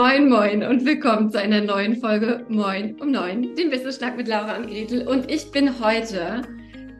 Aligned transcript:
Moin, 0.00 0.28
moin 0.28 0.62
und 0.62 0.84
willkommen 0.84 1.28
zu 1.28 1.40
einer 1.40 1.60
neuen 1.60 1.96
Folge 1.96 2.46
Moin 2.48 3.00
um 3.00 3.10
neun, 3.10 3.56
dem 3.56 3.72
Wissensschlag 3.72 4.16
mit 4.16 4.28
Laura 4.28 4.56
und 4.56 4.68
Gretel. 4.68 5.08
Und 5.08 5.28
ich 5.28 5.50
bin 5.50 5.80
heute 5.80 6.42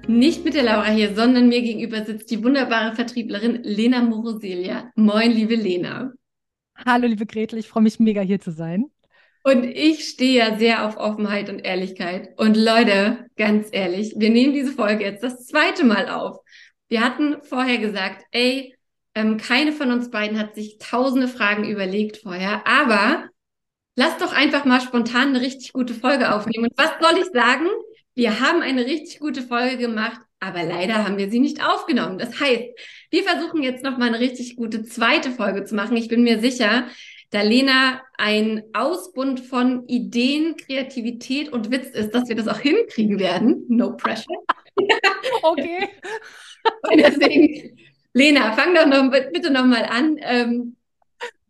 nicht 0.09 0.45
mit 0.45 0.55
der 0.55 0.65
Laura 0.65 0.91
hier, 0.91 1.15
sondern 1.15 1.49
mir 1.49 1.63
gegenüber 1.63 2.05
sitzt 2.05 2.29
die 2.29 2.43
wunderbare 2.43 2.97
Vertrieblerin 2.97 3.63
Lena 3.63 4.03
Moroselia. 4.03 4.91
Moin, 4.97 5.31
liebe 5.31 5.55
Lena. 5.55 6.13
Hallo, 6.85 7.07
liebe 7.07 7.25
Gretel, 7.25 7.61
ich 7.61 7.69
freue 7.69 7.85
mich 7.85 8.01
mega 8.01 8.21
hier 8.21 8.41
zu 8.41 8.51
sein. 8.51 8.87
Und 9.45 9.63
ich 9.63 10.09
stehe 10.09 10.37
ja 10.37 10.59
sehr 10.59 10.85
auf 10.85 10.97
Offenheit 10.97 11.51
und 11.51 11.61
Ehrlichkeit. 11.61 12.31
Und 12.37 12.57
Leute, 12.57 13.29
ganz 13.37 13.69
ehrlich, 13.71 14.15
wir 14.17 14.31
nehmen 14.31 14.55
diese 14.55 14.73
Folge 14.73 15.05
jetzt 15.05 15.23
das 15.23 15.47
zweite 15.47 15.85
Mal 15.85 16.09
auf. 16.09 16.39
Wir 16.89 17.05
hatten 17.05 17.37
vorher 17.43 17.79
gesagt, 17.79 18.25
ey, 18.33 18.75
ähm, 19.15 19.37
keine 19.37 19.73
von 19.73 19.91
uns 19.91 20.11
beiden 20.11 20.39
hat 20.39 20.55
sich 20.55 20.79
tausende 20.79 21.29
Fragen 21.29 21.65
überlegt 21.65 22.19
vorher, 22.19 22.67
aber 22.67 23.29
lass 23.97 24.17
doch 24.19 24.33
einfach 24.33 24.65
mal 24.65 24.81
spontan 24.81 25.29
eine 25.29 25.41
richtig 25.41 25.73
gute 25.73 25.95
Folge 25.95 26.35
aufnehmen. 26.35 26.67
Und 26.67 26.79
was 26.79 26.93
soll 27.01 27.19
ich 27.21 27.27
sagen? 27.33 27.67
Wir 28.15 28.41
haben 28.41 28.63
eine 28.63 28.85
richtig 28.85 29.21
gute 29.21 29.43
Folge 29.43 29.77
gemacht, 29.77 30.21
aber 30.41 30.63
leider 30.63 31.05
haben 31.05 31.19
wir 31.19 31.31
sie 31.31 31.41
nicht 31.41 31.65
aufgenommen. 31.65 32.19
Das 32.19 32.41
heißt, 32.41 32.65
wir 33.11 33.23
versuchen 33.23 33.63
jetzt 33.63 33.83
noch 33.83 33.99
mal 33.99 34.09
eine 34.09 34.21
richtig 34.21 34.57
gute 34.57 34.85
zweite 34.85 35.31
Folge 35.31 35.65
zu 35.65 35.75
machen. 35.75 35.97
Ich 35.97 36.09
bin 36.09 36.23
mir 36.23 36.41
sicher, 36.41 36.87
da 37.31 37.43
Lena 37.43 38.01
ein 38.17 38.63
Ausbund 38.73 39.41
von 39.41 39.87
Ideen, 39.87 40.57
Kreativität 40.57 41.51
und 41.53 41.71
Witz 41.71 41.89
ist, 41.89 42.15
dass 42.15 42.29
wir 42.29 42.37
das 42.37 42.49
auch 42.49 42.59
hinkriegen 42.59 43.19
werden. 43.19 43.65
No 43.69 43.97
pressure. 43.97 44.37
okay. 45.43 45.89
und 46.91 46.99
deswegen 46.99 47.77
Lena, 48.13 48.53
fang 48.53 48.75
doch 48.75 48.87
noch, 48.87 49.11
bitte 49.11 49.51
noch 49.51 49.65
mal 49.65 49.85
an. 49.85 50.17
Ähm, 50.21 50.77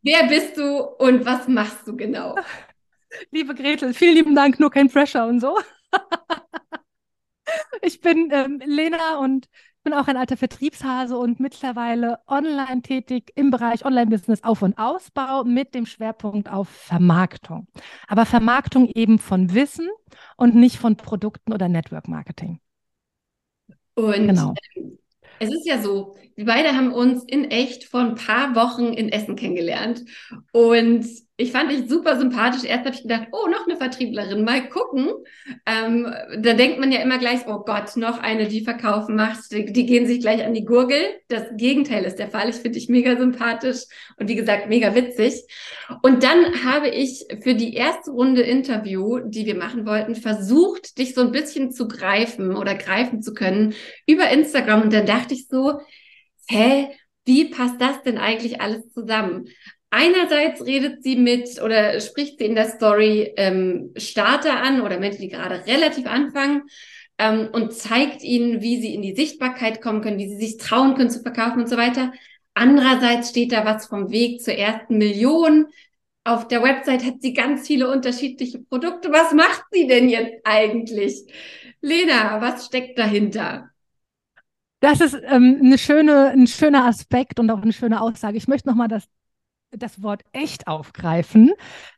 wer 0.03 0.27
bist 0.29 0.57
du 0.57 0.79
und 0.79 1.25
was 1.25 1.49
machst 1.49 1.87
du 1.87 1.97
genau? 1.97 2.37
Liebe 3.31 3.55
Gretel, 3.55 3.95
vielen 3.95 4.15
lieben 4.15 4.35
Dank, 4.35 4.61
nur 4.61 4.71
kein 4.71 4.89
Pressure 4.89 5.27
und 5.27 5.41
so. 5.41 5.59
ich 7.83 8.01
bin 8.01 8.31
ähm, 8.33 8.61
Lena 8.65 9.19
und 9.19 9.49
bin 9.83 9.95
auch 9.95 10.09
ein 10.09 10.17
alter 10.17 10.37
Vertriebshase 10.37 11.17
und 11.17 11.41
mittlerweile 11.41 12.19
online 12.27 12.83
tätig 12.83 13.33
im 13.37 13.51
Bereich 13.51 13.85
Online-Business 13.85 14.43
Auf- 14.45 14.61
und 14.61 14.77
Ausbau 14.77 15.45
mit 15.45 15.75
dem 15.75 15.87
Schwerpunkt 15.87 16.51
auf 16.51 16.69
Vermarktung. 16.69 17.69
Aber 18.07 18.27
Vermarktung 18.27 18.89
eben 18.89 19.19
von 19.19 19.55
Wissen 19.55 19.89
und 20.37 20.55
nicht 20.55 20.77
von 20.77 20.97
Produkten 20.97 21.55
oder 21.55 21.69
Network 21.69 22.09
Marketing. 22.09 22.61
Und 23.95 24.27
genau. 24.27 24.55
Es 25.39 25.51
ist 25.51 25.67
ja 25.67 25.81
so, 25.81 26.17
wir 26.37 26.45
beide 26.45 26.75
haben 26.75 26.93
uns 26.93 27.25
in 27.25 27.51
echt 27.51 27.85
vor 27.85 28.01
ein 28.01 28.15
paar 28.15 28.55
Wochen 28.55 28.93
in 28.93 29.09
Essen 29.09 29.37
kennengelernt. 29.37 30.05
Und 30.53 31.07
ich 31.41 31.53
fand 31.53 31.71
dich 31.71 31.89
super 31.89 32.19
sympathisch. 32.19 32.65
Erst 32.65 32.85
habe 32.85 32.97
ich 32.97 33.03
gedacht, 33.03 33.29
oh, 33.31 33.47
noch 33.49 33.65
eine 33.65 33.77
Vertrieblerin, 33.77 34.45
mal 34.45 34.69
gucken. 34.69 35.09
Ähm, 35.67 36.13
da 36.37 36.53
denkt 36.55 36.81
man 36.81 36.91
ja 36.91 37.01
immer 37.01 37.19
gleich, 37.19 37.47
oh 37.47 37.61
Gott, 37.61 37.97
noch 37.97 38.19
eine, 38.19 38.49
die 38.49 38.65
verkaufen 38.65 39.15
macht. 39.15 39.53
Die, 39.53 39.67
die 39.67 39.87
gehen 39.87 40.09
sich 40.09 40.19
gleich 40.19 40.45
an 40.45 40.53
die 40.53 40.65
Gurgel. 40.65 40.99
Das 41.29 41.45
Gegenteil 41.57 42.05
ist 42.05 42.17
der 42.17 42.29
Fall. 42.29 42.49
Ich 42.49 42.57
finde 42.57 42.73
dich 42.73 42.89
mega 42.89 43.17
sympathisch 43.17 43.85
und 44.17 44.29
wie 44.29 44.35
gesagt, 44.35 44.69
mega 44.69 44.97
witzig. 44.97 45.45
Und 46.03 46.25
dann 46.25 46.65
habe 46.65 46.89
ich 46.89 47.25
für 47.41 47.55
die 47.55 47.73
erste 47.73 48.11
Runde 48.11 48.43
Interview, 48.43 49.21
die 49.21 49.47
wir 49.47 49.55
machen 49.55 49.87
wollten, 49.87 50.17
versucht, 50.17 50.99
dich 50.99 51.15
so 51.15 51.21
ein 51.21 51.31
bisschen 51.31 51.71
zu 51.71 51.87
greifen 51.87 52.57
oder 52.57 52.75
greifen 52.75 53.23
zu 53.23 53.33
können 53.33 53.75
über 54.09 54.29
Instagram. 54.31 54.83
Und 54.83 54.93
dann 54.93 55.07
dachte 55.07 55.35
ich 55.35 55.47
so, 55.47 55.79
hä, 56.49 56.89
wie 57.27 57.45
passt 57.45 57.81
das 57.81 58.03
denn 58.03 58.19
eigentlich 58.19 58.61
alles 58.61 58.91
zusammen? 58.93 59.45
Einerseits 59.91 60.65
redet 60.67 61.03
sie 61.03 61.17
mit 61.17 61.63
oder 61.63 61.99
spricht 62.01 62.39
sie 62.39 62.45
in 62.45 62.55
der 62.55 62.69
Story 62.69 63.33
ähm, 63.37 63.93
Starter 63.97 64.63
an 64.63 64.83
oder 64.83 64.99
Menschen, 64.99 65.23
die 65.23 65.29
gerade 65.29 65.65
relativ 65.67 66.07
anfangen 66.07 66.65
ähm, 67.17 67.49
und 67.53 67.73
zeigt 67.73 68.23
ihnen, 68.23 68.61
wie 68.61 68.81
sie 68.81 68.95
in 68.95 69.01
die 69.01 69.15
Sichtbarkeit 69.15 69.81
kommen 69.81 70.03
können, 70.03 70.19
wie 70.19 70.29
sie 70.29 70.37
sich 70.37 70.59
trauen 70.59 70.95
können 70.95 71.11
zu 71.11 71.23
verkaufen 71.23 71.61
und 71.61 71.69
so 71.69 71.79
weiter. 71.79 72.13
Andererseits 72.53 73.31
steht 73.31 73.53
da 73.53 73.65
was 73.65 73.87
vom 73.87 74.11
Weg 74.11 74.43
zur 74.43 74.55
ersten 74.55 74.99
Million. 74.99 75.67
Auf 76.25 76.49
der 76.49 76.63
Website 76.63 77.05
hat 77.07 77.23
sie 77.23 77.33
ganz 77.33 77.67
viele 77.67 77.91
unterschiedliche 77.91 78.59
Produkte. 78.59 79.11
Was 79.11 79.33
macht 79.33 79.65
sie 79.71 79.87
denn 79.87 80.11
jetzt 80.11 80.41
eigentlich? 80.45 81.25
Lena, 81.81 82.41
was 82.43 82.67
steckt 82.67 82.99
dahinter? 82.99 83.71
Das 84.81 85.01
ist 85.01 85.17
ähm, 85.25 85.61
eine 85.63 85.79
schöne, 85.79 86.29
ein 86.29 86.47
schöner 86.47 86.85
Aspekt 86.85 87.41
und 87.41 87.51
auch 87.51 87.63
eine 87.63 87.73
schöne 87.73 88.01
Aussage. 88.01 88.37
Ich 88.37 88.49
möchte 88.49 88.69
nochmal 88.69 88.89
das 88.89 89.09
das 89.71 90.03
Wort 90.03 90.23
echt 90.33 90.67
aufgreifen, 90.67 91.53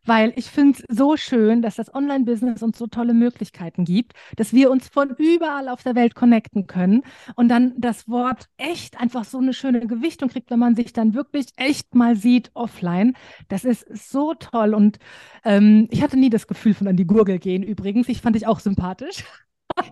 weil 0.04 0.32
ich 0.36 0.46
finde 0.46 0.78
es 0.78 0.96
so 0.96 1.16
schön, 1.16 1.62
dass 1.62 1.76
das 1.76 1.94
Online-Business 1.94 2.62
uns 2.62 2.78
so 2.78 2.86
tolle 2.86 3.14
Möglichkeiten 3.14 3.84
gibt, 3.84 4.12
dass 4.36 4.52
wir 4.52 4.70
uns 4.70 4.88
von 4.88 5.10
überall 5.16 5.68
auf 5.68 5.82
der 5.82 5.94
Welt 5.94 6.14
connecten 6.14 6.66
können 6.66 7.02
und 7.36 7.48
dann 7.48 7.74
das 7.78 8.08
Wort 8.08 8.48
echt 8.56 9.00
einfach 9.00 9.24
so 9.24 9.38
eine 9.38 9.52
schöne 9.52 9.86
Gewichtung 9.86 10.28
kriegt, 10.28 10.50
wenn 10.50 10.58
man 10.58 10.74
sich 10.74 10.92
dann 10.92 11.14
wirklich 11.14 11.46
echt 11.56 11.94
mal 11.94 12.16
sieht 12.16 12.50
offline. 12.54 13.14
Das 13.48 13.64
ist 13.64 13.86
so 14.10 14.34
toll 14.34 14.74
und 14.74 14.98
ähm, 15.44 15.88
ich 15.90 16.02
hatte 16.02 16.16
nie 16.16 16.30
das 16.30 16.46
Gefühl 16.46 16.74
von 16.74 16.88
an 16.88 16.96
die 16.96 17.06
Gurgel 17.06 17.38
gehen 17.38 17.62
übrigens. 17.62 18.08
Ich 18.08 18.20
fand 18.20 18.36
dich 18.36 18.46
auch 18.46 18.60
sympathisch 18.60 19.24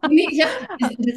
nee, 0.09 0.27
ich, 0.31 0.43
hab, 0.43 0.51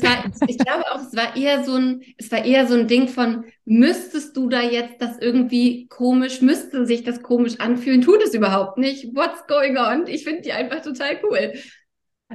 war, 0.04 0.32
ich 0.48 0.58
glaube 0.58 0.86
auch, 0.92 1.02
es 1.02 1.16
war 1.16 1.36
eher 1.36 1.64
so 1.64 1.76
ein, 1.76 2.02
es 2.18 2.32
war 2.32 2.44
eher 2.44 2.68
so 2.68 2.76
ein 2.76 2.88
Ding 2.88 3.08
von, 3.08 3.46
müsstest 3.66 4.36
du 4.38 4.50
da 4.50 4.62
jetzt 4.62 5.02
das 5.02 5.18
irgendwie 5.20 5.88
komisch, 5.88 6.42
müsste 6.42 6.86
sich 6.86 7.04
das 7.04 7.22
komisch 7.22 7.60
anfühlen, 7.60 8.02
tut 8.02 8.24
es 8.24 8.34
überhaupt 8.34 8.78
nicht. 8.78 9.16
What's 9.16 9.48
going 9.48 9.78
on? 9.78 10.08
Ich 10.08 10.24
finde 10.24 10.42
die 10.42 10.52
einfach 10.54 10.82
total 10.82 11.20
cool 11.24 11.54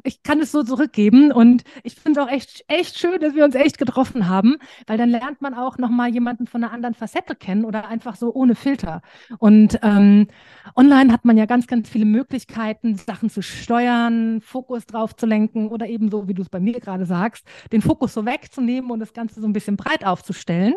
ich 0.04 0.22
kann 0.22 0.40
es 0.40 0.52
so 0.52 0.62
zurückgeben 0.62 1.32
und 1.32 1.64
ich 1.82 1.94
finde 1.94 2.20
es 2.20 2.26
auch 2.26 2.30
echt, 2.30 2.64
echt 2.68 2.98
schön, 2.98 3.20
dass 3.20 3.34
wir 3.34 3.44
uns 3.44 3.54
echt 3.54 3.78
getroffen 3.78 4.28
haben, 4.28 4.56
weil 4.86 4.98
dann 4.98 5.10
lernt 5.10 5.40
man 5.42 5.54
auch 5.54 5.78
nochmal 5.78 6.12
jemanden 6.12 6.46
von 6.46 6.62
einer 6.62 6.72
anderen 6.72 6.94
Facette 6.94 7.34
kennen 7.34 7.64
oder 7.64 7.88
einfach 7.88 8.16
so 8.16 8.32
ohne 8.34 8.54
Filter. 8.54 9.02
Und 9.38 9.78
ähm, 9.82 10.28
online 10.74 11.12
hat 11.12 11.24
man 11.24 11.36
ja 11.36 11.46
ganz, 11.46 11.66
ganz 11.66 11.88
viele 11.88 12.04
Möglichkeiten, 12.04 12.96
Sachen 12.96 13.30
zu 13.30 13.42
steuern, 13.42 14.40
Fokus 14.40 14.86
drauf 14.86 15.14
zu 15.16 15.26
lenken 15.26 15.68
oder 15.68 15.86
eben 15.86 16.10
so, 16.10 16.28
wie 16.28 16.34
du 16.34 16.42
es 16.42 16.48
bei 16.48 16.60
mir 16.60 16.80
gerade 16.80 17.06
sagst, 17.06 17.46
den 17.72 17.82
Fokus 17.82 18.14
so 18.14 18.26
wegzunehmen 18.26 18.90
und 18.90 19.00
das 19.00 19.12
Ganze 19.12 19.40
so 19.40 19.46
ein 19.46 19.52
bisschen 19.52 19.76
breit 19.76 20.04
aufzustellen. 20.04 20.74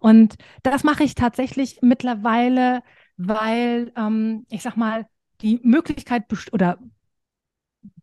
Und 0.00 0.36
das 0.62 0.84
mache 0.84 1.04
ich 1.04 1.14
tatsächlich 1.14 1.78
mittlerweile, 1.82 2.82
weil 3.16 3.92
ähm, 3.96 4.46
ich 4.50 4.62
sag 4.62 4.76
mal, 4.76 5.06
die 5.42 5.60
Möglichkeit 5.62 6.24
oder 6.52 6.78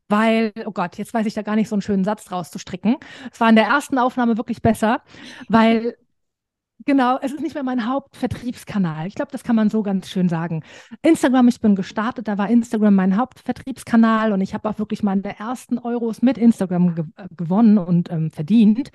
weil, 0.09 0.53
oh 0.65 0.71
Gott, 0.71 0.97
jetzt 0.97 1.13
weiß 1.13 1.25
ich 1.25 1.33
da 1.33 1.41
gar 1.41 1.55
nicht 1.55 1.69
so 1.69 1.75
einen 1.75 1.81
schönen 1.81 2.03
Satz 2.03 2.25
draus 2.25 2.51
zu 2.51 2.59
stricken. 2.59 2.97
Es 3.31 3.39
war 3.39 3.49
in 3.49 3.55
der 3.55 3.65
ersten 3.65 3.97
Aufnahme 3.97 4.37
wirklich 4.37 4.61
besser, 4.61 5.01
weil 5.47 5.95
Genau, 6.85 7.17
es 7.21 7.33
ist 7.33 7.41
nicht 7.41 7.55
mehr 7.55 7.63
mein 7.63 7.85
Hauptvertriebskanal. 7.85 9.07
Ich 9.07 9.15
glaube, 9.15 9.31
das 9.31 9.43
kann 9.43 9.55
man 9.55 9.69
so 9.69 9.83
ganz 9.83 10.09
schön 10.09 10.29
sagen. 10.29 10.63
Instagram, 11.01 11.47
ich 11.47 11.59
bin 11.59 11.75
gestartet, 11.75 12.27
da 12.27 12.37
war 12.37 12.49
Instagram 12.49 12.95
mein 12.95 13.17
Hauptvertriebskanal 13.17 14.31
und 14.31 14.41
ich 14.41 14.53
habe 14.53 14.69
auch 14.69 14.77
wirklich 14.79 15.03
meine 15.03 15.37
ersten 15.37 15.79
Euros 15.79 16.21
mit 16.21 16.37
Instagram 16.37 16.95
ge 16.95 17.05
äh, 17.17 17.27
gewonnen 17.35 17.77
und 17.77 18.11
ähm, 18.11 18.31
verdient. 18.31 18.91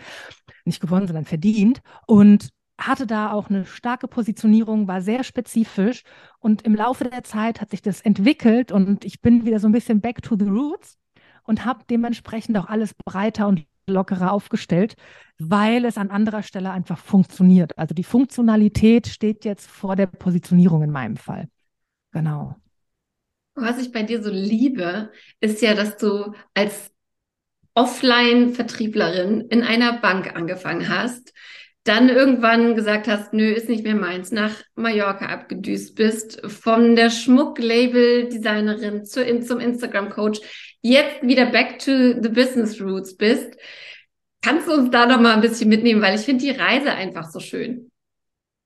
Nicht 0.65 0.81
gewonnen, 0.81 1.06
sondern 1.06 1.25
verdient. 1.25 1.83
Und 2.06 2.51
hatte 2.78 3.06
da 3.06 3.33
auch 3.33 3.51
eine 3.51 3.67
starke 3.67 4.09
Positionierung, 4.09 4.89
war 4.89 5.03
sehr 5.03 5.25
spezifisch 5.25 6.03
und 6.39 6.62
im 6.62 6.75
Laufe 6.75 7.05
der 7.05 7.25
Zeit 7.25 7.61
hat 7.61 7.71
sich 7.71 7.83
das 7.83 8.01
entwickelt 8.01 8.72
und 8.72 9.05
ich 9.05 9.21
bin 9.21 9.45
wieder 9.45 9.59
so 9.59 9.69
ein 9.69 9.72
bisschen 9.72 10.01
back 10.01 10.22
to 10.22 10.37
the 10.39 10.47
roots 10.47 10.99
und 11.44 11.64
habe 11.64 11.84
dementsprechend 11.88 12.56
auch 12.58 12.66
alles 12.66 12.94
breiter 12.94 13.48
und 13.48 13.66
lockerer 13.86 14.32
aufgestellt, 14.32 14.94
weil 15.38 15.84
es 15.84 15.98
an 15.98 16.10
anderer 16.10 16.42
Stelle 16.42 16.70
einfach 16.70 16.98
funktioniert. 16.98 17.76
Also 17.78 17.94
die 17.94 18.04
Funktionalität 18.04 19.06
steht 19.09 19.44
jetzt 19.44 19.68
vor 19.68 19.97
der 19.97 20.06
Positionierung 20.06 20.83
in 20.83 20.91
meinem 20.91 21.16
Fall. 21.16 21.48
Genau. 22.12 22.56
Was 23.54 23.78
ich 23.78 23.92
bei 23.92 24.03
dir 24.03 24.22
so 24.22 24.30
liebe, 24.30 25.10
ist 25.41 25.60
ja, 25.62 25.74
dass 25.74 25.97
du 25.97 26.33
als 26.54 26.91
Offline-Vertrieblerin 27.74 29.42
in 29.48 29.62
einer 29.62 29.98
Bank 29.98 30.34
angefangen 30.34 30.88
hast, 30.88 31.33
dann 31.84 32.09
irgendwann 32.09 32.74
gesagt 32.77 33.09
hast, 33.09 33.33
nö, 33.33 33.50
ist 33.50 33.68
nicht 33.68 33.83
mehr 33.83 33.97
meins, 33.97 34.30
nach 34.30 34.54
Mallorca 34.74 35.27
abgedüst 35.27 35.97
bist, 35.97 36.41
von 36.47 36.95
der 36.95 37.10
Schmucklabel-Designerin 37.10 39.04
zu, 39.04 39.41
zum 39.41 39.59
Instagram-Coach, 39.59 40.41
jetzt 40.83 41.23
wieder 41.23 41.47
back 41.47 41.79
to 41.79 42.21
the 42.21 42.29
business 42.29 42.81
roots 42.81 43.17
bist. 43.17 43.57
Kannst 44.43 44.67
du 44.67 44.73
uns 44.73 44.91
da 44.91 45.07
noch 45.07 45.21
mal 45.21 45.34
ein 45.34 45.41
bisschen 45.41 45.69
mitnehmen, 45.69 46.03
weil 46.03 46.19
ich 46.19 46.23
finde 46.23 46.45
die 46.45 46.51
Reise 46.51 46.93
einfach 46.93 47.31
so 47.31 47.41
schön. 47.41 47.91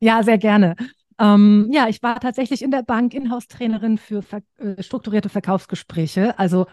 Ja, 0.01 0.23
sehr 0.23 0.39
gerne. 0.39 0.75
Ähm, 1.19 1.69
ja, 1.71 1.89
ich 1.89 2.03
war 2.03 2.21
tatsächlich 2.21 2.63
in 2.63 2.71
der 2.71 2.83
Bank 2.83 3.15
Inhouse-Trainerin 3.15 3.99
für 3.99 4.23
ver 4.23 4.43
äh, 4.59 4.83
strukturierte 4.83 5.29
Verkaufsgespräche, 5.29 6.39
also 6.39 6.67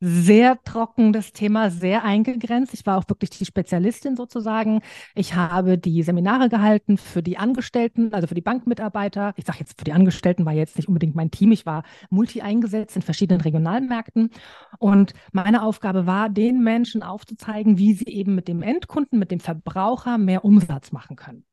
sehr 0.00 0.58
trocken 0.64 1.12
das 1.12 1.32
Thema, 1.32 1.70
sehr 1.70 2.04
eingegrenzt. 2.04 2.72
Ich 2.72 2.86
war 2.86 2.98
auch 2.98 3.08
wirklich 3.08 3.30
die 3.30 3.44
Spezialistin 3.44 4.16
sozusagen. 4.16 4.80
Ich 5.14 5.34
habe 5.34 5.76
die 5.76 6.02
Seminare 6.02 6.48
gehalten 6.48 6.96
für 6.96 7.22
die 7.22 7.36
Angestellten, 7.36 8.14
also 8.14 8.26
für 8.26 8.34
die 8.34 8.40
Bankmitarbeiter. 8.40 9.34
Ich 9.36 9.44
sage 9.44 9.58
jetzt 9.60 9.78
für 9.78 9.84
die 9.84 9.92
Angestellten 9.92 10.46
war 10.46 10.54
jetzt 10.54 10.76
nicht 10.76 10.88
unbedingt 10.88 11.14
mein 11.14 11.30
Team. 11.30 11.52
Ich 11.52 11.66
war 11.66 11.82
multi 12.08 12.40
eingesetzt 12.40 12.96
in 12.96 13.02
verschiedenen 13.02 13.42
Regionalmärkten. 13.42 14.30
Und 14.78 15.12
meine 15.32 15.62
Aufgabe 15.62 16.06
war, 16.06 16.30
den 16.30 16.62
Menschen 16.62 17.02
aufzuzeigen, 17.02 17.76
wie 17.76 17.92
sie 17.92 18.06
eben 18.06 18.34
mit 18.34 18.48
dem 18.48 18.62
Endkunden, 18.62 19.18
mit 19.18 19.30
dem 19.30 19.40
Verbraucher 19.40 20.16
mehr 20.16 20.44
Umsatz 20.44 20.92
machen 20.92 21.16
können. 21.16 21.44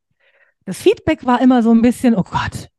Das 0.64 0.82
Feedback 0.82 1.26
war 1.26 1.42
immer 1.42 1.64
so 1.64 1.72
ein 1.72 1.82
bisschen, 1.82 2.16
oh 2.16 2.24
Gott, 2.24 2.70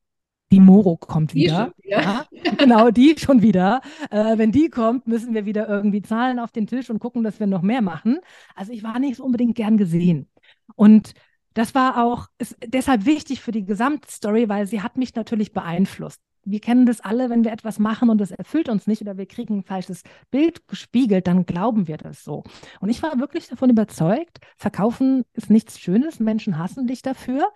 die 0.51 0.61
Moro 0.61 0.97
kommt 0.97 1.35
wieder. 1.35 1.73
Ja, 1.85 2.27
genau, 2.57 2.91
die 2.91 3.17
schon 3.19 3.43
wieder. 3.43 3.81
Äh, 4.11 4.39
wenn 4.39 4.53
die 4.53 4.69
kommt, 4.69 5.07
müssen 5.07 5.35
wir 5.35 5.45
wieder 5.45 5.69
irgendwie 5.69 6.03
Zahlen 6.03 6.39
auf 6.39 6.53
den 6.53 6.67
Tisch 6.67 6.91
und 6.91 7.01
gucken, 7.01 7.23
dass 7.23 7.41
wir 7.41 7.47
noch 7.47 7.63
mehr 7.63 7.83
machen. 7.83 8.19
Also 8.55 8.73
ich 8.73 8.83
war 8.83 8.99
nicht 8.99 9.17
so 9.17 9.25
unbedingt 9.25 9.57
gern 9.57 9.77
gesehen. 9.77 10.29
Und 10.75 11.13
das 11.55 11.75
war 11.75 12.05
auch 12.05 12.29
deshalb 12.65 13.05
wichtig 13.05 13.41
für 13.41 13.53
die 13.53 13.65
Gesamtstory, 13.65 14.49
weil 14.49 14.67
sie 14.67 14.83
hat 14.83 14.97
mich 14.97 15.15
natürlich 15.15 15.53
beeinflusst. 15.53 16.21
Wir 16.45 16.61
kennen 16.61 16.87
das 16.87 17.01
alle, 17.01 17.29
wenn 17.29 17.45
wir 17.45 17.53
etwas 17.53 17.79
machen 17.79 18.09
und 18.09 18.21
es 18.21 18.31
erfüllt 18.31 18.71
uns 18.71 18.87
nicht 18.87 19.03
oder 19.03 19.19
wir 19.19 19.27
kriegen 19.27 19.59
ein 19.59 19.65
falsches 19.65 20.03
Bild 20.31 20.67
gespiegelt, 20.67 21.27
dann 21.27 21.45
glauben 21.45 21.89
wir 21.89 21.99
das 21.99 22.25
so. 22.25 22.43
Und 22.81 22.89
ich 22.89 23.03
war 23.03 23.19
wirklich 23.19 23.49
davon 23.49 23.69
überzeugt, 23.69 24.39
verkaufen 24.57 25.25
ist 25.35 25.51
nichts 25.51 25.79
Schönes, 25.79 26.21
Menschen 26.21 26.57
hassen 26.57 26.87
dich 26.87 27.03
dafür 27.03 27.53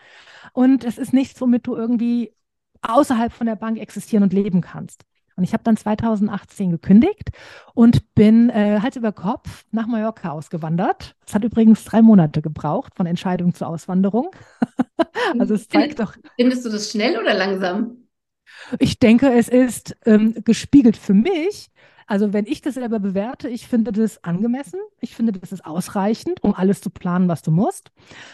und 0.52 0.84
es 0.84 0.98
ist 0.98 1.14
nichts, 1.14 1.40
womit 1.40 1.66
du 1.66 1.74
irgendwie 1.74 2.32
außerhalb 2.82 3.32
von 3.32 3.46
der 3.46 3.56
Bank 3.56 3.78
existieren 3.78 4.22
und 4.22 4.32
leben 4.32 4.60
kannst. 4.60 5.04
Und 5.36 5.44
ich 5.44 5.52
habe 5.52 5.62
dann 5.64 5.76
2018 5.76 6.70
gekündigt 6.70 7.30
und 7.74 8.14
bin 8.14 8.50
äh, 8.50 8.80
Hals 8.82 8.96
über 8.96 9.12
Kopf 9.12 9.64
nach 9.70 9.86
Mallorca 9.86 10.30
ausgewandert. 10.30 11.14
Es 11.26 11.34
hat 11.34 11.44
übrigens 11.44 11.84
drei 11.84 12.02
Monate 12.02 12.42
gebraucht 12.42 12.94
von 12.94 13.06
Entscheidung 13.06 13.54
zur 13.54 13.68
Auswanderung. 13.68 14.30
also 15.38 15.54
es 15.54 15.68
zeigt 15.68 16.00
doch. 16.00 16.14
Findest 16.36 16.66
du 16.66 16.68
das 16.68 16.90
schnell 16.90 17.18
oder 17.18 17.34
langsam? 17.34 18.08
Ich 18.78 18.98
denke, 18.98 19.32
es 19.32 19.48
ist 19.48 19.96
ähm, 20.04 20.34
gespiegelt 20.44 20.96
für 20.96 21.14
mich, 21.14 21.70
also 22.12 22.34
wenn 22.34 22.44
ich 22.44 22.60
das 22.60 22.74
selber 22.74 23.00
bewerte, 23.00 23.48
ich 23.48 23.66
finde 23.66 23.90
das 23.90 24.22
angemessen, 24.22 24.78
ich 25.00 25.16
finde 25.16 25.32
das 25.32 25.50
ist 25.50 25.64
ausreichend, 25.64 26.42
um 26.42 26.54
alles 26.54 26.82
zu 26.82 26.90
planen, 26.90 27.26
was 27.26 27.40
du 27.40 27.50
musst. 27.50 27.90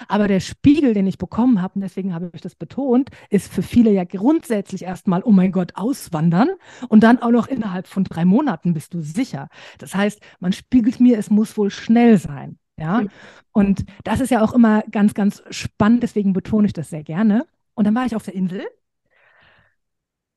Aber 0.08 0.26
der 0.26 0.40
Spiegel, 0.40 0.94
den 0.94 1.06
ich 1.06 1.16
bekommen 1.16 1.62
habe, 1.62 1.74
und 1.76 1.82
deswegen 1.82 2.12
habe 2.12 2.28
ich 2.34 2.40
das 2.40 2.56
betont, 2.56 3.10
ist 3.30 3.52
für 3.52 3.62
viele 3.62 3.92
ja 3.92 4.02
grundsätzlich 4.02 4.82
erstmal, 4.82 5.22
oh 5.22 5.30
mein 5.30 5.52
Gott, 5.52 5.76
auswandern 5.76 6.48
und 6.88 7.04
dann 7.04 7.22
auch 7.22 7.30
noch 7.30 7.46
innerhalb 7.46 7.86
von 7.86 8.02
drei 8.02 8.24
Monaten 8.24 8.74
bist 8.74 8.94
du 8.94 9.00
sicher. 9.00 9.48
Das 9.78 9.94
heißt, 9.94 10.20
man 10.40 10.52
spiegelt 10.52 10.98
mir, 10.98 11.16
es 11.16 11.30
muss 11.30 11.56
wohl 11.56 11.70
schnell 11.70 12.18
sein. 12.18 12.58
Ja, 12.80 13.04
und 13.52 13.84
das 14.02 14.18
ist 14.18 14.30
ja 14.30 14.42
auch 14.42 14.54
immer 14.54 14.82
ganz, 14.90 15.14
ganz 15.14 15.40
spannend, 15.50 16.02
deswegen 16.02 16.32
betone 16.32 16.66
ich 16.66 16.72
das 16.72 16.90
sehr 16.90 17.04
gerne. 17.04 17.46
Und 17.74 17.86
dann 17.86 17.94
war 17.94 18.06
ich 18.06 18.16
auf 18.16 18.24
der 18.24 18.34
Insel 18.34 18.66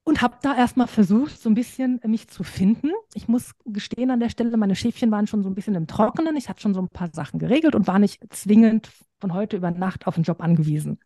und 0.03 0.21
habe 0.21 0.37
da 0.41 0.57
erstmal 0.57 0.87
versucht, 0.87 1.39
so 1.39 1.49
ein 1.49 1.53
bisschen 1.53 1.99
mich 2.05 2.27
zu 2.27 2.43
finden. 2.43 2.91
Ich 3.13 3.27
muss 3.27 3.51
gestehen 3.65 4.11
an 4.11 4.19
der 4.19 4.29
Stelle, 4.29 4.55
meine 4.57 4.75
Schäfchen 4.75 5.11
waren 5.11 5.27
schon 5.27 5.43
so 5.43 5.49
ein 5.49 5.55
bisschen 5.55 5.75
im 5.75 5.87
Trockenen. 5.87 6.35
Ich 6.35 6.49
hatte 6.49 6.61
schon 6.61 6.73
so 6.73 6.81
ein 6.81 6.89
paar 6.89 7.09
Sachen 7.13 7.39
geregelt 7.39 7.75
und 7.75 7.87
war 7.87 7.99
nicht 7.99 8.21
zwingend 8.33 8.89
von 9.19 9.33
heute 9.33 9.57
über 9.57 9.69
Nacht 9.71 10.07
auf 10.07 10.15
einen 10.15 10.23
Job 10.23 10.41
angewiesen. 10.41 10.99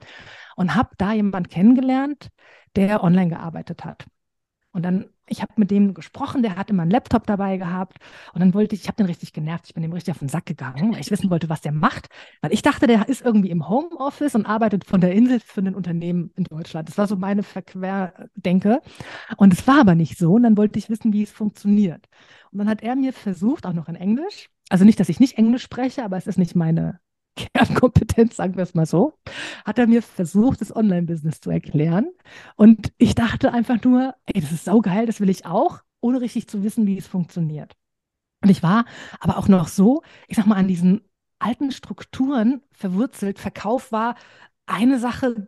Und 0.55 0.75
habe 0.75 0.89
da 0.97 1.11
jemanden 1.11 1.49
kennengelernt, 1.49 2.29
der 2.75 3.03
online 3.03 3.29
gearbeitet 3.29 3.83
hat. 3.83 4.05
Und 4.75 4.83
dann, 4.83 5.05
ich 5.25 5.41
habe 5.41 5.53
mit 5.55 5.71
dem 5.71 5.93
gesprochen, 5.93 6.41
der 6.41 6.57
hatte 6.57 6.73
immer 6.73 6.81
einen 6.81 6.91
Laptop 6.91 7.25
dabei 7.25 7.55
gehabt. 7.55 7.97
Und 8.33 8.41
dann 8.41 8.53
wollte 8.53 8.75
ich, 8.75 8.81
ich 8.81 8.87
habe 8.89 8.97
den 8.97 9.05
richtig 9.05 9.31
genervt, 9.31 9.67
ich 9.67 9.73
bin 9.73 9.83
dem 9.83 9.93
richtig 9.93 10.11
auf 10.11 10.19
den 10.19 10.27
Sack 10.27 10.45
gegangen, 10.45 10.91
weil 10.91 10.99
ich 10.99 11.11
wissen 11.11 11.29
wollte, 11.29 11.47
was 11.47 11.61
der 11.61 11.71
macht. 11.71 12.09
Weil 12.41 12.51
ich 12.51 12.61
dachte, 12.61 12.85
der 12.85 13.07
ist 13.07 13.23
irgendwie 13.23 13.51
im 13.51 13.69
Homeoffice 13.69 14.35
und 14.35 14.45
arbeitet 14.45 14.83
von 14.83 14.99
der 14.99 15.13
Insel 15.13 15.39
für 15.39 15.61
ein 15.61 15.75
Unternehmen 15.75 16.31
in 16.35 16.43
Deutschland. 16.43 16.89
Das 16.89 16.97
war 16.97 17.07
so 17.07 17.15
meine 17.15 17.41
Verquerdenke. 17.41 18.81
Und 19.37 19.53
es 19.53 19.65
war 19.65 19.79
aber 19.79 19.95
nicht 19.95 20.17
so. 20.17 20.33
Und 20.33 20.43
dann 20.43 20.57
wollte 20.57 20.77
ich 20.77 20.89
wissen, 20.89 21.13
wie 21.13 21.23
es 21.23 21.31
funktioniert. 21.31 22.09
Und 22.51 22.59
dann 22.59 22.67
hat 22.67 22.83
er 22.83 22.97
mir 22.97 23.13
versucht, 23.13 23.65
auch 23.65 23.73
noch 23.73 23.87
in 23.87 23.95
Englisch, 23.95 24.49
also 24.67 24.83
nicht, 24.83 24.99
dass 24.99 25.07
ich 25.07 25.21
nicht 25.21 25.37
Englisch 25.37 25.63
spreche, 25.63 26.03
aber 26.03 26.17
es 26.17 26.27
ist 26.27 26.37
nicht 26.37 26.53
meine 26.53 26.99
Kernkompetenz, 27.35 28.35
sagen 28.35 28.55
wir 28.55 28.63
es 28.63 28.73
mal 28.73 28.85
so, 28.85 29.13
hat 29.65 29.79
er 29.79 29.87
mir 29.87 30.01
versucht, 30.01 30.61
das 30.61 30.75
Online-Business 30.75 31.41
zu 31.41 31.49
erklären. 31.49 32.07
Und 32.55 32.93
ich 32.97 33.15
dachte 33.15 33.53
einfach 33.53 33.83
nur, 33.83 34.15
ey, 34.25 34.41
das 34.41 34.51
ist 34.51 34.65
saugeil, 34.65 35.05
das 35.05 35.19
will 35.19 35.29
ich 35.29 35.45
auch, 35.45 35.81
ohne 36.01 36.21
richtig 36.21 36.47
zu 36.47 36.63
wissen, 36.63 36.85
wie 36.87 36.97
es 36.97 37.07
funktioniert. 37.07 37.73
Und 38.41 38.49
ich 38.49 38.63
war 38.63 38.85
aber 39.19 39.37
auch 39.37 39.47
noch 39.47 39.67
so, 39.67 40.03
ich 40.27 40.37
sag 40.37 40.45
mal, 40.45 40.55
an 40.55 40.67
diesen 40.67 41.01
alten 41.39 41.71
Strukturen 41.71 42.61
verwurzelt. 42.71 43.39
Verkauf 43.39 43.91
war 43.91 44.15
eine 44.65 44.99
Sache, 44.99 45.47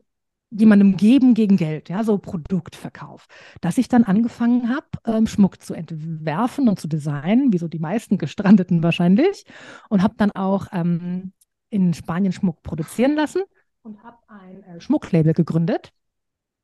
jemandem 0.49 0.95
geben 0.97 1.33
gegen 1.33 1.57
Geld, 1.57 1.89
ja, 1.89 2.03
so 2.03 2.17
Produktverkauf, 2.17 3.27
dass 3.61 3.77
ich 3.77 3.89
dann 3.89 4.03
angefangen 4.03 4.69
habe, 4.69 4.87
ähm, 5.05 5.27
Schmuck 5.27 5.61
zu 5.61 5.73
entwerfen 5.73 6.69
und 6.69 6.79
zu 6.79 6.87
designen, 6.87 7.51
wie 7.51 7.57
so 7.57 7.67
die 7.67 7.79
meisten 7.79 8.17
Gestrandeten 8.17 8.81
wahrscheinlich, 8.81 9.45
und 9.89 10.01
habe 10.01 10.15
dann 10.17 10.31
auch 10.31 10.67
ähm, 10.71 11.33
in 11.69 11.93
Spanien 11.93 12.31
Schmuck 12.31 12.63
produzieren 12.63 13.15
lassen 13.15 13.43
und 13.81 14.03
habe 14.03 14.17
ein 14.27 14.63
äh, 14.63 14.81
Schmucklabel 14.81 15.33
gegründet 15.33 15.91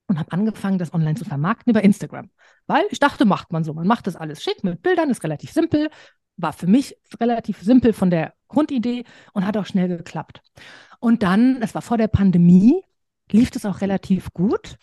und 0.07 0.19
habe 0.19 0.31
angefangen, 0.31 0.77
das 0.77 0.93
online 0.93 1.15
zu 1.15 1.25
vermarkten 1.25 1.71
über 1.71 1.83
Instagram. 1.83 2.29
Weil 2.67 2.83
ich 2.91 2.99
dachte, 2.99 3.25
macht 3.25 3.51
man 3.51 3.63
so. 3.63 3.73
Man 3.73 3.87
macht 3.87 4.07
das 4.07 4.15
alles 4.15 4.43
schick 4.43 4.63
mit 4.63 4.81
Bildern, 4.81 5.09
ist 5.09 5.23
relativ 5.23 5.51
simpel. 5.51 5.89
War 6.37 6.53
für 6.53 6.67
mich 6.67 6.97
relativ 7.19 7.61
simpel 7.61 7.93
von 7.93 8.09
der 8.09 8.33
Grundidee 8.47 9.05
und 9.33 9.45
hat 9.45 9.57
auch 9.57 9.65
schnell 9.65 9.87
geklappt. 9.87 10.41
Und 10.99 11.23
dann, 11.23 11.59
das 11.59 11.75
war 11.75 11.81
vor 11.81 11.97
der 11.97 12.07
Pandemie, 12.07 12.83
lief 13.31 13.51
das 13.51 13.65
auch 13.65 13.81
relativ 13.81 14.31
gut. 14.33 14.77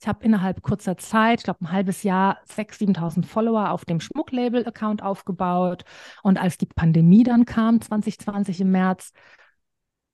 Ich 0.00 0.06
habe 0.06 0.24
innerhalb 0.24 0.62
kurzer 0.62 0.98
Zeit, 0.98 1.40
ich 1.40 1.44
glaube 1.44 1.62
ein 1.62 1.72
halbes 1.72 2.02
Jahr, 2.02 2.38
6.000, 2.48 2.96
7.000 2.98 3.24
Follower 3.24 3.70
auf 3.70 3.86
dem 3.86 4.00
Schmucklabel-Account 4.00 5.02
aufgebaut. 5.02 5.84
Und 6.22 6.38
als 6.38 6.58
die 6.58 6.66
Pandemie 6.66 7.22
dann 7.22 7.46
kam, 7.46 7.80
2020 7.80 8.60
im 8.60 8.72
März, 8.72 9.12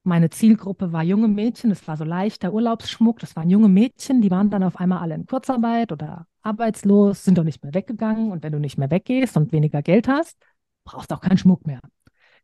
meine 0.04 0.30
Zielgruppe 0.30 0.92
war 0.92 1.02
junge 1.02 1.28
Mädchen, 1.28 1.70
das 1.70 1.86
war 1.86 1.96
so 1.96 2.04
leichter 2.04 2.52
Urlaubsschmuck, 2.52 3.20
das 3.20 3.36
waren 3.36 3.50
junge 3.50 3.68
Mädchen, 3.68 4.20
die 4.20 4.30
waren 4.30 4.50
dann 4.50 4.64
auf 4.64 4.76
einmal 4.76 4.98
alle 4.98 5.14
in 5.14 5.26
Kurzarbeit 5.26 5.92
oder 5.92 6.26
arbeitslos, 6.42 7.24
sind 7.24 7.38
doch 7.38 7.44
nicht 7.44 7.62
mehr 7.62 7.74
weggegangen 7.74 8.32
und 8.32 8.42
wenn 8.42 8.52
du 8.52 8.58
nicht 8.58 8.78
mehr 8.78 8.90
weggehst 8.90 9.36
und 9.36 9.52
weniger 9.52 9.82
Geld 9.82 10.08
hast, 10.08 10.36
brauchst 10.84 11.10
du 11.10 11.14
auch 11.14 11.20
keinen 11.20 11.38
Schmuck 11.38 11.66
mehr. 11.66 11.80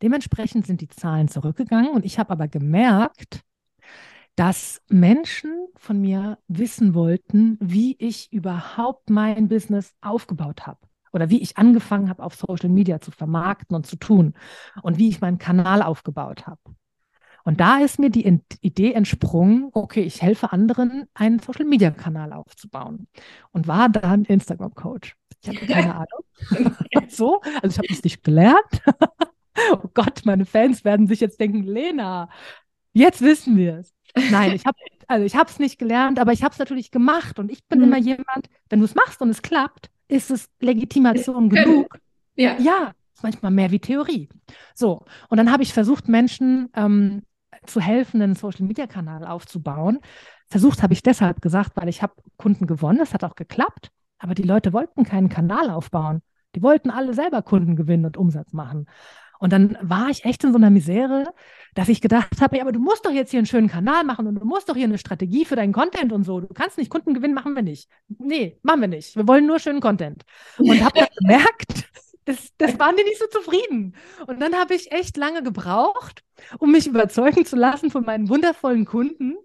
Dementsprechend 0.03 0.67
sind 0.67 0.81
die 0.81 0.89
Zahlen 0.89 1.27
zurückgegangen 1.27 1.91
und 1.91 2.05
ich 2.05 2.19
habe 2.21 2.31
aber 2.31 2.47
gemerkt, 2.47 3.43
dass 4.37 4.81
Menschen 4.89 5.67
von 5.75 6.01
mir 6.01 6.39
wissen 6.47 6.95
wollten, 6.95 7.59
wie 7.61 7.97
ich 7.99 8.33
überhaupt 8.33 9.11
mein 9.11 9.49
Business 9.49 9.93
aufgebaut 10.01 10.65
habe 10.65 10.79
oder 11.13 11.29
wie 11.29 11.43
ich 11.43 11.59
angefangen 11.59 12.09
habe, 12.09 12.23
auf 12.23 12.37
Social 12.37 12.69
Media 12.69 13.01
zu 13.01 13.11
vermarkten 13.11 13.75
und 13.75 13.87
zu 13.87 13.97
tun 13.97 14.35
und 14.83 14.99
wie 14.99 15.09
ich 15.09 15.21
meinen 15.21 15.39
Kanal 15.39 15.83
aufgebaut 15.83 16.47
habe. 16.47 16.61
Und 17.49 17.61
da 17.61 17.79
ist 17.79 17.99
mir 17.99 18.11
die 18.11 18.41
Idee 18.61 18.93
entsprungen, 18.93 19.71
okay, 19.73 20.03
ich 20.03 20.21
helfe 20.21 20.53
anderen, 20.53 21.07
einen 21.15 21.39
Social-Media-Kanal 21.39 22.35
aufzubauen 22.35 23.09
und 23.53 23.67
war 23.67 23.89
dann 23.89 24.27
Instagram-Coach. 24.27 25.17
Ich 25.41 25.49
habe 25.49 25.59
keine 25.67 25.95
Ahnung. 25.95 26.77
so, 27.09 27.41
also 27.63 27.69
ich 27.69 27.79
habe 27.79 27.89
es 27.91 28.05
nicht 28.05 28.23
gelernt. 28.23 28.83
oh 29.73 29.89
Gott, 29.95 30.27
meine 30.27 30.45
Fans 30.45 30.85
werden 30.85 31.07
sich 31.07 31.21
jetzt 31.21 31.41
denken, 31.41 31.63
Lena, 31.63 32.29
jetzt 32.93 33.23
wissen 33.23 33.57
wir 33.57 33.79
es. 33.79 33.95
Nein, 34.31 34.53
ich 34.53 34.67
habe 34.67 34.77
also 35.07 35.25
ich 35.25 35.35
habe 35.35 35.49
es 35.49 35.59
nicht 35.59 35.79
gelernt, 35.79 36.19
aber 36.19 36.35
ich 36.35 36.43
habe 36.43 36.53
es 36.53 36.59
natürlich 36.59 36.91
gemacht 36.91 37.39
und 37.39 37.51
ich 37.51 37.65
bin 37.65 37.79
mhm. 37.79 37.85
immer 37.87 37.99
jemand, 37.99 38.51
wenn 38.69 38.81
du 38.81 38.85
es 38.85 38.95
machst 38.95 39.23
und 39.23 39.31
es 39.31 39.41
klappt, 39.41 39.89
ist 40.07 40.31
es 40.31 40.51
Legitimation 40.61 41.49
genug. 41.49 41.99
Ja. 42.37 42.59
ja, 42.59 42.93
manchmal 43.23 43.53
mehr 43.53 43.71
wie 43.71 43.79
Theorie. 43.79 44.29
So, 44.75 45.07
und 45.31 45.39
dann 45.39 45.51
habe 45.51 45.63
ich 45.63 45.73
versucht, 45.73 46.09
Menschen 46.09 46.69
ähm, 46.75 47.23
zu 47.67 47.81
helfen, 47.81 48.23
einen 48.23 48.35
Social-Media-Kanal 48.35 49.25
aufzubauen. 49.27 50.01
Versucht 50.49 50.83
habe 50.83 50.93
ich 50.93 51.03
deshalb 51.03 51.43
gesagt, 51.43 51.73
weil 51.75 51.89
ich 51.89 52.03
habe 52.03 52.15
Kunden 52.37 52.67
gewonnen, 52.67 53.01
es 53.01 53.15
hat 53.15 53.25
auch 53.25 53.35
geklappt, 53.35 53.91
aber 54.19 54.35
die 54.35 54.43
Leute 54.43 54.73
wollten 54.73 55.05
keinen 55.05 55.29
Kanal 55.29 55.71
aufbauen. 55.71 56.23
Die 56.55 56.63
wollten 56.63 56.91
alle 56.91 57.15
selber 57.15 57.43
Kunden 57.43 57.77
gewinnen 57.77 58.07
und 58.07 58.17
Umsatz 58.17 58.53
machen. 58.53 58.87
Und 59.39 59.53
dann 59.53 59.79
war 59.81 60.09
ich 60.09 60.25
echt 60.25 60.43
in 60.43 60.53
so 60.53 60.59
einer 60.59 60.71
Misere, 60.71 61.25
dass 61.75 61.89
ich 61.89 62.01
gedacht 62.01 62.41
habe, 62.41 62.57
ja, 62.57 62.63
aber 62.63 62.73
du 62.73 62.81
musst 62.81 63.07
doch 63.07 63.13
jetzt 63.13 63.31
hier 63.31 63.39
einen 63.39 63.47
schönen 63.47 63.69
Kanal 63.69 64.03
machen 64.03 64.27
und 64.27 64.35
du 64.35 64.45
musst 64.45 64.69
doch 64.69 64.75
hier 64.75 64.85
eine 64.85 64.99
Strategie 64.99 65.45
für 65.45 65.55
deinen 65.55 65.73
Content 65.73 66.13
und 66.13 66.25
so. 66.25 66.41
Du 66.41 66.49
kannst 66.49 66.77
nicht 66.77 66.91
Kunden 66.91 67.15
gewinnen, 67.15 67.35
machen 67.35 67.55
wir 67.55 67.63
nicht. 67.63 67.89
Nee, 68.09 68.59
machen 68.63 68.81
wir 68.81 68.89
nicht. 68.89 69.15
Wir 69.15 69.29
wollen 69.29 69.47
nur 69.47 69.61
schönen 69.61 69.81
Content. 69.81 70.25
Und 70.59 70.83
habe 70.83 70.99
dann 70.99 71.09
gemerkt, 71.21 71.89
das, 72.29 72.53
das 72.59 72.79
waren 72.79 72.95
die 72.97 73.05
nicht 73.05 73.19
so 73.19 73.27
zufrieden. 73.27 73.95
Und 74.27 74.41
dann 74.41 74.55
habe 74.55 74.75
ich 74.75 74.93
echt 74.93 75.17
lange 75.17 75.43
gebraucht, 75.43 76.23
um 76.59 76.73
mich 76.73 76.87
überzeugen 76.87 77.47
zu 77.47 77.57
lassen 77.57 77.91
von 77.91 78.05
meinen 78.05 78.29
wundervollen 78.29 78.85
Kunden, 78.85 79.37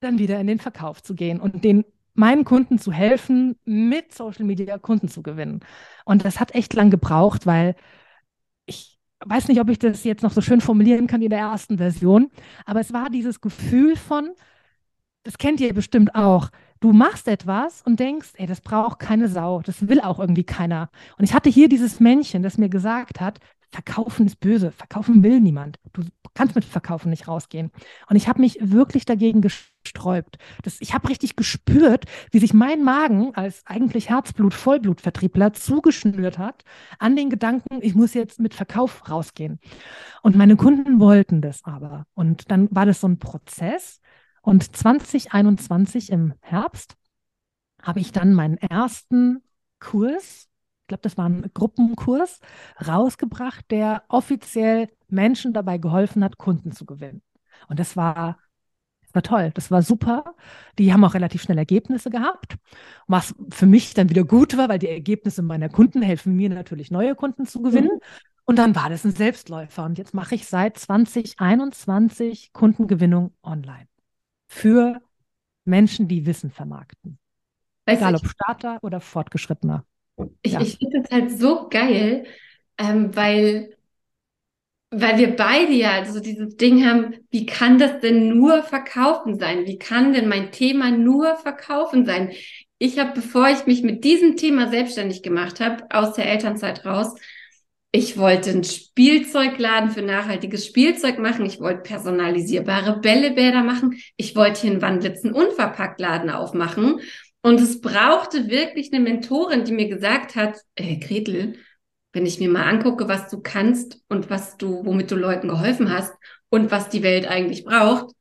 dann 0.00 0.18
wieder 0.18 0.40
in 0.40 0.46
den 0.48 0.58
Verkauf 0.58 1.02
zu 1.02 1.14
gehen 1.14 1.40
und 1.40 1.64
den 1.64 1.84
meinen 2.14 2.44
Kunden 2.44 2.78
zu 2.78 2.92
helfen, 2.92 3.56
mit 3.64 4.12
Social 4.12 4.44
Media 4.44 4.76
Kunden 4.78 5.08
zu 5.08 5.22
gewinnen. 5.22 5.60
Und 6.04 6.24
das 6.24 6.40
hat 6.40 6.54
echt 6.54 6.74
lang 6.74 6.90
gebraucht, 6.90 7.46
weil 7.46 7.76
ich 8.66 8.98
weiß 9.24 9.48
nicht, 9.48 9.60
ob 9.60 9.70
ich 9.70 9.78
das 9.78 10.02
jetzt 10.04 10.22
noch 10.22 10.32
so 10.32 10.40
schön 10.40 10.60
formulieren 10.60 11.06
kann 11.06 11.22
in 11.22 11.30
der 11.30 11.38
ersten 11.38 11.78
Version, 11.78 12.30
aber 12.66 12.80
es 12.80 12.92
war 12.92 13.10
dieses 13.10 13.40
Gefühl 13.40 13.96
von, 13.96 14.30
das 15.22 15.38
kennt 15.38 15.60
ihr 15.60 15.72
bestimmt 15.74 16.14
auch, 16.14 16.50
du 16.80 16.92
machst 16.92 17.28
etwas 17.28 17.82
und 17.82 18.00
denkst, 18.00 18.30
ey, 18.34 18.46
das 18.46 18.60
braucht 18.60 18.98
keine 18.98 19.28
Sau, 19.28 19.60
das 19.60 19.88
will 19.88 20.00
auch 20.00 20.18
irgendwie 20.18 20.44
keiner. 20.44 20.90
Und 21.18 21.24
ich 21.24 21.34
hatte 21.34 21.50
hier 21.50 21.68
dieses 21.68 22.00
Männchen, 22.00 22.42
das 22.42 22.58
mir 22.58 22.68
gesagt 22.68 23.20
hat, 23.20 23.40
Verkaufen 23.72 24.26
ist 24.26 24.40
böse, 24.40 24.72
verkaufen 24.72 25.22
will 25.22 25.40
niemand. 25.40 25.78
Du 25.92 26.02
kannst 26.34 26.56
mit 26.56 26.64
Verkaufen 26.64 27.10
nicht 27.10 27.28
rausgehen. 27.28 27.70
Und 28.08 28.16
ich 28.16 28.26
habe 28.26 28.40
mich 28.40 28.58
wirklich 28.60 29.04
dagegen 29.04 29.42
gesträubt. 29.42 30.38
Das, 30.64 30.80
ich 30.80 30.92
habe 30.92 31.08
richtig 31.08 31.36
gespürt, 31.36 32.06
wie 32.32 32.40
sich 32.40 32.52
mein 32.52 32.82
Magen 32.82 33.32
als 33.36 33.62
eigentlich 33.66 34.10
Herzblut-Vollblutvertriebler 34.10 35.52
zugeschnürt 35.52 36.36
hat 36.36 36.64
an 36.98 37.14
den 37.14 37.30
Gedanken, 37.30 37.78
ich 37.80 37.94
muss 37.94 38.12
jetzt 38.12 38.40
mit 38.40 38.54
Verkauf 38.54 39.08
rausgehen. 39.08 39.60
Und 40.22 40.34
meine 40.34 40.56
Kunden 40.56 40.98
wollten 40.98 41.40
das 41.40 41.64
aber. 41.64 42.06
Und 42.14 42.50
dann 42.50 42.68
war 42.72 42.86
das 42.86 43.00
so 43.00 43.06
ein 43.06 43.20
Prozess. 43.20 44.00
Und 44.42 44.74
2021 44.76 46.10
im 46.10 46.34
Herbst 46.40 46.96
habe 47.82 48.00
ich 48.00 48.12
dann 48.12 48.34
meinen 48.34 48.56
ersten 48.58 49.42
Kurs, 49.78 50.48
ich 50.82 50.88
glaube, 50.88 51.02
das 51.02 51.16
war 51.16 51.28
ein 51.28 51.50
Gruppenkurs, 51.54 52.40
rausgebracht, 52.86 53.70
der 53.70 54.02
offiziell 54.08 54.88
Menschen 55.08 55.52
dabei 55.52 55.78
geholfen 55.78 56.24
hat, 56.24 56.38
Kunden 56.38 56.72
zu 56.72 56.84
gewinnen. 56.84 57.22
Und 57.68 57.78
das 57.78 57.96
war, 57.96 58.38
das 59.02 59.14
war 59.14 59.22
toll, 59.22 59.50
das 59.54 59.70
war 59.70 59.82
super. 59.82 60.34
Die 60.78 60.92
haben 60.92 61.04
auch 61.04 61.14
relativ 61.14 61.42
schnell 61.42 61.58
Ergebnisse 61.58 62.10
gehabt, 62.10 62.56
was 63.06 63.34
für 63.50 63.66
mich 63.66 63.94
dann 63.94 64.08
wieder 64.08 64.24
gut 64.24 64.56
war, 64.56 64.68
weil 64.68 64.78
die 64.78 64.88
Ergebnisse 64.88 65.42
meiner 65.42 65.68
Kunden 65.68 66.02
helfen 66.02 66.34
mir 66.34 66.48
natürlich, 66.48 66.90
neue 66.90 67.14
Kunden 67.14 67.46
zu 67.46 67.62
gewinnen. 67.62 67.94
Mhm. 67.94 68.00
Und 68.44 68.58
dann 68.58 68.74
war 68.74 68.90
das 68.90 69.04
ein 69.04 69.12
Selbstläufer. 69.12 69.84
Und 69.84 69.98
jetzt 69.98 70.14
mache 70.14 70.34
ich 70.34 70.46
seit 70.46 70.76
2021 70.76 72.52
Kundengewinnung 72.52 73.32
online 73.42 73.89
für 74.50 75.00
Menschen, 75.64 76.08
die 76.08 76.26
Wissen 76.26 76.50
vermarkten. 76.50 77.18
Weißt 77.86 78.02
Egal 78.02 78.16
ob 78.16 78.26
Starter 78.26 78.78
oder 78.82 79.00
Fortgeschrittener. 79.00 79.84
Ich, 80.42 80.52
ja. 80.52 80.60
ich 80.60 80.76
finde 80.76 81.00
das 81.00 81.10
halt 81.10 81.30
so 81.30 81.68
geil, 81.68 82.26
ähm, 82.76 83.14
weil, 83.14 83.76
weil 84.90 85.18
wir 85.18 85.36
beide 85.36 85.72
ja 85.72 86.04
so 86.04 86.18
dieses 86.18 86.56
Ding 86.56 86.84
haben, 86.84 87.14
wie 87.30 87.46
kann 87.46 87.78
das 87.78 88.00
denn 88.00 88.36
nur 88.36 88.64
verkaufen 88.64 89.38
sein? 89.38 89.66
Wie 89.66 89.78
kann 89.78 90.12
denn 90.12 90.28
mein 90.28 90.50
Thema 90.50 90.90
nur 90.90 91.36
verkaufen 91.36 92.04
sein? 92.04 92.32
Ich 92.78 92.98
habe, 92.98 93.12
bevor 93.14 93.48
ich 93.48 93.66
mich 93.66 93.82
mit 93.84 94.02
diesem 94.02 94.36
Thema 94.36 94.68
selbstständig 94.68 95.22
gemacht 95.22 95.60
habe, 95.60 95.84
aus 95.90 96.14
der 96.14 96.26
Elternzeit 96.26 96.84
raus, 96.84 97.14
ich 97.92 98.16
wollte 98.16 98.50
einen 98.50 98.64
Spielzeugladen 98.64 99.90
für 99.90 100.02
nachhaltiges 100.02 100.64
Spielzeug 100.64 101.18
machen. 101.18 101.44
Ich 101.44 101.60
wollte 101.60 101.82
personalisierbare 101.82 103.00
Bällebäder 103.00 103.64
machen. 103.64 104.00
Ich 104.16 104.36
wollte 104.36 104.60
hier 104.60 104.70
einen 104.70 104.82
Wandlitz 104.82 105.24
einen 105.24 105.34
Unverpacktladen 105.34 106.30
aufmachen. 106.30 107.00
Und 107.42 107.60
es 107.60 107.80
brauchte 107.80 108.48
wirklich 108.48 108.92
eine 108.92 109.02
Mentorin, 109.02 109.64
die 109.64 109.72
mir 109.72 109.88
gesagt 109.88 110.36
hat, 110.36 110.60
äh, 110.76 110.96
Gretel, 110.96 111.56
wenn 112.12 112.26
ich 112.26 112.38
mir 112.38 112.48
mal 112.48 112.64
angucke, 112.64 113.08
was 113.08 113.28
du 113.28 113.40
kannst 113.40 114.00
und 114.08 114.30
was 114.30 114.56
du, 114.56 114.84
womit 114.84 115.10
du 115.10 115.16
Leuten 115.16 115.48
geholfen 115.48 115.92
hast 115.92 116.12
und 116.48 116.70
was 116.70 116.90
die 116.90 117.02
Welt 117.02 117.26
eigentlich 117.26 117.64
braucht, 117.64 118.14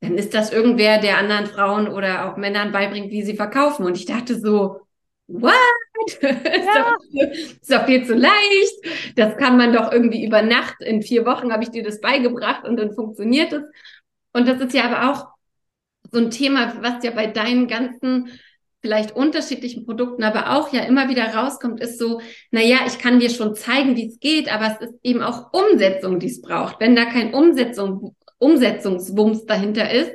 dann 0.00 0.18
ist 0.18 0.34
das 0.34 0.52
irgendwer, 0.52 0.98
der 0.98 1.18
anderen 1.18 1.46
Frauen 1.46 1.88
oder 1.88 2.30
auch 2.30 2.36
Männern 2.36 2.72
beibringt, 2.72 3.10
wie 3.10 3.22
sie 3.22 3.34
verkaufen. 3.34 3.84
Und 3.84 3.96
ich 3.96 4.06
dachte 4.06 4.38
so, 4.38 4.80
what? 5.32 5.52
Ja. 6.22 6.28
ist, 6.30 6.68
doch, 6.74 6.98
ist 7.60 7.72
doch 7.72 7.86
viel 7.86 8.04
zu 8.04 8.14
leicht. 8.14 9.16
Das 9.16 9.36
kann 9.36 9.56
man 9.56 9.72
doch 9.72 9.92
irgendwie 9.92 10.24
über 10.24 10.42
Nacht. 10.42 10.80
In 10.80 11.02
vier 11.02 11.26
Wochen 11.26 11.52
habe 11.52 11.62
ich 11.62 11.70
dir 11.70 11.82
das 11.82 12.00
beigebracht 12.00 12.66
und 12.66 12.76
dann 12.76 12.94
funktioniert 12.94 13.52
es. 13.52 13.62
Und 14.32 14.48
das 14.48 14.60
ist 14.60 14.74
ja 14.74 14.84
aber 14.84 15.10
auch 15.10 15.28
so 16.12 16.18
ein 16.18 16.30
Thema, 16.30 16.74
was 16.80 17.04
ja 17.04 17.10
bei 17.10 17.26
deinen 17.26 17.68
ganzen 17.68 18.30
vielleicht 18.82 19.14
unterschiedlichen 19.14 19.84
Produkten, 19.84 20.22
aber 20.22 20.56
auch 20.56 20.72
ja 20.72 20.82
immer 20.84 21.08
wieder 21.08 21.34
rauskommt, 21.34 21.80
ist 21.80 21.98
so, 21.98 22.20
na 22.50 22.62
ja, 22.62 22.78
ich 22.86 22.98
kann 22.98 23.20
dir 23.20 23.28
schon 23.28 23.54
zeigen, 23.54 23.96
wie 23.96 24.06
es 24.06 24.18
geht, 24.20 24.52
aber 24.52 24.74
es 24.74 24.88
ist 24.88 24.98
eben 25.02 25.22
auch 25.22 25.52
Umsetzung, 25.52 26.18
die 26.18 26.28
es 26.28 26.40
braucht. 26.40 26.80
Wenn 26.80 26.96
da 26.96 27.04
kein 27.04 27.34
Umsetzung, 27.34 28.16
Umsetzungswumms 28.38 29.44
dahinter 29.44 29.90
ist, 29.90 30.12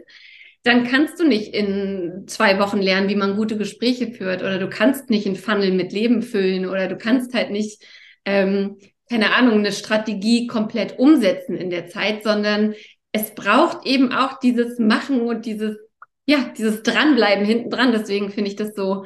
dann 0.65 0.83
kannst 0.83 1.19
du 1.19 1.27
nicht 1.27 1.53
in 1.53 2.23
zwei 2.25 2.57
Wochen 2.59 2.79
lernen, 2.81 3.07
wie 3.07 3.15
man 3.15 3.35
gute 3.35 3.55
Gespräche 3.55 4.11
führt 4.11 4.41
oder 4.41 4.57
du 4.57 4.67
kannst 4.67 5.11
nicht 5.11 5.27
ein 5.27 5.35
Funnel 5.35 5.71
mit 5.71 5.93
Leben 5.93 6.23
füllen 6.23 6.67
oder 6.67 6.87
du 6.87 6.97
kannst 6.97 7.35
halt 7.35 7.51
nicht, 7.51 7.83
ähm, 8.25 8.79
keine 9.07 9.35
Ahnung, 9.35 9.59
eine 9.59 9.71
Strategie 9.71 10.47
komplett 10.47 10.97
umsetzen 10.97 11.55
in 11.55 11.69
der 11.69 11.87
Zeit, 11.87 12.23
sondern 12.23 12.73
es 13.11 13.35
braucht 13.35 13.85
eben 13.85 14.11
auch 14.11 14.39
dieses 14.39 14.79
Machen 14.79 15.21
und 15.21 15.45
dieses, 15.45 15.77
ja, 16.25 16.51
dieses 16.57 16.81
Dranbleiben 16.81 17.45
hinten 17.45 17.69
dran. 17.69 17.91
Deswegen 17.91 18.31
finde 18.31 18.49
ich 18.49 18.55
das 18.55 18.73
so, 18.75 19.05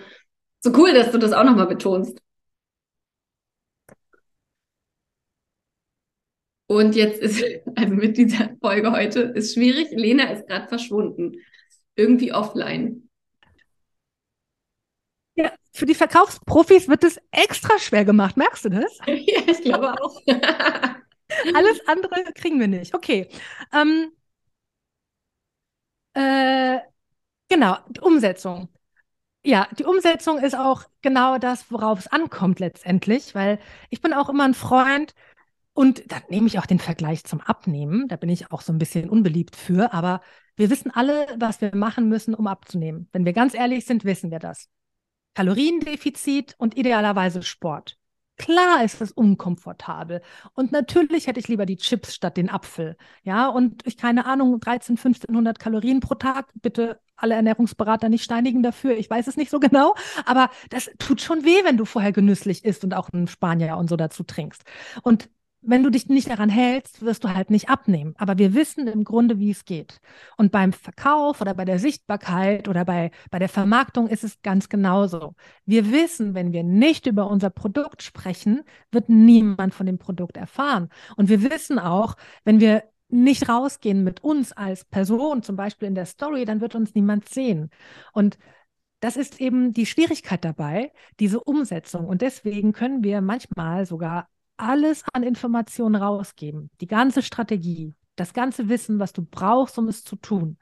so 0.62 0.72
cool, 0.78 0.94
dass 0.94 1.12
du 1.12 1.18
das 1.18 1.34
auch 1.34 1.44
nochmal 1.44 1.68
betonst. 1.68 2.20
Und 6.70 6.96
jetzt 6.96 7.20
ist, 7.20 7.44
also 7.76 7.96
mit 7.96 8.16
dieser 8.16 8.56
Folge 8.62 8.92
heute, 8.92 9.22
ist 9.22 9.56
schwierig. 9.56 9.88
Lena 9.92 10.32
ist 10.32 10.48
gerade 10.48 10.68
verschwunden. 10.68 11.38
Irgendwie 11.96 12.32
offline. 12.32 13.10
Ja, 15.36 15.52
für 15.74 15.88
die 15.88 15.96
Verkaufsprofis 15.96 16.88
wird 16.88 17.04
es 17.04 17.20
extra 17.32 17.80
schwer 17.80 18.06
gemacht. 18.06 18.38
Merkst 18.38 18.66
du 18.66 18.70
das? 18.70 19.00
ja, 19.08 19.42
ich 19.48 19.62
glaube 19.64 19.94
auch. 19.94 20.22
Alles 21.56 21.88
andere 21.88 22.24
kriegen 22.36 22.60
wir 22.60 22.68
nicht. 22.68 22.94
Okay. 22.94 23.28
Ähm, 23.74 24.12
äh, 26.14 26.80
genau, 27.48 27.78
Umsetzung. 28.02 28.70
Ja, 29.44 29.68
die 29.78 29.86
Umsetzung 29.86 30.38
ist 30.38 30.56
auch 30.56 30.84
genau 31.02 31.38
das, 31.40 31.72
worauf 31.72 32.00
es 32.00 32.08
ankommt 32.08 32.60
letztendlich, 32.60 33.34
weil 33.34 33.58
ich 33.90 34.02
bin 34.02 34.14
auch 34.14 34.30
immer 34.30 34.44
ein 34.44 34.54
Freund, 34.54 35.16
und 35.80 36.12
da 36.12 36.18
nehme 36.28 36.46
ich 36.48 36.60
auch 36.60 36.66
den 36.66 36.80
Vergleich 36.80 37.24
zum 37.24 37.40
Abnehmen. 37.40 38.10
Da 38.10 38.18
bin 38.18 38.28
ich 38.28 38.52
auch 38.52 38.60
so 38.60 38.74
ein 38.74 38.80
bisschen 38.80 39.10
unbeliebt 39.10 39.56
für. 39.56 39.94
Aber 39.94 40.20
wir 40.58 40.70
wissen 40.70 40.92
alle, 40.92 41.26
was 41.38 41.62
wir 41.62 41.74
machen 41.74 42.10
müssen, 42.10 42.34
um 42.34 42.48
abzunehmen. 42.48 43.08
Wenn 43.14 43.24
wir 43.24 43.32
ganz 43.32 43.54
ehrlich 43.54 43.86
sind, 43.86 44.04
wissen 44.04 44.30
wir 44.30 44.40
das. 44.40 44.68
Kaloriendefizit 45.36 46.54
und 46.58 46.76
idealerweise 46.76 47.44
Sport. 47.44 47.98
Klar 48.36 48.84
ist 48.84 49.00
es 49.00 49.14
unkomfortabel. 49.14 50.22
Und 50.54 50.74
natürlich 50.74 51.28
hätte 51.28 51.40
ich 51.40 51.48
lieber 51.48 51.66
die 51.66 51.78
Chips 51.78 52.14
statt 52.14 52.36
den 52.36 52.50
Apfel. 52.50 52.98
Ja, 53.24 53.48
und 53.48 53.88
ich 53.88 53.96
keine 53.96 54.26
Ahnung, 54.26 54.60
13, 54.60 54.98
1500 54.98 55.60
Kalorien 55.60 56.02
pro 56.02 56.16
Tag. 56.16 56.52
Bitte 56.56 57.00
alle 57.16 57.36
Ernährungsberater 57.36 58.10
nicht 58.10 58.26
steinigen 58.26 58.64
dafür. 58.64 58.98
Ich 58.98 59.10
weiß 59.10 59.28
es 59.28 59.38
nicht 59.38 59.50
so 59.50 59.60
genau. 59.62 59.96
Aber 60.26 60.50
das 60.72 60.92
tut 61.00 61.22
schon 61.22 61.46
weh, 61.46 61.64
wenn 61.64 61.78
du 61.78 61.86
vorher 61.86 62.12
genüsslich 62.12 62.66
isst 62.66 62.84
und 62.84 62.94
auch 62.94 63.12
einen 63.14 63.30
Spanier 63.30 63.78
und 63.78 63.90
so 63.90 63.96
dazu 63.96 64.24
trinkst. 64.24 64.64
Und 65.04 65.30
wenn 65.62 65.84
du 65.84 65.90
dich 65.90 66.08
nicht 66.08 66.30
daran 66.30 66.50
hältst, 66.50 67.02
wirst 67.02 67.24
du 67.24 67.34
halt 67.34 67.50
nicht 67.50 67.70
abnehmen. 67.70 68.14
Aber 68.18 68.38
wir 68.38 68.54
wissen 68.54 68.88
im 68.88 69.04
Grunde, 69.04 69.40
wie 69.40 69.52
es 69.52 69.66
geht. 69.66 70.00
Und 70.38 70.52
beim 70.52 70.72
Verkauf 70.72 71.42
oder 71.42 71.54
bei 71.54 71.66
der 71.66 71.80
Sichtbarkeit 71.80 72.68
oder 72.68 72.86
bei, 72.86 73.12
bei 73.30 73.40
der 73.40 73.50
Vermarktung 73.50 74.08
ist 74.08 74.24
es 74.24 74.42
ganz 74.42 74.70
genauso. 74.70 75.36
Wir 75.66 75.92
wissen, 75.92 76.34
wenn 76.34 76.54
wir 76.54 76.64
nicht 76.64 77.08
über 77.08 77.30
unser 77.30 77.50
Produkt 77.50 78.04
sprechen, 78.04 78.64
wird 78.92 79.10
niemand 79.10 79.74
von 79.74 79.86
dem 79.86 79.98
Produkt 79.98 80.38
erfahren. 80.38 80.90
Und 81.18 81.30
wir 81.30 81.44
wissen 81.44 81.78
auch, 81.78 82.16
wenn 82.46 82.60
wir 82.60 82.84
nicht 83.10 83.50
rausgehen 83.50 84.04
mit 84.04 84.24
uns 84.24 84.54
als 84.54 84.86
Person, 84.86 85.44
zum 85.44 85.56
Beispiel 85.56 85.88
in 85.88 85.96
der 85.96 86.06
Story, 86.06 86.46
dann 86.46 86.62
wird 86.62 86.76
uns 86.76 86.96
niemand 86.96 87.28
sehen. 87.28 87.70
Und 88.14 88.38
das 89.02 89.18
ist 89.18 89.42
eben 89.42 89.74
die 89.74 89.86
Schwierigkeit 89.86 90.44
dabei, 90.46 90.92
diese 91.20 91.40
Umsetzung. 91.40 92.08
Und 92.08 92.22
deswegen 92.22 92.74
können 92.74 93.04
wir 93.04 93.22
manchmal 93.22 93.86
sogar 93.86 94.28
alles 94.60 95.04
an 95.14 95.24
Informationen 95.24 95.96
rausgeben, 95.96 96.70
die 96.82 96.88
ganze 96.88 97.22
Strategie, 97.22 97.96
das 98.16 98.34
ganze 98.34 98.70
Wissen, 98.70 99.00
was 99.00 99.14
du 99.14 99.24
brauchst, 99.24 99.78
um 99.78 99.88
es 99.88 100.04
zu 100.04 100.16
tun. 100.16 100.58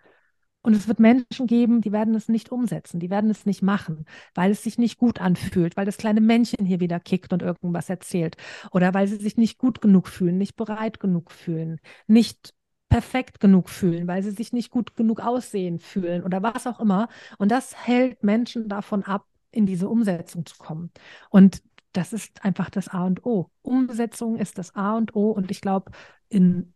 Und 0.62 0.76
es 0.76 0.88
wird 0.88 1.00
Menschen 1.00 1.48
geben, 1.48 1.82
die 1.82 1.94
werden 1.94 2.14
es 2.14 2.28
nicht 2.28 2.52
umsetzen, 2.52 3.00
die 3.00 3.10
werden 3.10 3.30
es 3.30 3.46
nicht 3.46 3.62
machen, 3.62 4.06
weil 4.36 4.52
es 4.52 4.64
sich 4.64 4.78
nicht 4.78 4.98
gut 4.98 5.22
anfühlt, 5.22 5.78
weil 5.78 5.86
das 5.86 5.98
kleine 5.98 6.20
Männchen 6.20 6.66
hier 6.66 6.82
wieder 6.82 7.00
kickt 7.00 7.32
und 7.32 7.42
irgendwas 7.42 7.90
erzählt 7.90 8.36
oder 8.72 8.94
weil 8.94 9.08
sie 9.08 9.16
sich 9.16 9.38
nicht 9.38 9.58
gut 9.60 9.80
genug 9.82 10.10
fühlen, 10.10 10.38
nicht 10.38 10.58
bereit 10.58 11.00
genug 11.00 11.32
fühlen, 11.32 11.80
nicht 12.08 12.54
perfekt 12.90 13.40
genug 13.40 13.70
fühlen, 13.70 14.08
weil 14.08 14.24
sie 14.24 14.32
sich 14.32 14.52
nicht 14.52 14.70
gut 14.72 14.96
genug 14.96 15.22
aussehen 15.22 15.80
fühlen 15.80 16.24
oder 16.24 16.44
was 16.44 16.68
auch 16.68 16.80
immer. 16.80 17.08
Und 17.38 17.50
das 17.52 17.86
hält 17.88 18.24
Menschen 18.24 18.68
davon 18.68 19.04
ab, 19.04 19.26
in 19.52 19.66
diese 19.66 19.88
Umsetzung 19.90 20.46
zu 20.46 20.58
kommen. 20.58 20.92
Und 21.30 21.62
das 21.98 22.14
ist 22.14 22.46
einfach 22.46 22.70
das 22.70 22.90
A 22.90 23.06
und 23.06 23.26
O. 23.26 23.50
Umsetzung 23.64 24.38
ist 24.38 24.58
das 24.60 24.76
A 24.76 24.96
und 24.96 25.16
O. 25.16 25.32
Und 25.32 25.50
ich 25.50 25.62
glaube, 25.62 25.92
in 26.30 26.74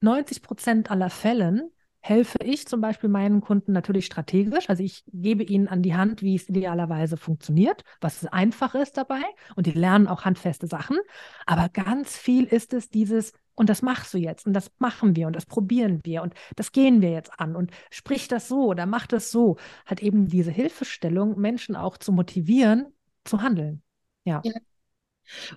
90 0.00 0.42
Prozent 0.42 0.90
aller 0.90 1.10
Fällen 1.10 1.70
helfe 2.00 2.38
ich 2.44 2.66
zum 2.66 2.80
Beispiel 2.82 3.08
meinen 3.08 3.40
Kunden 3.40 3.72
natürlich 3.72 4.04
strategisch. 4.04 4.68
Also 4.68 4.82
ich 4.82 5.04
gebe 5.06 5.44
ihnen 5.44 5.68
an 5.68 5.80
die 5.80 5.94
Hand, 5.94 6.22
wie 6.22 6.34
es 6.34 6.48
idealerweise 6.48 7.16
funktioniert, 7.16 7.82
was 8.00 8.26
einfach 8.26 8.74
ist 8.74 8.96
dabei. 8.96 9.22
Und 9.54 9.66
die 9.66 9.72
lernen 9.72 10.08
auch 10.08 10.24
handfeste 10.24 10.66
Sachen. 10.66 10.98
Aber 11.46 11.68
ganz 11.68 12.18
viel 12.18 12.44
ist 12.44 12.74
es 12.74 12.90
dieses, 12.90 13.32
und 13.54 13.70
das 13.70 13.80
machst 13.80 14.12
du 14.12 14.18
jetzt 14.18 14.44
und 14.44 14.54
das 14.54 14.72
machen 14.78 15.14
wir 15.14 15.28
und 15.28 15.36
das 15.36 15.46
probieren 15.46 16.00
wir 16.02 16.22
und 16.22 16.34
das 16.56 16.72
gehen 16.72 17.00
wir 17.00 17.12
jetzt 17.12 17.38
an 17.38 17.54
und 17.54 17.70
sprich 17.90 18.26
das 18.26 18.48
so 18.48 18.66
oder 18.66 18.86
mach 18.86 19.06
das 19.06 19.30
so. 19.30 19.56
Hat 19.86 20.02
eben 20.02 20.26
diese 20.26 20.50
Hilfestellung, 20.50 21.38
Menschen 21.38 21.76
auch 21.76 21.96
zu 21.96 22.10
motivieren, 22.10 22.86
zu 23.24 23.40
handeln. 23.40 23.83
Ja. 24.24 24.42
ja. 24.44 24.52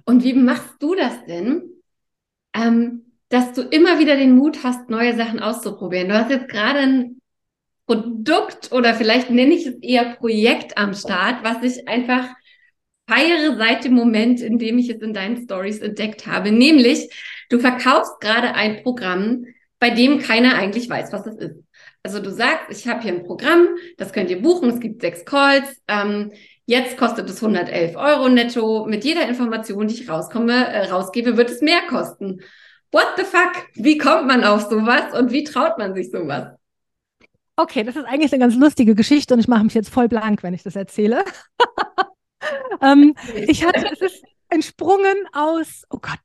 Und 0.06 0.24
wie 0.24 0.34
machst 0.34 0.76
du 0.80 0.96
das 0.96 1.26
denn? 1.26 1.64
Ähm, 2.54 3.04
dass 3.30 3.54
du 3.54 3.62
immer 3.62 4.00
wieder 4.00 4.16
den 4.16 4.36
Mut 4.36 4.64
hast, 4.64 4.90
neue 4.90 5.16
Sachen 5.16 5.40
auszuprobieren. 5.40 6.10
Du 6.10 6.16
hast 6.16 6.30
jetzt 6.32 6.48
gerade 6.48 6.80
ein 6.80 7.22
Produkt 7.86 8.72
oder 8.72 8.94
vielleicht 8.94 9.30
nenne 9.30 9.54
ich 9.54 9.66
es 9.66 9.76
eher 9.82 10.16
Projekt 10.16 10.78
am 10.78 10.94
Start, 10.94 11.44
was 11.44 11.64
ich 11.64 11.88
einfach 11.88 12.28
feiere 13.10 13.56
seit 13.58 13.86
dem 13.86 13.94
Moment, 13.94 14.42
in 14.42 14.60
dem 14.60 14.78
ich 14.78 14.90
es 14.90 15.02
in 15.02 15.14
deinen 15.14 15.44
Stories 15.44 15.80
entdeckt 15.80 16.28
habe. 16.28 16.52
Nämlich, 16.52 17.10
du 17.50 17.60
verkaufst 17.60 18.20
gerade 18.20 18.54
ein 18.54 18.84
Programm, 18.84 19.46
bei 19.80 19.90
dem 19.90 20.20
keiner 20.20 20.56
eigentlich 20.56 20.90
weiß, 20.90 21.14
was 21.14 21.24
das 21.24 21.38
ist. 21.38 21.56
Also 22.04 22.20
du 22.20 22.32
sagst, 22.32 22.66
ich 22.70 22.88
habe 22.88 23.02
hier 23.02 23.14
ein 23.14 23.24
Programm, 23.24 23.68
das 23.98 24.12
könnt 24.12 24.30
ihr 24.30 24.42
buchen, 24.42 24.70
es 24.70 24.80
gibt 24.80 25.02
sechs 25.02 25.24
Calls. 25.24 25.82
Ähm, 25.88 26.32
jetzt 26.68 26.98
kostet 26.98 27.30
es 27.30 27.42
111 27.42 27.96
Euro 27.96 28.30
netto. 28.30 28.86
Mit 28.86 29.04
jeder 29.04 29.28
Information, 29.28 29.88
die 29.88 29.96
ich 29.96 30.10
rauskomme, 30.10 30.68
äh, 30.68 30.90
rausgebe, 30.90 31.36
wird 31.36 31.50
es 31.50 31.62
mehr 31.62 31.82
kosten. 31.90 32.42
What 32.92 33.08
the 33.18 33.24
fuck? 33.24 33.68
Wie 33.74 33.98
kommt 33.98 34.28
man 34.28 34.44
auf 34.44 34.62
sowas 34.70 35.18
und 35.18 35.32
wie 35.32 35.44
traut 35.44 35.78
man 35.78 35.96
sich 35.96 36.12
sowas? 36.12 36.54
Okay, 37.56 37.84
das 37.84 37.96
ist 37.96 38.06
eigentlich 38.06 38.32
eine 38.32 38.42
ganz 38.42 38.56
lustige 38.56 38.94
Geschichte 38.94 39.34
und 39.34 39.40
ich 39.40 39.48
mache 39.48 39.64
mich 39.64 39.74
jetzt 39.74 39.90
voll 39.90 40.08
blank, 40.08 40.44
wenn 40.44 40.54
ich 40.54 40.62
das 40.62 40.76
erzähle. 40.76 41.26
ähm, 42.82 43.16
ich 43.34 43.66
hatte, 43.66 43.90
es 43.92 44.00
ist 44.00 44.24
entsprungen 44.50 45.16
aus, 45.34 45.84
oh 45.90 45.98
Gott, 46.00 46.20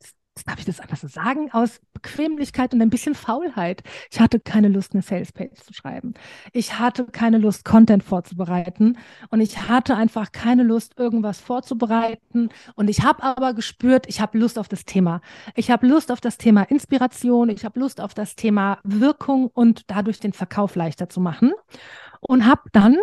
darf 0.44 0.58
ich 0.58 0.66
das 0.66 0.80
einfach 0.80 0.98
so 0.98 1.08
sagen, 1.08 1.50
aus 1.52 1.80
Bequemlichkeit 2.02 2.74
und 2.74 2.82
ein 2.82 2.90
bisschen 2.90 3.14
Faulheit. 3.14 3.82
Ich 4.10 4.20
hatte 4.20 4.40
keine 4.40 4.68
Lust, 4.68 4.92
eine 4.92 5.02
Salespage 5.02 5.54
zu 5.54 5.72
schreiben. 5.72 6.14
Ich 6.52 6.78
hatte 6.78 7.06
keine 7.06 7.38
Lust, 7.38 7.64
Content 7.64 8.02
vorzubereiten 8.02 8.98
und 9.30 9.40
ich 9.40 9.68
hatte 9.68 9.96
einfach 9.96 10.32
keine 10.32 10.64
Lust, 10.64 10.98
irgendwas 10.98 11.40
vorzubereiten. 11.40 12.50
Und 12.74 12.90
ich 12.90 13.02
habe 13.02 13.22
aber 13.22 13.54
gespürt, 13.54 14.06
ich 14.08 14.20
habe 14.20 14.38
Lust 14.38 14.58
auf 14.58 14.68
das 14.68 14.84
Thema. 14.84 15.20
Ich 15.54 15.70
habe 15.70 15.86
Lust 15.86 16.10
auf 16.10 16.20
das 16.20 16.38
Thema 16.38 16.62
Inspiration. 16.62 17.48
Ich 17.48 17.64
habe 17.64 17.78
Lust 17.78 18.00
auf 18.00 18.14
das 18.14 18.34
Thema 18.34 18.78
Wirkung 18.82 19.48
und 19.52 19.90
dadurch 19.90 20.20
den 20.20 20.32
Verkauf 20.32 20.74
leichter 20.74 21.08
zu 21.08 21.20
machen. 21.20 21.52
Und 22.20 22.46
habe 22.46 22.62
dann 22.72 22.98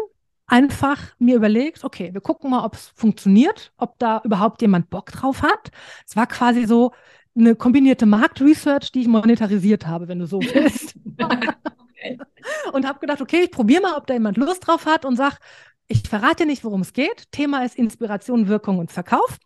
einfach 0.50 1.00
mir 1.20 1.36
überlegt, 1.36 1.84
okay, 1.84 2.13
wir 2.13 2.22
gucken 2.22 2.50
mal, 2.50 2.65
ob 2.65 2.74
es 2.74 2.91
funktioniert, 2.96 3.72
ob 3.77 3.98
da 4.00 4.22
überhaupt 4.24 4.62
jemand 4.62 4.89
Bock 4.89 5.12
drauf 5.12 5.41
hat. 5.44 5.72
Es 6.06 6.15
war 6.15 6.27
quasi 6.27 6.65
so, 6.65 6.91
eine 7.39 7.55
kombinierte 7.55 8.05
Marktresearch, 8.05 8.91
die 8.91 9.01
ich 9.01 9.08
monetarisiert 9.08 9.88
habe, 9.88 10.08
wenn 10.08 10.19
du 10.19 10.27
so 10.27 10.39
willst. 10.41 10.96
Und 12.74 12.88
habe 12.88 13.00
gedacht, 13.00 13.22
okay, 13.22 13.41
ich 13.43 13.51
probiere 13.51 13.81
mal, 13.81 13.98
ob 13.98 14.08
da 14.08 14.13
jemand 14.13 14.38
Lust 14.38 14.65
drauf 14.65 14.86
hat 14.86 15.03
und 15.03 15.17
sag, 15.17 15.39
ich 15.88 16.08
verrate 16.08 16.46
nicht, 16.46 16.63
worum 16.63 16.81
es 16.81 16.93
geht. 16.93 17.31
Thema 17.31 17.65
ist 17.65 17.75
Inspiration, 17.75 18.48
Wirkung 18.48 18.79
und 18.79 18.91
Verkauf. 18.91 19.38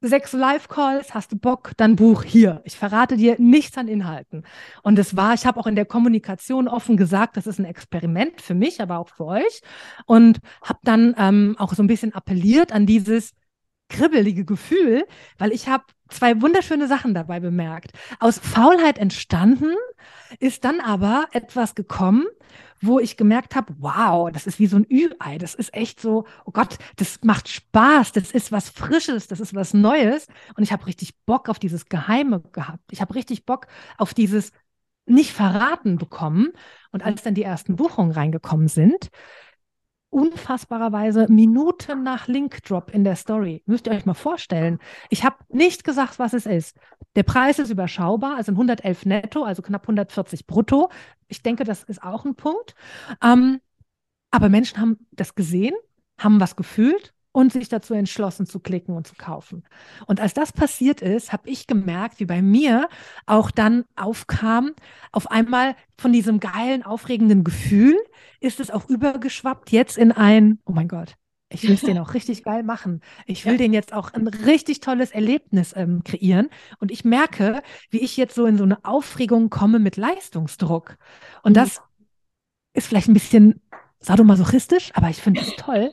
Sechs 0.00 0.32
Live-Calls, 0.32 1.12
hast 1.12 1.32
du 1.32 1.36
Bock, 1.36 1.72
dann 1.76 1.96
buch 1.96 2.22
hier. 2.22 2.60
Ich 2.64 2.76
verrate 2.76 3.16
dir 3.16 3.34
nichts 3.40 3.76
an 3.76 3.88
Inhalten. 3.88 4.44
Und 4.84 4.96
es 4.96 5.16
war, 5.16 5.34
ich 5.34 5.44
habe 5.44 5.58
auch 5.58 5.66
in 5.66 5.74
der 5.74 5.86
Kommunikation 5.86 6.68
offen 6.68 6.96
gesagt, 6.96 7.36
das 7.36 7.48
ist 7.48 7.58
ein 7.58 7.64
Experiment 7.64 8.40
für 8.40 8.54
mich, 8.54 8.80
aber 8.80 8.98
auch 8.98 9.08
für 9.08 9.24
euch. 9.24 9.60
Und 10.06 10.38
habe 10.62 10.78
dann 10.84 11.16
ähm, 11.18 11.56
auch 11.58 11.74
so 11.74 11.82
ein 11.82 11.88
bisschen 11.88 12.14
appelliert 12.14 12.70
an 12.70 12.86
dieses, 12.86 13.32
kribbelige 13.88 14.44
Gefühl, 14.44 15.06
weil 15.38 15.52
ich 15.52 15.68
habe 15.68 15.84
zwei 16.08 16.40
wunderschöne 16.40 16.88
Sachen 16.88 17.14
dabei 17.14 17.40
bemerkt. 17.40 17.92
Aus 18.20 18.38
Faulheit 18.38 18.98
entstanden 18.98 19.74
ist 20.38 20.64
dann 20.64 20.80
aber 20.80 21.26
etwas 21.32 21.74
gekommen, 21.74 22.26
wo 22.80 22.98
ich 23.00 23.16
gemerkt 23.16 23.56
habe, 23.56 23.74
wow, 23.78 24.30
das 24.30 24.46
ist 24.46 24.58
wie 24.58 24.66
so 24.66 24.76
ein 24.76 24.86
Ü-Ei, 24.90 25.38
das 25.38 25.54
ist 25.54 25.74
echt 25.74 26.00
so, 26.00 26.26
oh 26.44 26.52
Gott, 26.52 26.78
das 26.96 27.18
macht 27.22 27.48
Spaß, 27.48 28.12
das 28.12 28.30
ist 28.30 28.52
was 28.52 28.68
Frisches, 28.68 29.26
das 29.26 29.40
ist 29.40 29.54
was 29.54 29.74
Neues 29.74 30.28
und 30.56 30.62
ich 30.62 30.72
habe 30.72 30.86
richtig 30.86 31.18
Bock 31.26 31.48
auf 31.48 31.58
dieses 31.58 31.86
Geheime 31.86 32.40
gehabt. 32.52 32.84
Ich 32.92 33.00
habe 33.00 33.14
richtig 33.14 33.46
Bock 33.46 33.66
auf 33.96 34.14
dieses 34.14 34.52
nicht 35.06 35.32
verraten 35.32 35.96
bekommen 35.96 36.52
und 36.92 37.04
als 37.04 37.22
dann 37.22 37.34
die 37.34 37.42
ersten 37.42 37.76
Buchungen 37.76 38.12
reingekommen 38.12 38.68
sind, 38.68 39.10
unfassbarerweise 40.10 41.26
Minuten 41.28 42.02
nach 42.02 42.28
Linkdrop 42.28 42.90
in 42.90 43.04
der 43.04 43.16
Story. 43.16 43.62
Müsst 43.66 43.86
ihr 43.86 43.92
euch 43.92 44.06
mal 44.06 44.14
vorstellen. 44.14 44.78
Ich 45.10 45.24
habe 45.24 45.36
nicht 45.48 45.84
gesagt, 45.84 46.18
was 46.18 46.32
es 46.32 46.46
ist. 46.46 46.78
Der 47.14 47.22
Preis 47.22 47.58
ist 47.58 47.70
überschaubar, 47.70 48.36
also 48.36 48.52
111 48.52 49.06
netto, 49.06 49.44
also 49.44 49.62
knapp 49.62 49.82
140 49.82 50.46
brutto. 50.46 50.90
Ich 51.28 51.42
denke, 51.42 51.64
das 51.64 51.82
ist 51.82 52.02
auch 52.02 52.24
ein 52.24 52.36
Punkt. 52.36 52.74
Ähm, 53.22 53.60
aber 54.30 54.48
Menschen 54.48 54.78
haben 54.80 55.06
das 55.10 55.34
gesehen, 55.34 55.74
haben 56.18 56.40
was 56.40 56.56
gefühlt 56.56 57.14
und 57.32 57.52
sich 57.52 57.68
dazu 57.68 57.94
entschlossen 57.94 58.46
zu 58.46 58.60
klicken 58.60 58.94
und 58.94 59.06
zu 59.06 59.14
kaufen. 59.14 59.64
Und 60.06 60.20
als 60.20 60.34
das 60.34 60.52
passiert 60.52 61.00
ist, 61.00 61.32
habe 61.32 61.48
ich 61.48 61.66
gemerkt, 61.66 62.20
wie 62.20 62.24
bei 62.24 62.42
mir 62.42 62.88
auch 63.26 63.50
dann 63.50 63.84
aufkam, 63.96 64.72
auf 65.12 65.30
einmal 65.30 65.76
von 65.98 66.12
diesem 66.12 66.40
geilen, 66.40 66.82
aufregenden 66.82 67.44
Gefühl 67.44 67.96
ist 68.40 68.60
es 68.60 68.70
auch 68.70 68.88
übergeschwappt 68.88 69.72
jetzt 69.72 69.98
in 69.98 70.12
ein, 70.12 70.58
oh 70.64 70.72
mein 70.72 70.88
Gott, 70.88 71.14
ich 71.50 71.62
will 71.62 71.74
es 71.74 71.80
den 71.80 71.98
auch 71.98 72.14
richtig 72.14 72.44
geil 72.44 72.62
machen. 72.62 73.00
Ich 73.26 73.44
will 73.44 73.52
ja. 73.52 73.58
den 73.58 73.72
jetzt 73.72 73.92
auch 73.92 74.12
ein 74.12 74.28
richtig 74.28 74.80
tolles 74.80 75.10
Erlebnis 75.10 75.74
ähm, 75.76 76.02
kreieren. 76.04 76.48
Und 76.78 76.90
ich 76.90 77.04
merke, 77.04 77.62
wie 77.90 78.00
ich 78.00 78.16
jetzt 78.16 78.34
so 78.34 78.46
in 78.46 78.58
so 78.58 78.64
eine 78.64 78.84
Aufregung 78.84 79.50
komme 79.50 79.78
mit 79.78 79.96
Leistungsdruck. 79.96 80.96
Und 81.42 81.52
mhm. 81.52 81.54
das 81.54 81.80
ist 82.74 82.86
vielleicht 82.86 83.08
ein 83.08 83.14
bisschen 83.14 83.62
sadomasochistisch, 84.00 84.92
aber 84.94 85.08
ich 85.08 85.20
finde 85.20 85.40
es 85.40 85.56
toll, 85.56 85.92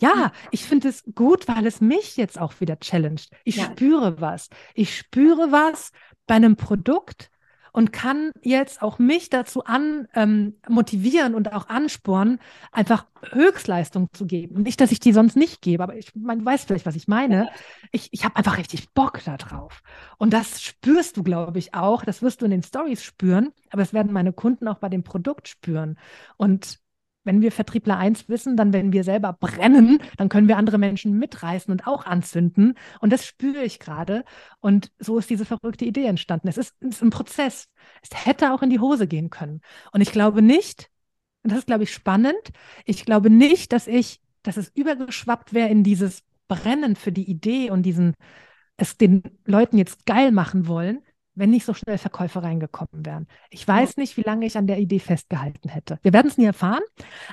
ja, 0.00 0.32
ich 0.50 0.64
finde 0.64 0.88
es 0.88 1.04
gut, 1.14 1.46
weil 1.46 1.66
es 1.66 1.80
mich 1.80 2.16
jetzt 2.16 2.40
auch 2.40 2.60
wieder 2.60 2.78
challenged. 2.80 3.30
Ich 3.44 3.56
ja. 3.56 3.64
spüre 3.64 4.20
was. 4.20 4.48
Ich 4.74 4.96
spüre 4.96 5.52
was 5.52 5.92
bei 6.26 6.34
einem 6.36 6.56
Produkt 6.56 7.30
und 7.72 7.92
kann 7.92 8.32
jetzt 8.42 8.82
auch 8.82 8.98
mich 8.98 9.30
dazu 9.30 9.64
an 9.64 10.08
ähm, 10.14 10.54
motivieren 10.68 11.34
und 11.34 11.52
auch 11.52 11.68
anspornen, 11.68 12.40
einfach 12.72 13.06
Höchstleistung 13.30 14.08
zu 14.12 14.26
geben. 14.26 14.62
Nicht, 14.62 14.80
dass 14.80 14.90
ich 14.90 15.00
die 15.00 15.12
sonst 15.12 15.36
nicht 15.36 15.60
gebe, 15.60 15.82
aber 15.82 15.96
ich 15.96 16.14
man 16.14 16.44
weiß 16.44 16.64
vielleicht, 16.64 16.86
was 16.86 16.96
ich 16.96 17.06
meine. 17.06 17.48
Ich, 17.92 18.08
ich 18.12 18.24
habe 18.24 18.36
einfach 18.36 18.58
richtig 18.58 18.92
Bock 18.92 19.20
darauf. 19.24 19.82
Und 20.18 20.32
das 20.32 20.62
spürst 20.62 21.16
du, 21.16 21.22
glaube 21.22 21.58
ich, 21.58 21.74
auch. 21.74 22.04
Das 22.04 22.22
wirst 22.22 22.40
du 22.40 22.46
in 22.46 22.50
den 22.50 22.62
Stories 22.62 23.04
spüren, 23.04 23.52
aber 23.70 23.82
es 23.82 23.92
werden 23.92 24.12
meine 24.12 24.32
Kunden 24.32 24.66
auch 24.66 24.78
bei 24.78 24.88
dem 24.88 25.04
Produkt 25.04 25.48
spüren. 25.48 25.98
Und 26.36 26.80
wenn 27.24 27.42
wir 27.42 27.52
Vertriebler 27.52 27.98
eins 27.98 28.28
wissen, 28.28 28.56
dann 28.56 28.72
wenn 28.72 28.92
wir 28.92 29.04
selber 29.04 29.32
brennen, 29.32 29.98
dann 30.16 30.28
können 30.28 30.48
wir 30.48 30.56
andere 30.56 30.78
Menschen 30.78 31.18
mitreißen 31.18 31.70
und 31.70 31.86
auch 31.86 32.06
anzünden. 32.06 32.74
Und 33.00 33.12
das 33.12 33.26
spüre 33.26 33.62
ich 33.62 33.78
gerade. 33.78 34.24
Und 34.60 34.90
so 34.98 35.18
ist 35.18 35.30
diese 35.30 35.44
verrückte 35.44 35.84
Idee 35.84 36.06
entstanden. 36.06 36.48
Es 36.48 36.56
ist, 36.56 36.74
ist 36.80 37.02
ein 37.02 37.10
Prozess. 37.10 37.66
Es 38.02 38.26
hätte 38.26 38.52
auch 38.52 38.62
in 38.62 38.70
die 38.70 38.80
Hose 38.80 39.06
gehen 39.06 39.30
können. 39.30 39.60
Und 39.92 40.00
ich 40.00 40.12
glaube 40.12 40.42
nicht, 40.42 40.90
und 41.42 41.52
das 41.52 41.60
ist, 41.60 41.66
glaube 41.66 41.84
ich, 41.84 41.92
spannend, 41.92 42.50
ich 42.84 43.04
glaube 43.04 43.30
nicht, 43.30 43.72
dass 43.72 43.86
ich, 43.86 44.20
dass 44.42 44.56
es 44.56 44.70
übergeschwappt 44.74 45.54
wäre 45.54 45.68
in 45.68 45.84
dieses 45.84 46.22
Brennen 46.48 46.96
für 46.96 47.12
die 47.12 47.30
Idee 47.30 47.70
und 47.70 47.82
diesen, 47.82 48.14
es 48.76 48.96
den 48.96 49.22
Leuten 49.44 49.78
jetzt 49.78 50.06
geil 50.06 50.32
machen 50.32 50.66
wollen, 50.66 51.02
wenn 51.40 51.50
nicht 51.50 51.64
so 51.64 51.74
schnell 51.74 51.98
Verkäufer 51.98 52.42
reingekommen 52.42 53.04
wären. 53.04 53.26
Ich 53.48 53.66
weiß 53.66 53.96
nicht, 53.96 54.16
wie 54.16 54.22
lange 54.22 54.46
ich 54.46 54.56
an 54.56 54.66
der 54.66 54.78
Idee 54.78 55.00
festgehalten 55.00 55.68
hätte. 55.68 55.98
Wir 56.02 56.12
werden 56.12 56.28
es 56.28 56.38
nie 56.38 56.44
erfahren, 56.44 56.82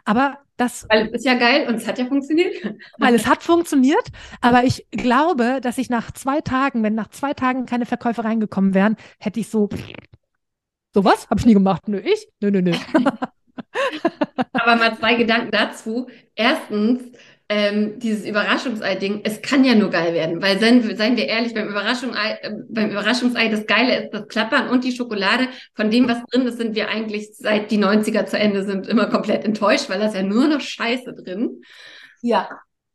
aber 0.06 0.40
das. 0.56 0.88
Weil 0.90 1.08
es 1.08 1.20
ist 1.20 1.26
ja 1.26 1.36
geil 1.36 1.68
und 1.68 1.76
es 1.76 1.88
hat 1.88 2.00
ja 2.00 2.06
funktioniert. 2.06 2.56
Weil 2.98 3.14
es 3.14 3.28
hat 3.28 3.44
funktioniert, 3.44 4.08
aber 4.42 4.64
ich 4.64 4.88
glaube, 4.92 5.60
dass 5.62 5.78
ich 5.78 5.90
nach 5.90 6.12
zwei 6.12 6.42
Tagen, 6.42 6.82
wenn 6.84 6.96
nach 6.96 7.10
zwei 7.10 7.34
Tagen 7.34 7.66
keine 7.66 7.86
Verkäufer 7.86 8.26
reingekommen 8.26 8.74
wären, 8.74 8.96
hätte 9.20 9.40
ich 9.40 9.50
so, 9.50 9.70
so 10.94 11.04
was? 11.04 11.30
Habe 11.30 11.40
ich 11.40 11.46
nie 11.46 11.54
gemacht. 11.54 11.88
Nö, 11.88 12.00
ich? 12.00 12.28
Nö, 12.42 12.50
nö, 12.50 12.62
nö. 12.62 12.74
aber 14.54 14.76
mal 14.76 14.98
zwei 14.98 15.16
Gedanken 15.16 15.52
dazu. 15.52 16.08
Erstens, 16.34 17.12
ähm, 17.50 17.98
dieses 18.00 18.26
Überraschungsei-Ding, 18.26 19.22
es 19.24 19.42
kann 19.42 19.64
ja 19.64 19.74
nur 19.74 19.90
geil 19.90 20.14
werden, 20.14 20.42
weil 20.42 20.60
seien, 20.60 20.98
seien 20.98 21.16
wir 21.16 21.28
ehrlich, 21.28 21.54
beim, 21.54 21.70
Überraschungsei, 21.70 22.40
äh, 22.42 22.52
beim 22.70 22.92
Überraschungsei, 22.92 23.48
das 23.48 23.66
Geile 23.66 24.04
ist 24.04 24.14
das 24.14 24.28
Klappern 24.28 24.70
und 24.70 24.84
die 24.84 24.92
Schokolade. 24.92 25.48
Von 25.74 25.90
dem, 25.90 26.10
was 26.10 26.24
drin 26.26 26.46
ist, 26.46 26.58
sind 26.58 26.76
wir 26.76 26.90
eigentlich 26.90 27.30
seit 27.34 27.72
die 27.72 27.78
90er 27.78 28.26
zu 28.26 28.38
Ende 28.38 28.66
sind 28.66 28.88
immer 28.88 29.08
komplett 29.08 29.46
enttäuscht, 29.46 29.90
weil 29.90 30.00
da 30.00 30.08
ist 30.08 30.16
ja 30.16 30.24
nur 30.24 30.48
noch 30.48 30.60
Scheiße 30.60 31.14
drin. 31.14 31.62
Ja. 32.22 32.50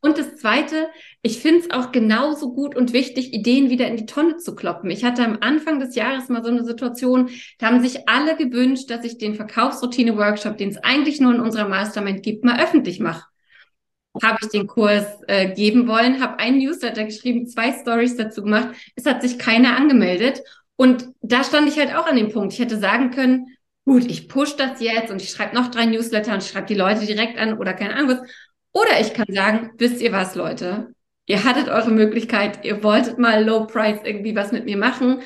Und 0.04 0.18
das 0.18 0.34
Zweite, 0.34 0.88
ich 1.22 1.38
finde 1.38 1.60
es 1.60 1.70
auch 1.70 1.92
genauso 1.92 2.52
gut 2.52 2.74
und 2.74 2.92
wichtig, 2.92 3.32
Ideen 3.32 3.70
wieder 3.70 3.86
in 3.86 3.96
die 3.96 4.06
Tonne 4.06 4.36
zu 4.36 4.56
kloppen. 4.56 4.90
Ich 4.90 5.04
hatte 5.04 5.24
am 5.24 5.38
Anfang 5.40 5.78
des 5.78 5.94
Jahres 5.94 6.28
mal 6.28 6.42
so 6.42 6.50
eine 6.50 6.64
Situation, 6.64 7.30
da 7.58 7.68
haben 7.68 7.80
sich 7.80 8.08
alle 8.08 8.36
gewünscht, 8.36 8.90
dass 8.90 9.04
ich 9.04 9.16
den 9.16 9.36
Verkaufsroutine-Workshop, 9.36 10.58
den 10.58 10.70
es 10.70 10.78
eigentlich 10.78 11.20
nur 11.20 11.32
in 11.32 11.40
unserer 11.40 11.68
Mastermind 11.68 12.24
gibt, 12.24 12.44
mal 12.44 12.60
öffentlich 12.60 12.98
mache. 12.98 13.31
Habe 14.20 14.38
ich 14.42 14.48
den 14.48 14.66
Kurs 14.66 15.06
äh, 15.26 15.54
geben 15.54 15.88
wollen, 15.88 16.20
habe 16.20 16.38
einen 16.38 16.58
Newsletter 16.58 17.04
geschrieben, 17.04 17.46
zwei 17.46 17.72
Stories 17.72 18.16
dazu 18.16 18.42
gemacht. 18.42 18.68
Es 18.94 19.06
hat 19.06 19.22
sich 19.22 19.38
keiner 19.38 19.76
angemeldet. 19.76 20.42
Und 20.76 21.08
da 21.22 21.44
stand 21.44 21.68
ich 21.68 21.78
halt 21.78 21.94
auch 21.94 22.06
an 22.06 22.16
dem 22.16 22.30
Punkt. 22.32 22.52
Ich 22.52 22.58
hätte 22.58 22.78
sagen 22.78 23.10
können, 23.10 23.56
gut, 23.84 24.04
ich 24.10 24.28
push 24.28 24.56
das 24.56 24.80
jetzt 24.80 25.10
und 25.10 25.22
ich 25.22 25.30
schreibe 25.30 25.54
noch 25.54 25.70
drei 25.70 25.86
Newsletter 25.86 26.34
und 26.34 26.42
schreibe 26.42 26.66
die 26.66 26.74
Leute 26.74 27.06
direkt 27.06 27.38
an 27.38 27.58
oder 27.58 27.72
keine 27.72 27.94
Ahnung 27.94 28.18
was. 28.18 28.30
Oder 28.72 29.00
ich 29.00 29.12
kann 29.14 29.26
sagen, 29.28 29.70
wisst 29.78 30.00
ihr 30.00 30.12
was, 30.12 30.34
Leute? 30.34 30.94
Ihr 31.26 31.44
hattet 31.44 31.68
eure 31.68 31.90
Möglichkeit, 31.90 32.64
ihr 32.64 32.82
wolltet 32.82 33.18
mal 33.18 33.44
Low 33.44 33.66
Price 33.66 34.00
irgendwie 34.04 34.34
was 34.34 34.50
mit 34.50 34.64
mir 34.64 34.76
machen. 34.76 35.22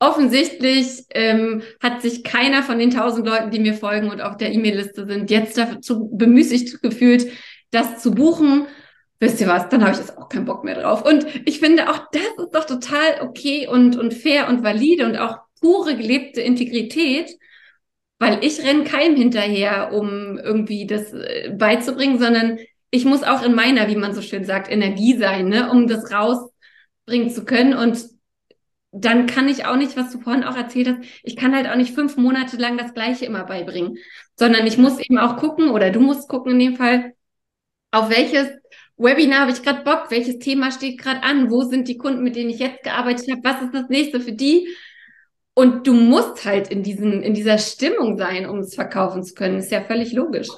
Offensichtlich 0.00 1.04
ähm, 1.10 1.62
hat 1.82 2.02
sich 2.02 2.22
keiner 2.22 2.62
von 2.62 2.78
den 2.78 2.90
tausend 2.90 3.26
Leuten, 3.26 3.50
die 3.50 3.58
mir 3.58 3.74
folgen 3.74 4.10
und 4.10 4.20
auf 4.20 4.36
der 4.36 4.52
E-Mail-Liste 4.52 5.06
sind, 5.06 5.30
jetzt 5.30 5.58
dazu 5.58 6.08
bemüßigt 6.12 6.80
gefühlt, 6.82 7.26
das 7.70 8.02
zu 8.02 8.12
buchen. 8.12 8.66
Wisst 9.20 9.40
ihr 9.40 9.48
was, 9.48 9.68
dann 9.68 9.82
habe 9.82 9.92
ich 9.92 9.98
jetzt 9.98 10.16
auch 10.16 10.28
keinen 10.28 10.44
Bock 10.44 10.64
mehr 10.64 10.80
drauf. 10.80 11.04
Und 11.04 11.26
ich 11.46 11.58
finde 11.58 11.90
auch, 11.90 12.08
das 12.12 12.22
ist 12.22 12.54
doch 12.54 12.64
total 12.64 13.20
okay 13.22 13.66
und, 13.66 13.96
und 13.96 14.14
fair 14.14 14.48
und 14.48 14.62
valide 14.62 15.06
und 15.06 15.16
auch 15.16 15.38
pure 15.60 15.96
gelebte 15.96 16.40
Integrität, 16.40 17.30
weil 18.20 18.44
ich 18.44 18.64
renne 18.64 18.84
keinem 18.84 19.16
hinterher, 19.16 19.92
um 19.92 20.38
irgendwie 20.38 20.86
das 20.86 21.12
äh, 21.12 21.52
beizubringen, 21.56 22.18
sondern 22.18 22.58
ich 22.90 23.04
muss 23.04 23.22
auch 23.22 23.42
in 23.42 23.54
meiner, 23.54 23.88
wie 23.88 23.96
man 23.96 24.14
so 24.14 24.22
schön 24.22 24.44
sagt, 24.44 24.70
Energie 24.70 25.16
sein, 25.16 25.48
ne, 25.48 25.70
um 25.70 25.86
das 25.86 26.12
rausbringen 26.12 27.30
zu 27.30 27.44
können. 27.44 27.74
Und 27.74 28.04
dann 28.92 29.26
kann 29.26 29.48
ich 29.48 29.66
auch 29.66 29.76
nicht, 29.76 29.96
was 29.96 30.12
du 30.12 30.20
vorhin 30.20 30.44
auch 30.44 30.56
erzählt 30.56 30.88
hast, 30.88 31.08
ich 31.22 31.36
kann 31.36 31.54
halt 31.54 31.68
auch 31.68 31.76
nicht 31.76 31.94
fünf 31.94 32.16
Monate 32.16 32.56
lang 32.56 32.78
das 32.78 32.94
Gleiche 32.94 33.26
immer 33.26 33.44
beibringen, 33.44 33.98
sondern 34.36 34.66
ich 34.66 34.78
muss 34.78 34.98
eben 34.98 35.18
auch 35.18 35.36
gucken, 35.36 35.70
oder 35.70 35.90
du 35.90 36.00
musst 36.00 36.28
gucken 36.28 36.52
in 36.52 36.58
dem 36.58 36.76
Fall, 36.76 37.12
auf 37.90 38.10
welches 38.10 38.48
Webinar 38.96 39.42
habe 39.42 39.52
ich 39.52 39.62
gerade 39.62 39.84
Bock, 39.84 40.10
welches 40.10 40.38
Thema 40.38 40.72
steht 40.72 41.00
gerade 41.00 41.22
an, 41.22 41.50
wo 41.50 41.62
sind 41.62 41.88
die 41.88 41.98
Kunden, 41.98 42.22
mit 42.22 42.36
denen 42.36 42.50
ich 42.50 42.58
jetzt 42.58 42.82
gearbeitet 42.82 43.30
habe, 43.30 43.44
was 43.44 43.62
ist 43.62 43.74
das 43.74 43.88
nächste 43.88 44.20
für 44.20 44.32
die? 44.32 44.68
Und 45.54 45.86
du 45.86 45.92
musst 45.92 46.44
halt 46.44 46.68
in, 46.68 46.82
diesen, 46.82 47.22
in 47.22 47.34
dieser 47.34 47.58
Stimmung 47.58 48.16
sein, 48.16 48.46
um 48.46 48.58
es 48.58 48.74
verkaufen 48.74 49.24
zu 49.24 49.34
können. 49.34 49.58
Ist 49.58 49.72
ja 49.72 49.82
völlig 49.82 50.12
logisch. 50.12 50.48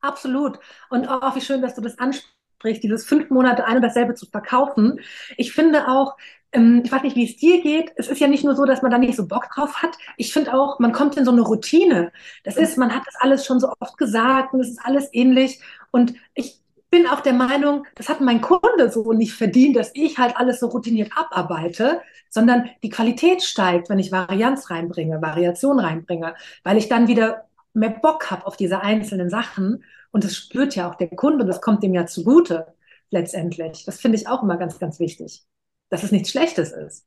Absolut. 0.00 0.58
Und 0.90 1.06
auch 1.06 1.36
wie 1.36 1.40
schön, 1.40 1.62
dass 1.62 1.74
du 1.74 1.80
das 1.80 1.98
ansprichst, 1.98 2.82
dieses 2.82 3.04
fünf 3.04 3.30
Monate 3.30 3.64
ein 3.66 3.76
und 3.76 3.82
dasselbe 3.82 4.14
zu 4.14 4.26
verkaufen. 4.26 5.00
Ich 5.36 5.52
finde 5.52 5.88
auch, 5.88 6.16
ich 6.56 6.92
weiß 6.92 7.02
nicht, 7.02 7.16
wie 7.16 7.24
es 7.24 7.36
dir 7.36 7.62
geht. 7.62 7.92
Es 7.96 8.08
ist 8.08 8.20
ja 8.20 8.28
nicht 8.28 8.44
nur 8.44 8.56
so, 8.56 8.64
dass 8.64 8.82
man 8.82 8.90
da 8.90 8.98
nicht 8.98 9.16
so 9.16 9.26
Bock 9.26 9.48
drauf 9.54 9.82
hat. 9.82 9.96
Ich 10.16 10.32
finde 10.32 10.54
auch, 10.54 10.78
man 10.78 10.92
kommt 10.92 11.16
in 11.16 11.24
so 11.24 11.30
eine 11.30 11.42
Routine. 11.42 12.12
Das 12.44 12.56
ist, 12.56 12.78
man 12.78 12.94
hat 12.94 13.02
das 13.06 13.14
alles 13.20 13.44
schon 13.44 13.60
so 13.60 13.72
oft 13.80 13.98
gesagt 13.98 14.54
und 14.54 14.60
es 14.60 14.70
ist 14.70 14.80
alles 14.82 15.08
ähnlich. 15.12 15.60
Und 15.90 16.14
ich 16.34 16.60
bin 16.90 17.06
auch 17.06 17.20
der 17.20 17.32
Meinung, 17.32 17.84
das 17.94 18.08
hat 18.08 18.20
mein 18.20 18.40
Kunde 18.40 18.90
so 18.90 19.12
nicht 19.12 19.34
verdient, 19.34 19.76
dass 19.76 19.90
ich 19.94 20.18
halt 20.18 20.36
alles 20.36 20.60
so 20.60 20.68
routiniert 20.68 21.10
abarbeite, 21.14 22.00
sondern 22.30 22.70
die 22.82 22.90
Qualität 22.90 23.42
steigt, 23.42 23.90
wenn 23.90 23.98
ich 23.98 24.12
Varianz 24.12 24.70
reinbringe, 24.70 25.20
Variation 25.20 25.78
reinbringe, 25.78 26.34
weil 26.64 26.78
ich 26.78 26.88
dann 26.88 27.08
wieder 27.08 27.46
mehr 27.74 27.90
Bock 27.90 28.30
habe 28.30 28.46
auf 28.46 28.56
diese 28.56 28.80
einzelnen 28.80 29.30
Sachen. 29.30 29.84
Und 30.12 30.24
das 30.24 30.36
spürt 30.36 30.74
ja 30.74 30.88
auch 30.88 30.94
der 30.94 31.08
Kunde, 31.08 31.44
das 31.44 31.60
kommt 31.60 31.82
dem 31.82 31.92
ja 31.92 32.06
zugute 32.06 32.74
letztendlich. 33.10 33.84
Das 33.84 34.00
finde 34.00 34.16
ich 34.16 34.28
auch 34.28 34.42
immer 34.42 34.56
ganz, 34.56 34.78
ganz 34.78 34.98
wichtig, 34.98 35.44
dass 35.88 36.02
es 36.02 36.12
nichts 36.12 36.30
Schlechtes 36.30 36.72
ist. 36.72 37.06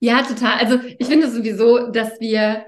Ja, 0.00 0.22
total. 0.22 0.58
Also 0.58 0.80
ich 0.98 1.06
finde 1.06 1.30
sowieso, 1.30 1.90
dass 1.90 2.18
wir, 2.20 2.66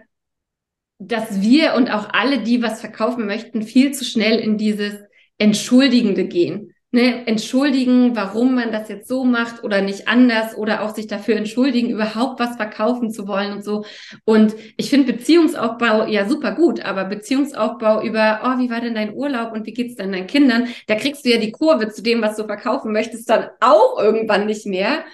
dass 0.99 1.41
wir 1.41 1.75
und 1.75 1.91
auch 1.91 2.11
alle, 2.13 2.43
die 2.43 2.63
was 2.63 2.81
verkaufen 2.81 3.27
möchten, 3.27 3.63
viel 3.63 3.93
zu 3.93 4.05
schnell 4.05 4.39
in 4.39 4.57
dieses 4.57 4.95
Entschuldigende 5.39 6.27
gehen. 6.27 6.74
Ne, 6.95 7.27
entschuldigen, 7.27 8.15
warum 8.15 8.55
man 8.55 8.71
das 8.71 8.89
jetzt 8.89 9.09
so 9.09 9.25
macht 9.25 9.65
oder 9.65 9.83
nicht 9.83 10.07
anders 10.07 10.57
oder 10.57 10.81
auch 10.81 10.95
sich 10.95 11.09
dafür 11.09 11.35
entschuldigen, 11.35 11.91
überhaupt 11.91 12.39
was 12.39 12.55
verkaufen 12.55 13.11
zu 13.11 13.27
wollen 13.27 13.53
und 13.53 13.65
so. 13.65 13.85
Und 14.25 14.55
ich 14.77 14.91
finde 14.91 15.13
Beziehungsaufbau 15.13 16.07
ja 16.07 16.29
super 16.29 16.53
gut, 16.53 16.85
aber 16.85 17.07
Beziehungsaufbau 17.07 18.01
über, 18.05 18.43
oh, 18.45 18.61
wie 18.61 18.71
war 18.71 18.81
denn 18.81 18.95
dein 18.95 19.13
Urlaub 19.13 19.51
und 19.51 19.67
wie 19.67 19.73
geht's 19.73 19.97
denn 19.97 20.13
deinen 20.13 20.29
Kindern? 20.29 20.69
Da 20.87 20.95
kriegst 20.95 21.25
du 21.25 21.31
ja 21.31 21.39
die 21.39 21.51
Kurve 21.51 21.89
zu 21.89 22.01
dem, 22.01 22.23
was 22.23 22.37
du 22.37 22.45
verkaufen 22.45 22.93
möchtest, 22.93 23.29
dann 23.29 23.49
auch 23.59 24.01
irgendwann 24.01 24.47
nicht 24.47 24.65
mehr. 24.65 25.05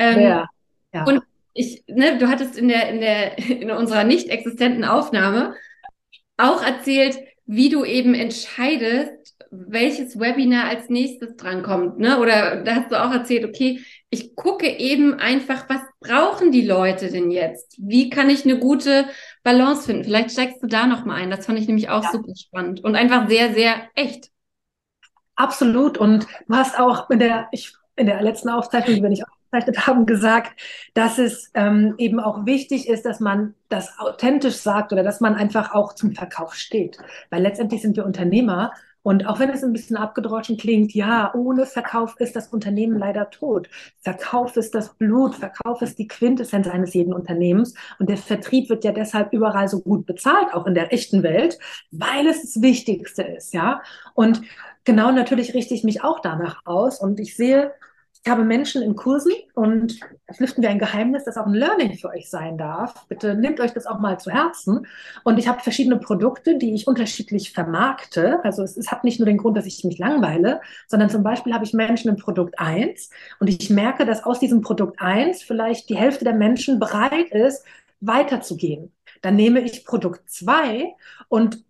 Ähm, 0.00 0.20
ja. 0.20 0.46
ja. 0.94 1.04
Und 1.04 1.20
ich, 1.52 1.84
ne, 1.86 2.16
du 2.16 2.30
hattest 2.30 2.56
in 2.56 2.68
der, 2.68 2.88
in 2.88 3.02
der, 3.02 3.36
in 3.60 3.70
unserer 3.70 4.04
nicht 4.04 4.30
existenten 4.30 4.84
Aufnahme 4.86 5.54
auch 6.38 6.62
erzählt, 6.62 7.18
wie 7.44 7.68
du 7.68 7.84
eben 7.84 8.14
entscheidest, 8.14 9.12
welches 9.50 10.18
Webinar 10.18 10.68
als 10.68 10.88
nächstes 10.88 11.36
drankommt, 11.36 11.98
ne? 11.98 12.18
Oder 12.18 12.62
da 12.62 12.76
hast 12.76 12.90
du 12.90 13.02
auch 13.02 13.10
erzählt, 13.10 13.44
okay, 13.44 13.80
ich 14.10 14.34
gucke 14.34 14.66
eben 14.66 15.14
einfach, 15.14 15.68
was 15.68 15.80
brauchen 16.00 16.52
die 16.52 16.66
Leute 16.66 17.10
denn 17.10 17.30
jetzt? 17.30 17.76
Wie 17.78 18.10
kann 18.10 18.30
ich 18.30 18.44
eine 18.44 18.58
gute 18.58 19.06
Balance 19.42 19.86
finden? 19.86 20.04
Vielleicht 20.04 20.32
steigst 20.32 20.62
du 20.62 20.66
da 20.66 20.86
noch 20.86 21.04
mal 21.04 21.14
ein. 21.14 21.30
Das 21.30 21.46
fand 21.46 21.58
ich 21.58 21.66
nämlich 21.66 21.88
auch 21.88 22.04
ja. 22.04 22.12
super 22.12 22.34
spannend 22.36 22.82
und 22.84 22.96
einfach 22.96 23.28
sehr, 23.28 23.54
sehr 23.54 23.74
echt. 23.94 24.30
Absolut. 25.36 25.98
Und 25.98 26.26
du 26.48 26.54
hast 26.54 26.78
auch 26.78 27.10
in 27.10 27.18
der, 27.18 27.48
ich, 27.52 27.74
in 27.94 28.06
der 28.06 28.22
letzten 28.22 28.48
Aufzeichnung, 28.48 28.96
die 28.96 29.02
wir 29.02 29.10
nicht 29.10 29.24
aufgezeichnet 29.24 29.86
haben, 29.86 30.06
gesagt, 30.06 30.58
dass 30.94 31.18
es 31.18 31.50
ähm, 31.54 31.94
eben 31.98 32.20
auch 32.20 32.46
wichtig 32.46 32.88
ist, 32.88 33.04
dass 33.04 33.20
man 33.20 33.54
das 33.68 33.98
authentisch 33.98 34.56
sagt 34.56 34.92
oder 34.92 35.02
dass 35.02 35.20
man 35.20 35.34
einfach 35.34 35.74
auch 35.74 35.94
zum 35.94 36.12
Verkauf 36.12 36.54
steht. 36.54 36.98
Weil 37.30 37.42
letztendlich 37.42 37.82
sind 37.82 37.96
wir 37.96 38.06
Unternehmer 38.06 38.72
und 39.06 39.24
auch 39.28 39.38
wenn 39.38 39.50
es 39.50 39.62
ein 39.62 39.72
bisschen 39.72 39.96
abgedroschen 39.96 40.56
klingt, 40.56 40.92
ja, 40.92 41.32
ohne 41.32 41.64
Verkauf 41.64 42.16
ist 42.18 42.34
das 42.34 42.48
Unternehmen 42.48 42.98
leider 42.98 43.30
tot. 43.30 43.68
Verkauf 44.00 44.56
ist 44.56 44.74
das 44.74 44.94
Blut, 44.94 45.36
Verkauf 45.36 45.80
ist 45.80 46.00
die 46.00 46.08
Quintessenz 46.08 46.66
eines 46.66 46.92
jeden 46.92 47.14
Unternehmens. 47.14 47.74
Und 48.00 48.10
der 48.10 48.16
Vertrieb 48.16 48.68
wird 48.68 48.82
ja 48.82 48.90
deshalb 48.90 49.32
überall 49.32 49.68
so 49.68 49.80
gut 49.80 50.06
bezahlt, 50.06 50.52
auch 50.52 50.66
in 50.66 50.74
der 50.74 50.92
echten 50.92 51.22
Welt, 51.22 51.56
weil 51.92 52.26
es 52.26 52.42
das 52.42 52.60
Wichtigste 52.62 53.22
ist, 53.22 53.54
ja. 53.54 53.80
Und 54.14 54.42
genau 54.82 55.12
natürlich 55.12 55.54
richte 55.54 55.74
ich 55.74 55.84
mich 55.84 56.02
auch 56.02 56.18
danach 56.18 56.62
aus. 56.64 56.98
Und 56.98 57.20
ich 57.20 57.36
sehe 57.36 57.72
ich 58.26 58.32
habe 58.32 58.42
Menschen 58.42 58.82
in 58.82 58.96
Kursen 58.96 59.30
und 59.54 60.00
lüften 60.38 60.60
wir 60.60 60.70
ein 60.70 60.80
Geheimnis, 60.80 61.22
das 61.22 61.36
auch 61.36 61.46
ein 61.46 61.54
Learning 61.54 61.96
für 61.96 62.08
euch 62.08 62.28
sein 62.28 62.58
darf. 62.58 63.06
Bitte 63.06 63.36
nehmt 63.36 63.60
euch 63.60 63.72
das 63.72 63.86
auch 63.86 64.00
mal 64.00 64.18
zu 64.18 64.32
Herzen. 64.32 64.88
Und 65.22 65.38
ich 65.38 65.46
habe 65.46 65.60
verschiedene 65.60 65.96
Produkte, 65.96 66.58
die 66.58 66.74
ich 66.74 66.88
unterschiedlich 66.88 67.52
vermarkte. 67.52 68.40
Also 68.42 68.64
es, 68.64 68.76
es 68.76 68.90
hat 68.90 69.04
nicht 69.04 69.20
nur 69.20 69.26
den 69.26 69.36
Grund, 69.36 69.56
dass 69.56 69.64
ich 69.64 69.84
mich 69.84 69.98
langweile, 69.98 70.60
sondern 70.88 71.08
zum 71.08 71.22
Beispiel 71.22 71.54
habe 71.54 71.64
ich 71.64 71.72
Menschen 71.72 72.08
in 72.08 72.16
Produkt 72.16 72.58
1 72.58 73.10
und 73.38 73.46
ich 73.46 73.70
merke, 73.70 74.04
dass 74.04 74.24
aus 74.24 74.40
diesem 74.40 74.60
Produkt 74.60 75.00
1 75.00 75.44
vielleicht 75.44 75.88
die 75.88 75.96
Hälfte 75.96 76.24
der 76.24 76.34
Menschen 76.34 76.80
bereit 76.80 77.30
ist, 77.30 77.64
weiterzugehen. 78.00 78.90
Dann 79.22 79.36
nehme 79.36 79.60
ich 79.60 79.84
Produkt 79.84 80.28
2 80.28 80.94
und 81.28 81.62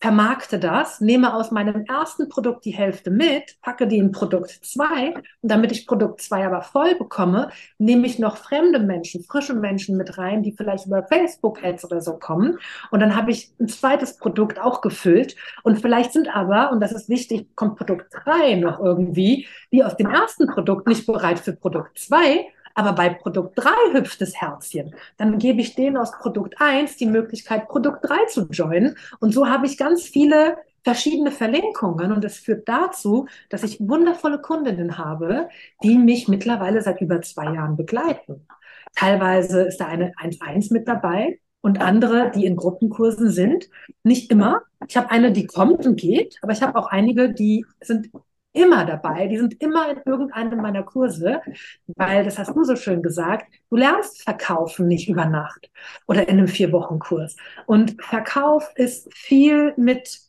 vermarkte 0.00 0.60
das, 0.60 1.00
nehme 1.00 1.34
aus 1.34 1.50
meinem 1.50 1.84
ersten 1.86 2.28
Produkt 2.28 2.64
die 2.64 2.70
Hälfte 2.70 3.10
mit, 3.10 3.60
packe 3.62 3.88
die 3.88 3.98
in 3.98 4.12
Produkt 4.12 4.50
zwei 4.62 5.14
und 5.14 5.24
damit 5.42 5.72
ich 5.72 5.88
Produkt 5.88 6.20
zwei 6.22 6.46
aber 6.46 6.62
voll 6.62 6.94
bekomme, 6.94 7.50
nehme 7.78 8.06
ich 8.06 8.20
noch 8.20 8.36
fremde 8.36 8.78
Menschen, 8.78 9.24
frische 9.24 9.54
Menschen 9.54 9.96
mit 9.96 10.16
rein, 10.16 10.42
die 10.44 10.52
vielleicht 10.52 10.86
über 10.86 11.02
Facebook-Ads 11.02 11.84
oder 11.84 12.00
so 12.00 12.16
kommen. 12.16 12.58
Und 12.92 13.00
dann 13.00 13.16
habe 13.16 13.32
ich 13.32 13.50
ein 13.58 13.68
zweites 13.68 14.18
Produkt 14.18 14.60
auch 14.60 14.82
gefüllt. 14.82 15.34
Und 15.64 15.80
vielleicht 15.80 16.12
sind 16.12 16.34
aber, 16.34 16.70
und 16.70 16.80
das 16.80 16.92
ist 16.92 17.08
wichtig, 17.08 17.48
kommt 17.56 17.76
Produkt 17.76 18.06
drei 18.12 18.54
noch 18.54 18.78
irgendwie, 18.78 19.48
die 19.72 19.82
aus 19.82 19.96
dem 19.96 20.10
ersten 20.10 20.46
Produkt 20.46 20.86
nicht 20.86 21.06
bereit 21.06 21.40
für 21.40 21.54
Produkt 21.54 21.98
zwei 21.98 22.46
aber 22.78 22.92
bei 22.92 23.08
Produkt 23.08 23.58
3 23.58 23.70
hüpft 23.92 24.20
das 24.20 24.40
Herzchen. 24.40 24.94
Dann 25.16 25.40
gebe 25.40 25.60
ich 25.60 25.74
denen 25.74 25.96
aus 25.96 26.12
Produkt 26.12 26.54
1 26.60 26.96
die 26.96 27.06
Möglichkeit, 27.06 27.66
Produkt 27.66 28.08
3 28.08 28.26
zu 28.26 28.46
joinen. 28.52 28.96
Und 29.18 29.34
so 29.34 29.48
habe 29.48 29.66
ich 29.66 29.76
ganz 29.76 30.02
viele 30.04 30.58
verschiedene 30.84 31.32
Verlinkungen 31.32 32.12
und 32.12 32.24
es 32.24 32.38
führt 32.38 32.68
dazu, 32.68 33.26
dass 33.48 33.64
ich 33.64 33.80
wundervolle 33.80 34.40
Kundinnen 34.40 34.96
habe, 34.96 35.48
die 35.82 35.98
mich 35.98 36.28
mittlerweile 36.28 36.80
seit 36.80 37.00
über 37.00 37.20
zwei 37.20 37.52
Jahren 37.52 37.76
begleiten. 37.76 38.46
Teilweise 38.94 39.62
ist 39.62 39.78
da 39.78 39.86
eine 39.86 40.12
1-1 40.12 40.72
mit 40.72 40.86
dabei 40.86 41.40
und 41.60 41.80
andere, 41.80 42.30
die 42.30 42.46
in 42.46 42.54
Gruppenkursen 42.54 43.32
sind. 43.32 43.68
Nicht 44.04 44.30
immer. 44.30 44.62
Ich 44.86 44.96
habe 44.96 45.10
eine, 45.10 45.32
die 45.32 45.48
kommt 45.48 45.84
und 45.84 46.00
geht, 46.00 46.38
aber 46.42 46.52
ich 46.52 46.62
habe 46.62 46.78
auch 46.78 46.86
einige, 46.86 47.34
die 47.34 47.66
sind 47.80 48.10
immer 48.58 48.84
dabei, 48.84 49.28
die 49.28 49.38
sind 49.38 49.60
immer 49.62 49.90
in 49.90 50.00
irgendeinem 50.04 50.60
meiner 50.60 50.82
Kurse, 50.82 51.40
weil, 51.86 52.24
das 52.24 52.38
hast 52.38 52.54
du 52.54 52.64
so 52.64 52.76
schön 52.76 53.02
gesagt, 53.02 53.46
du 53.70 53.76
lernst 53.76 54.22
Verkaufen 54.22 54.88
nicht 54.88 55.08
über 55.08 55.26
Nacht 55.26 55.70
oder 56.06 56.28
in 56.28 56.38
einem 56.38 56.48
Vier-Wochen-Kurs. 56.48 57.36
Und 57.66 58.02
Verkauf 58.02 58.70
ist 58.74 59.12
viel 59.14 59.74
mit 59.76 60.20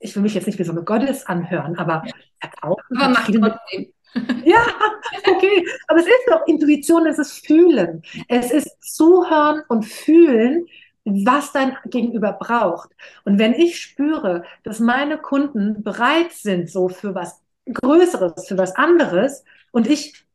ich 0.00 0.14
will 0.14 0.22
mich 0.22 0.34
jetzt 0.34 0.46
nicht 0.46 0.58
wie 0.58 0.64
so 0.64 0.72
eine 0.72 0.84
Gottes 0.84 1.26
anhören, 1.26 1.76
aber 1.76 2.04
verkaufen 2.40 2.96
aber 2.96 3.08
macht 3.10 3.34
trotzdem. 3.34 3.92
Ja, 4.44 4.64
okay. 5.26 5.66
Aber 5.86 6.00
es 6.00 6.06
ist 6.06 6.24
doch 6.28 6.46
Intuition, 6.46 7.06
es 7.06 7.18
ist 7.18 7.46
Fühlen. 7.46 8.02
Es 8.28 8.50
ist 8.50 8.76
Zuhören 8.80 9.62
und 9.68 9.84
Fühlen, 9.84 10.66
was 11.26 11.52
dein 11.52 11.76
Gegenüber 11.86 12.32
braucht. 12.32 12.90
Und 13.24 13.38
wenn 13.38 13.54
ich 13.54 13.80
spüre, 13.80 14.44
dass 14.62 14.80
meine 14.80 15.18
Kunden 15.18 15.82
bereit 15.82 16.32
sind, 16.32 16.70
so 16.70 16.88
für 16.88 17.14
was 17.14 17.40
Größeres, 17.72 18.46
für 18.48 18.58
was 18.58 18.76
anderes, 18.76 19.44
und 19.72 19.88
ich 19.88 20.26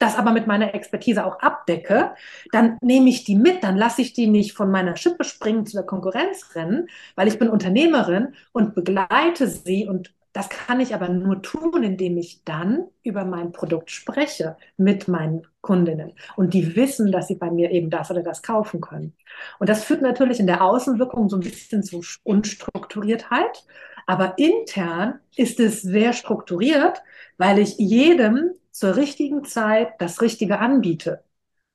das 0.00 0.16
aber 0.16 0.32
mit 0.32 0.46
meiner 0.46 0.74
Expertise 0.74 1.24
auch 1.24 1.40
abdecke, 1.40 2.14
dann 2.52 2.78
nehme 2.80 3.10
ich 3.10 3.24
die 3.24 3.36
mit, 3.36 3.62
dann 3.62 3.76
lasse 3.76 4.00
ich 4.00 4.14
die 4.14 4.26
nicht 4.26 4.54
von 4.54 4.70
meiner 4.70 4.96
Schippe 4.96 5.24
springen 5.24 5.66
zu 5.66 5.76
der 5.76 5.84
Konkurrenz 5.84 6.54
rennen, 6.54 6.88
weil 7.16 7.28
ich 7.28 7.38
bin 7.38 7.50
Unternehmerin 7.50 8.34
und 8.52 8.74
begleite 8.74 9.46
sie 9.46 9.86
und 9.86 10.12
das 10.32 10.48
kann 10.48 10.80
ich 10.80 10.94
aber 10.94 11.08
nur 11.08 11.42
tun, 11.42 11.82
indem 11.82 12.16
ich 12.16 12.44
dann 12.44 12.86
über 13.02 13.24
mein 13.24 13.52
Produkt 13.52 13.90
spreche 13.90 14.56
mit 14.76 15.08
meinen 15.08 15.46
Kundinnen 15.60 16.12
und 16.36 16.54
die 16.54 16.76
wissen, 16.76 17.10
dass 17.12 17.28
sie 17.28 17.34
bei 17.34 17.50
mir 17.50 17.70
eben 17.72 17.90
das 17.90 18.10
oder 18.10 18.22
das 18.22 18.42
kaufen 18.42 18.80
können. 18.80 19.14
Und 19.58 19.68
das 19.68 19.84
führt 19.84 20.02
natürlich 20.02 20.38
in 20.40 20.46
der 20.46 20.62
Außenwirkung 20.62 21.28
so 21.28 21.36
ein 21.36 21.40
bisschen 21.40 21.82
zu 21.82 22.02
Unstrukturiertheit, 22.24 23.64
aber 24.06 24.38
intern 24.38 25.20
ist 25.36 25.60
es 25.60 25.82
sehr 25.82 26.12
strukturiert, 26.12 27.02
weil 27.38 27.58
ich 27.58 27.76
jedem 27.78 28.52
zur 28.70 28.96
richtigen 28.96 29.44
Zeit 29.44 29.92
das 29.98 30.20
Richtige 30.22 30.58
anbiete 30.60 31.24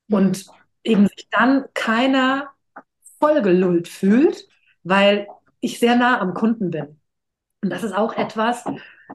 und 0.09 0.45
eben 0.83 1.07
sich 1.07 1.27
dann 1.31 1.65
keiner 1.73 2.51
vollgelullt 3.19 3.87
fühlt, 3.87 4.47
weil 4.83 5.27
ich 5.59 5.79
sehr 5.79 5.95
nah 5.95 6.19
am 6.21 6.33
Kunden 6.33 6.71
bin. 6.71 6.99
Und 7.65 7.71
das 7.71 7.83
ist 7.83 7.93
auch 7.95 8.13
etwas, 8.15 8.63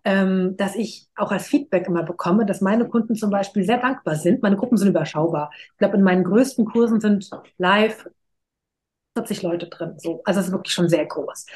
ähm, 0.05 0.57
dass 0.57 0.75
ich 0.75 1.07
auch 1.15 1.31
als 1.31 1.47
Feedback 1.47 1.87
immer 1.87 2.03
bekomme, 2.03 2.45
dass 2.45 2.61
meine 2.61 2.89
Kunden 2.89 3.15
zum 3.15 3.31
Beispiel 3.31 3.63
sehr 3.63 3.79
dankbar 3.79 4.17
sind. 4.17 4.43
Meine 4.43 4.57
Gruppen 4.57 4.77
sind 4.77 4.89
überschaubar. 4.89 5.53
Ich 5.55 5.79
glaube, 5.79 5.97
in 5.97 6.03
meinen 6.03 6.25
größten 6.25 6.65
Kursen 6.65 7.01
sind 7.01 7.31
live 7.59 8.09
40 9.17 9.43
Leute 9.43 9.69
drin. 9.69 9.95
So. 9.99 10.21
Also 10.25 10.41
es 10.41 10.47
ist 10.47 10.53
wirklich 10.53 10.75
schon 10.75 10.89
sehr 10.89 11.07
groß. 11.07 11.47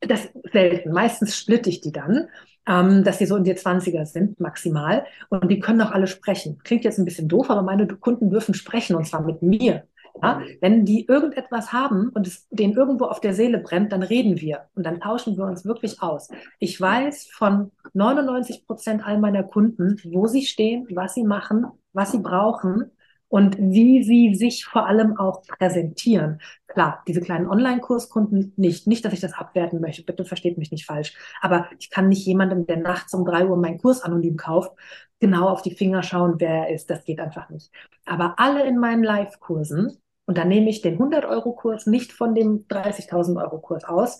Das 0.00 0.30
selten. 0.52 0.90
Meistens 0.90 1.36
splitte 1.38 1.70
ich 1.70 1.80
die 1.80 1.92
dann, 1.92 2.26
ähm, 2.66 3.04
dass 3.04 3.18
sie 3.18 3.26
so 3.26 3.36
in 3.36 3.44
die 3.44 3.54
20er 3.54 4.04
sind, 4.04 4.40
maximal. 4.40 5.06
Und 5.28 5.48
die 5.48 5.60
können 5.60 5.80
auch 5.80 5.92
alle 5.92 6.08
sprechen. 6.08 6.58
Klingt 6.64 6.82
jetzt 6.82 6.98
ein 6.98 7.04
bisschen 7.04 7.28
doof, 7.28 7.50
aber 7.50 7.62
meine 7.62 7.86
Kunden 7.86 8.30
dürfen 8.30 8.54
sprechen 8.54 8.96
und 8.96 9.06
zwar 9.06 9.22
mit 9.22 9.42
mir. 9.42 9.84
Ja? 10.20 10.42
Wenn 10.60 10.84
die 10.84 11.06
irgendetwas 11.06 11.72
haben 11.72 12.08
und 12.10 12.26
es 12.26 12.48
denen 12.50 12.74
irgendwo 12.74 13.04
auf 13.04 13.20
der 13.20 13.34
Seele 13.34 13.58
brennt, 13.58 13.92
dann 13.92 14.02
reden 14.02 14.40
wir 14.40 14.66
und 14.74 14.84
dann 14.84 15.00
tauschen 15.00 15.36
wir 15.36 15.44
uns 15.44 15.64
wirklich 15.64 16.02
aus. 16.02 16.28
Ich 16.58 16.80
weiß 16.80 17.28
von 17.32 17.70
99 17.94 18.66
Prozent 18.66 19.06
all 19.06 19.18
meiner 19.18 19.42
Kunden, 19.42 20.00
wo 20.04 20.26
sie 20.26 20.42
stehen, 20.42 20.86
was 20.90 21.14
sie 21.14 21.24
machen, 21.24 21.66
was 21.92 22.12
sie 22.12 22.18
brauchen 22.18 22.90
und 23.32 23.56
wie 23.56 24.02
sie 24.02 24.34
sich 24.34 24.66
vor 24.66 24.86
allem 24.86 25.16
auch 25.16 25.40
präsentieren. 25.42 26.38
Klar, 26.66 27.02
diese 27.08 27.22
kleinen 27.22 27.48
Online-Kurskunden 27.48 28.52
nicht. 28.56 28.86
Nicht, 28.86 29.06
dass 29.06 29.14
ich 29.14 29.20
das 29.20 29.32
abwerten 29.32 29.80
möchte. 29.80 30.02
Bitte 30.02 30.26
versteht 30.26 30.58
mich 30.58 30.70
nicht 30.70 30.84
falsch. 30.84 31.16
Aber 31.40 31.66
ich 31.78 31.88
kann 31.88 32.10
nicht 32.10 32.26
jemandem, 32.26 32.66
der 32.66 32.76
nachts 32.76 33.14
um 33.14 33.24
drei 33.24 33.46
Uhr 33.46 33.56
meinen 33.56 33.78
Kurs 33.78 34.02
anonym 34.02 34.36
kauft, 34.36 34.72
genau 35.18 35.48
auf 35.48 35.62
die 35.62 35.74
Finger 35.74 36.02
schauen, 36.02 36.34
wer 36.40 36.66
er 36.66 36.74
ist. 36.74 36.90
Das 36.90 37.06
geht 37.06 37.20
einfach 37.20 37.48
nicht. 37.48 37.70
Aber 38.04 38.34
alle 38.38 38.66
in 38.66 38.78
meinen 38.78 39.02
Live-Kursen 39.02 39.96
und 40.32 40.38
dann 40.38 40.48
nehme 40.48 40.70
ich 40.70 40.80
den 40.80 40.98
100-Euro-Kurs 40.98 41.84
nicht 41.84 42.10
von 42.10 42.34
dem 42.34 42.66
30.000 42.66 43.36
Euro-Kurs 43.36 43.84
aus, 43.84 44.18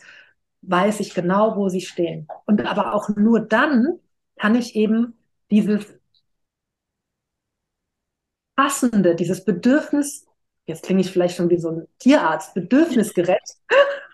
weiß 0.60 1.00
ich 1.00 1.14
genau, 1.14 1.56
wo 1.56 1.70
sie 1.70 1.80
stehen. 1.80 2.28
Und 2.44 2.66
aber 2.66 2.92
auch 2.92 3.08
nur 3.16 3.40
dann 3.40 3.98
kann 4.36 4.54
ich 4.54 4.76
eben 4.76 5.14
dieses 5.50 5.86
passende, 8.54 9.14
dieses 9.16 9.42
Bedürfnis, 9.42 10.26
jetzt 10.66 10.84
klinge 10.84 11.00
ich 11.00 11.10
vielleicht 11.10 11.34
schon 11.36 11.48
wie 11.48 11.56
so 11.56 11.70
ein 11.70 11.88
Tierarzt, 11.98 12.52
bedürfnisgerecht, 12.52 13.56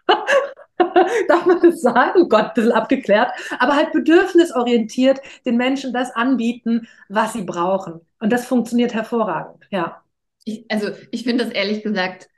darf 1.28 1.46
man 1.46 1.60
das 1.60 1.80
sagen? 1.80 2.28
Gott, 2.28 2.44
ein 2.44 2.54
bisschen 2.54 2.72
abgeklärt, 2.72 3.32
aber 3.58 3.74
halt 3.74 3.90
bedürfnisorientiert 3.90 5.20
den 5.44 5.56
Menschen 5.56 5.92
das 5.92 6.14
anbieten, 6.14 6.86
was 7.08 7.32
sie 7.32 7.42
brauchen. 7.42 8.02
Und 8.20 8.32
das 8.32 8.46
funktioniert 8.46 8.94
hervorragend, 8.94 9.66
ja 9.70 10.00
ich, 10.48 10.64
also 10.68 10.90
ich 11.10 11.24
finde 11.24 11.44
das 11.44 11.52
ehrlich 11.52 11.82
gesagt 11.82 12.28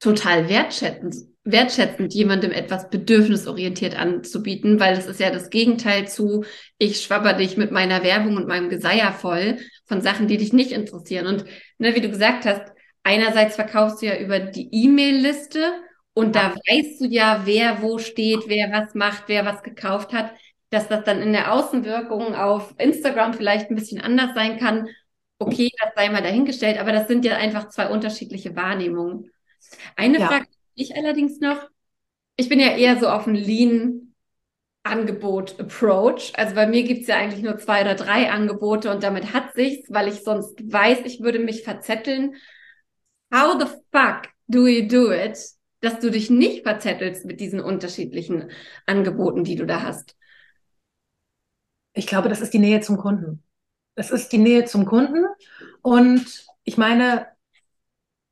total 0.00 0.48
wertschätzend, 0.48 1.16
wertschätzend, 1.44 2.12
jemandem 2.14 2.52
etwas 2.52 2.90
bedürfnisorientiert 2.90 3.98
anzubieten, 3.98 4.78
weil 4.78 4.94
das 4.94 5.06
ist 5.06 5.20
ja 5.20 5.30
das 5.30 5.50
Gegenteil 5.50 6.06
zu, 6.06 6.44
ich 6.78 7.00
schwabber 7.00 7.32
dich 7.32 7.56
mit 7.56 7.70
meiner 7.70 8.02
Werbung 8.02 8.36
und 8.36 8.48
meinem 8.48 8.68
Geseier 8.68 9.12
voll 9.12 9.58
von 9.86 10.00
Sachen, 10.00 10.28
die 10.28 10.36
dich 10.36 10.52
nicht 10.52 10.72
interessieren. 10.72 11.26
Und 11.26 11.44
ne, 11.78 11.94
wie 11.94 12.00
du 12.00 12.10
gesagt 12.10 12.44
hast, 12.44 12.72
einerseits 13.02 13.54
verkaufst 13.54 14.02
du 14.02 14.06
ja 14.06 14.18
über 14.18 14.38
die 14.38 14.68
E-Mail-Liste 14.70 15.72
und 16.12 16.34
da 16.34 16.54
weißt 16.54 17.00
du 17.00 17.06
ja, 17.06 17.42
wer 17.44 17.82
wo 17.82 17.98
steht, 17.98 18.48
wer 18.48 18.70
was 18.72 18.94
macht, 18.94 19.24
wer 19.26 19.44
was 19.44 19.62
gekauft 19.62 20.12
hat, 20.12 20.32
dass 20.70 20.88
das 20.88 21.04
dann 21.04 21.22
in 21.22 21.32
der 21.32 21.52
Außenwirkung 21.52 22.34
auf 22.34 22.74
Instagram 22.78 23.34
vielleicht 23.34 23.70
ein 23.70 23.76
bisschen 23.76 24.00
anders 24.00 24.34
sein 24.34 24.58
kann 24.58 24.88
okay, 25.38 25.70
das 25.78 25.90
sei 25.94 26.08
mal 26.08 26.22
dahingestellt, 26.22 26.78
aber 26.78 26.92
das 26.92 27.08
sind 27.08 27.24
ja 27.24 27.36
einfach 27.36 27.68
zwei 27.68 27.88
unterschiedliche 27.88 28.56
Wahrnehmungen. 28.56 29.30
Eine 29.96 30.18
ja. 30.18 30.26
Frage 30.26 30.46
ich 30.74 30.96
allerdings 30.96 31.40
noch. 31.40 31.68
Ich 32.36 32.48
bin 32.48 32.60
ja 32.60 32.76
eher 32.76 32.98
so 32.98 33.08
auf 33.08 33.26
ein 33.26 33.34
Lean 33.34 34.14
Angebot 34.86 35.58
Approach. 35.58 36.32
Also 36.36 36.54
bei 36.54 36.66
mir 36.66 36.84
gibt 36.84 37.02
es 37.02 37.08
ja 37.08 37.16
eigentlich 37.16 37.42
nur 37.42 37.58
zwei 37.58 37.82
oder 37.82 37.94
drei 37.94 38.30
Angebote 38.30 38.90
und 38.90 39.02
damit 39.02 39.32
hat 39.32 39.54
sich's, 39.54 39.90
weil 39.90 40.08
ich 40.08 40.22
sonst 40.22 40.60
weiß, 40.60 41.00
ich 41.04 41.20
würde 41.20 41.38
mich 41.38 41.64
verzetteln. 41.64 42.36
How 43.34 43.60
the 43.60 43.66
fuck 43.90 44.28
do 44.46 44.66
you 44.66 44.86
do 44.86 45.12
it, 45.12 45.38
dass 45.80 45.98
du 45.98 46.10
dich 46.10 46.30
nicht 46.30 46.62
verzettelst 46.62 47.24
mit 47.24 47.40
diesen 47.40 47.60
unterschiedlichen 47.60 48.50
Angeboten, 48.86 49.42
die 49.42 49.56
du 49.56 49.66
da 49.66 49.82
hast? 49.82 50.16
Ich 51.92 52.06
glaube, 52.06 52.28
das 52.28 52.40
ist 52.40 52.54
die 52.54 52.58
Nähe 52.58 52.80
zum 52.80 52.96
Kunden. 52.96 53.42
Es 53.96 54.10
ist 54.10 54.32
die 54.32 54.38
Nähe 54.38 54.64
zum 54.66 54.84
Kunden. 54.84 55.26
Und 55.82 56.46
ich 56.64 56.76
meine, 56.76 57.26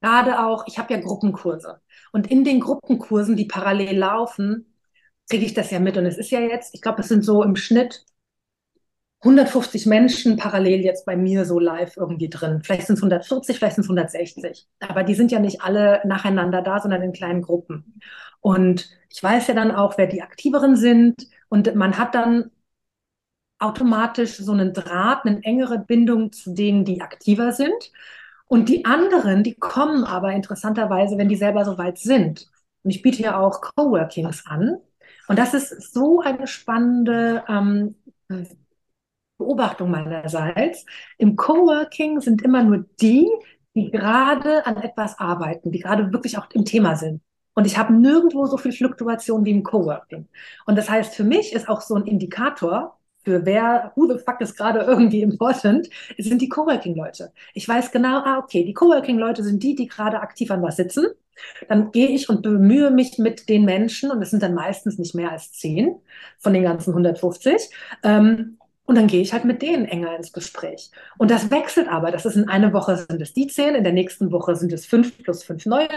gerade 0.00 0.44
auch, 0.46 0.66
ich 0.66 0.78
habe 0.78 0.94
ja 0.94 1.00
Gruppenkurse. 1.00 1.80
Und 2.12 2.30
in 2.30 2.44
den 2.44 2.60
Gruppenkursen, 2.60 3.36
die 3.36 3.46
parallel 3.46 3.98
laufen, 3.98 4.74
kriege 5.28 5.44
ich 5.44 5.54
das 5.54 5.70
ja 5.70 5.80
mit. 5.80 5.96
Und 5.96 6.06
es 6.06 6.18
ist 6.18 6.30
ja 6.30 6.40
jetzt, 6.40 6.74
ich 6.74 6.82
glaube, 6.82 7.00
es 7.00 7.08
sind 7.08 7.24
so 7.24 7.42
im 7.42 7.56
Schnitt 7.56 8.04
150 9.24 9.86
Menschen 9.86 10.36
parallel 10.36 10.80
jetzt 10.80 11.06
bei 11.06 11.16
mir 11.16 11.46
so 11.46 11.58
live 11.58 11.96
irgendwie 11.96 12.28
drin. 12.28 12.60
Vielleicht 12.62 12.86
sind 12.86 12.96
es 12.96 13.02
140, 13.02 13.56
vielleicht 13.56 13.76
sind 13.76 13.84
es 13.84 13.88
160. 13.88 14.68
Aber 14.80 15.02
die 15.02 15.14
sind 15.14 15.32
ja 15.32 15.38
nicht 15.38 15.62
alle 15.62 16.02
nacheinander 16.04 16.60
da, 16.60 16.78
sondern 16.78 17.00
in 17.00 17.12
kleinen 17.12 17.40
Gruppen. 17.40 18.00
Und 18.40 18.90
ich 19.08 19.22
weiß 19.22 19.46
ja 19.46 19.54
dann 19.54 19.70
auch, 19.70 19.96
wer 19.96 20.06
die 20.06 20.20
Aktiveren 20.20 20.76
sind. 20.76 21.26
Und 21.48 21.74
man 21.74 21.96
hat 21.96 22.14
dann 22.14 22.50
automatisch 23.64 24.36
so 24.36 24.52
einen 24.52 24.72
Draht, 24.72 25.24
eine 25.24 25.42
engere 25.42 25.78
Bindung 25.78 26.32
zu 26.32 26.54
denen, 26.54 26.84
die 26.84 27.00
aktiver 27.00 27.52
sind. 27.52 27.92
Und 28.46 28.68
die 28.68 28.84
anderen, 28.84 29.42
die 29.42 29.54
kommen 29.54 30.04
aber 30.04 30.32
interessanterweise, 30.32 31.18
wenn 31.18 31.28
die 31.28 31.36
selber 31.36 31.64
so 31.64 31.78
weit 31.78 31.98
sind. 31.98 32.48
Und 32.82 32.90
ich 32.90 33.02
biete 33.02 33.22
ja 33.22 33.38
auch 33.38 33.60
Coworkings 33.60 34.44
an. 34.46 34.76
Und 35.28 35.38
das 35.38 35.54
ist 35.54 35.92
so 35.92 36.20
eine 36.20 36.46
spannende 36.46 37.42
ähm, 37.48 37.96
Beobachtung 39.38 39.90
meinerseits. 39.90 40.84
Im 41.18 41.36
Coworking 41.36 42.20
sind 42.20 42.42
immer 42.42 42.62
nur 42.62 42.84
die, 43.00 43.28
die 43.74 43.90
gerade 43.90 44.66
an 44.66 44.76
etwas 44.76 45.18
arbeiten, 45.18 45.72
die 45.72 45.80
gerade 45.80 46.12
wirklich 46.12 46.38
auch 46.38 46.48
im 46.50 46.64
Thema 46.64 46.96
sind. 46.96 47.22
Und 47.54 47.66
ich 47.66 47.78
habe 47.78 47.94
nirgendwo 47.94 48.46
so 48.46 48.56
viel 48.56 48.72
Fluktuation 48.72 49.44
wie 49.44 49.52
im 49.52 49.62
Coworking. 49.62 50.28
Und 50.66 50.76
das 50.76 50.90
heißt, 50.90 51.14
für 51.14 51.24
mich 51.24 51.52
ist 51.52 51.68
auch 51.68 51.80
so 51.80 51.94
ein 51.94 52.06
Indikator, 52.06 52.98
für 53.24 53.44
wer, 53.46 53.92
who 53.96 54.06
the 54.06 54.18
fuck 54.18 54.40
ist 54.40 54.56
gerade 54.56 54.80
irgendwie 54.80 55.22
important, 55.22 55.88
sind 56.18 56.40
die 56.40 56.48
Coworking-Leute. 56.48 57.32
Ich 57.54 57.66
weiß 57.66 57.90
genau, 57.90 58.18
ah, 58.18 58.38
okay, 58.38 58.64
die 58.64 58.74
Coworking-Leute 58.74 59.42
sind 59.42 59.62
die, 59.62 59.74
die 59.74 59.86
gerade 59.86 60.20
aktiv 60.20 60.50
an 60.50 60.62
was 60.62 60.76
sitzen. 60.76 61.06
Dann 61.68 61.90
gehe 61.90 62.08
ich 62.08 62.28
und 62.28 62.42
bemühe 62.42 62.90
mich 62.90 63.18
mit 63.18 63.48
den 63.48 63.64
Menschen, 63.64 64.10
und 64.10 64.22
es 64.22 64.30
sind 64.30 64.42
dann 64.42 64.54
meistens 64.54 64.98
nicht 64.98 65.14
mehr 65.14 65.32
als 65.32 65.52
zehn 65.52 65.96
von 66.38 66.52
den 66.52 66.62
ganzen 66.62 66.90
150, 66.90 67.70
ähm, 68.02 68.58
und 68.86 68.96
dann 68.96 69.06
gehe 69.06 69.22
ich 69.22 69.32
halt 69.32 69.46
mit 69.46 69.62
denen 69.62 69.86
enger 69.86 70.14
ins 70.14 70.32
Gespräch. 70.32 70.90
Und 71.16 71.30
das 71.30 71.50
wechselt 71.50 71.88
aber. 71.88 72.10
Das 72.10 72.26
ist 72.26 72.36
in 72.36 72.50
einer 72.50 72.74
Woche 72.74 72.98
sind 73.08 73.20
es 73.22 73.32
die 73.32 73.46
zehn, 73.46 73.74
in 73.74 73.84
der 73.84 73.94
nächsten 73.94 74.30
Woche 74.30 74.56
sind 74.56 74.72
es 74.74 74.84
fünf 74.84 75.16
plus 75.22 75.42
fünf 75.42 75.64
neue. 75.64 75.88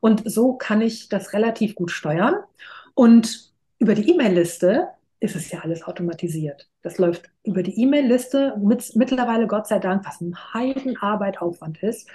Und 0.00 0.28
so 0.28 0.54
kann 0.54 0.80
ich 0.80 1.08
das 1.08 1.32
relativ 1.32 1.76
gut 1.76 1.92
steuern. 1.92 2.34
Und 2.94 3.52
über 3.78 3.94
die 3.94 4.10
E-Mail-Liste 4.10 4.88
ist 5.20 5.36
es 5.36 5.50
ja 5.50 5.60
alles 5.60 5.84
automatisiert. 5.84 6.68
Das 6.82 6.98
läuft 6.98 7.30
über 7.44 7.62
die 7.62 7.80
E-Mail-Liste. 7.80 8.56
Mit, 8.60 8.94
mittlerweile, 8.94 9.46
Gott 9.46 9.66
sei 9.66 9.78
Dank, 9.78 10.04
was 10.06 10.20
ein 10.20 10.36
Heidenarbeit 10.52 11.40
Aufwand 11.40 11.82
ist, 11.82 12.08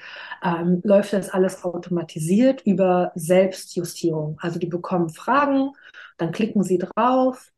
ähm, 0.43 0.81
läuft 0.83 1.13
das 1.13 1.29
alles 1.29 1.63
automatisiert 1.63 2.61
über 2.65 3.11
Selbstjustierung. 3.15 4.37
Also 4.41 4.59
die 4.59 4.67
bekommen 4.67 5.09
Fragen, 5.09 5.71
dann 6.17 6.31
klicken 6.31 6.63
sie 6.63 6.77
drauf, 6.77 7.51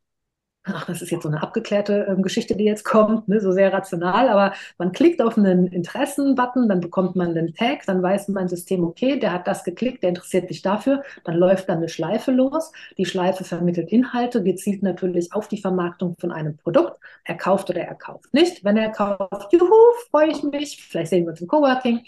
ach, 0.64 0.86
das 0.86 1.02
ist 1.02 1.10
jetzt 1.10 1.24
so 1.24 1.28
eine 1.28 1.42
abgeklärte 1.42 2.06
ähm, 2.08 2.22
Geschichte, 2.22 2.54
die 2.54 2.64
jetzt 2.64 2.84
kommt, 2.84 3.28
ne, 3.28 3.40
so 3.40 3.50
sehr 3.50 3.72
rational, 3.72 4.28
aber 4.28 4.54
man 4.78 4.92
klickt 4.92 5.20
auf 5.20 5.36
einen 5.36 5.66
Interessen-Button, 5.66 6.68
dann 6.68 6.80
bekommt 6.80 7.16
man 7.16 7.34
den 7.34 7.54
Tag, 7.54 7.84
dann 7.86 8.02
weiß 8.02 8.28
mein 8.28 8.48
System, 8.48 8.84
okay, 8.84 9.18
der 9.18 9.32
hat 9.32 9.46
das 9.46 9.64
geklickt, 9.64 10.02
der 10.02 10.10
interessiert 10.10 10.48
sich 10.48 10.62
dafür, 10.62 11.02
dann 11.24 11.36
läuft 11.36 11.68
dann 11.68 11.78
eine 11.78 11.88
Schleife 11.88 12.30
los. 12.30 12.72
Die 12.96 13.06
Schleife 13.06 13.44
vermittelt 13.44 13.90
Inhalte, 13.90 14.42
gezielt 14.42 14.82
natürlich 14.82 15.32
auf 15.32 15.48
die 15.48 15.58
Vermarktung 15.58 16.16
von 16.18 16.30
einem 16.30 16.56
Produkt. 16.56 16.98
Er 17.24 17.36
kauft 17.36 17.70
oder 17.70 17.80
er 17.80 17.94
kauft 17.94 18.32
nicht. 18.32 18.64
Wenn 18.64 18.76
er 18.76 18.90
kauft, 18.90 19.52
juhu, 19.52 19.66
freue 20.10 20.28
ich 20.28 20.42
mich, 20.42 20.82
vielleicht 20.82 21.10
sehen 21.10 21.24
wir 21.24 21.30
uns 21.30 21.40
im 21.40 21.48
Coworking. 21.48 22.02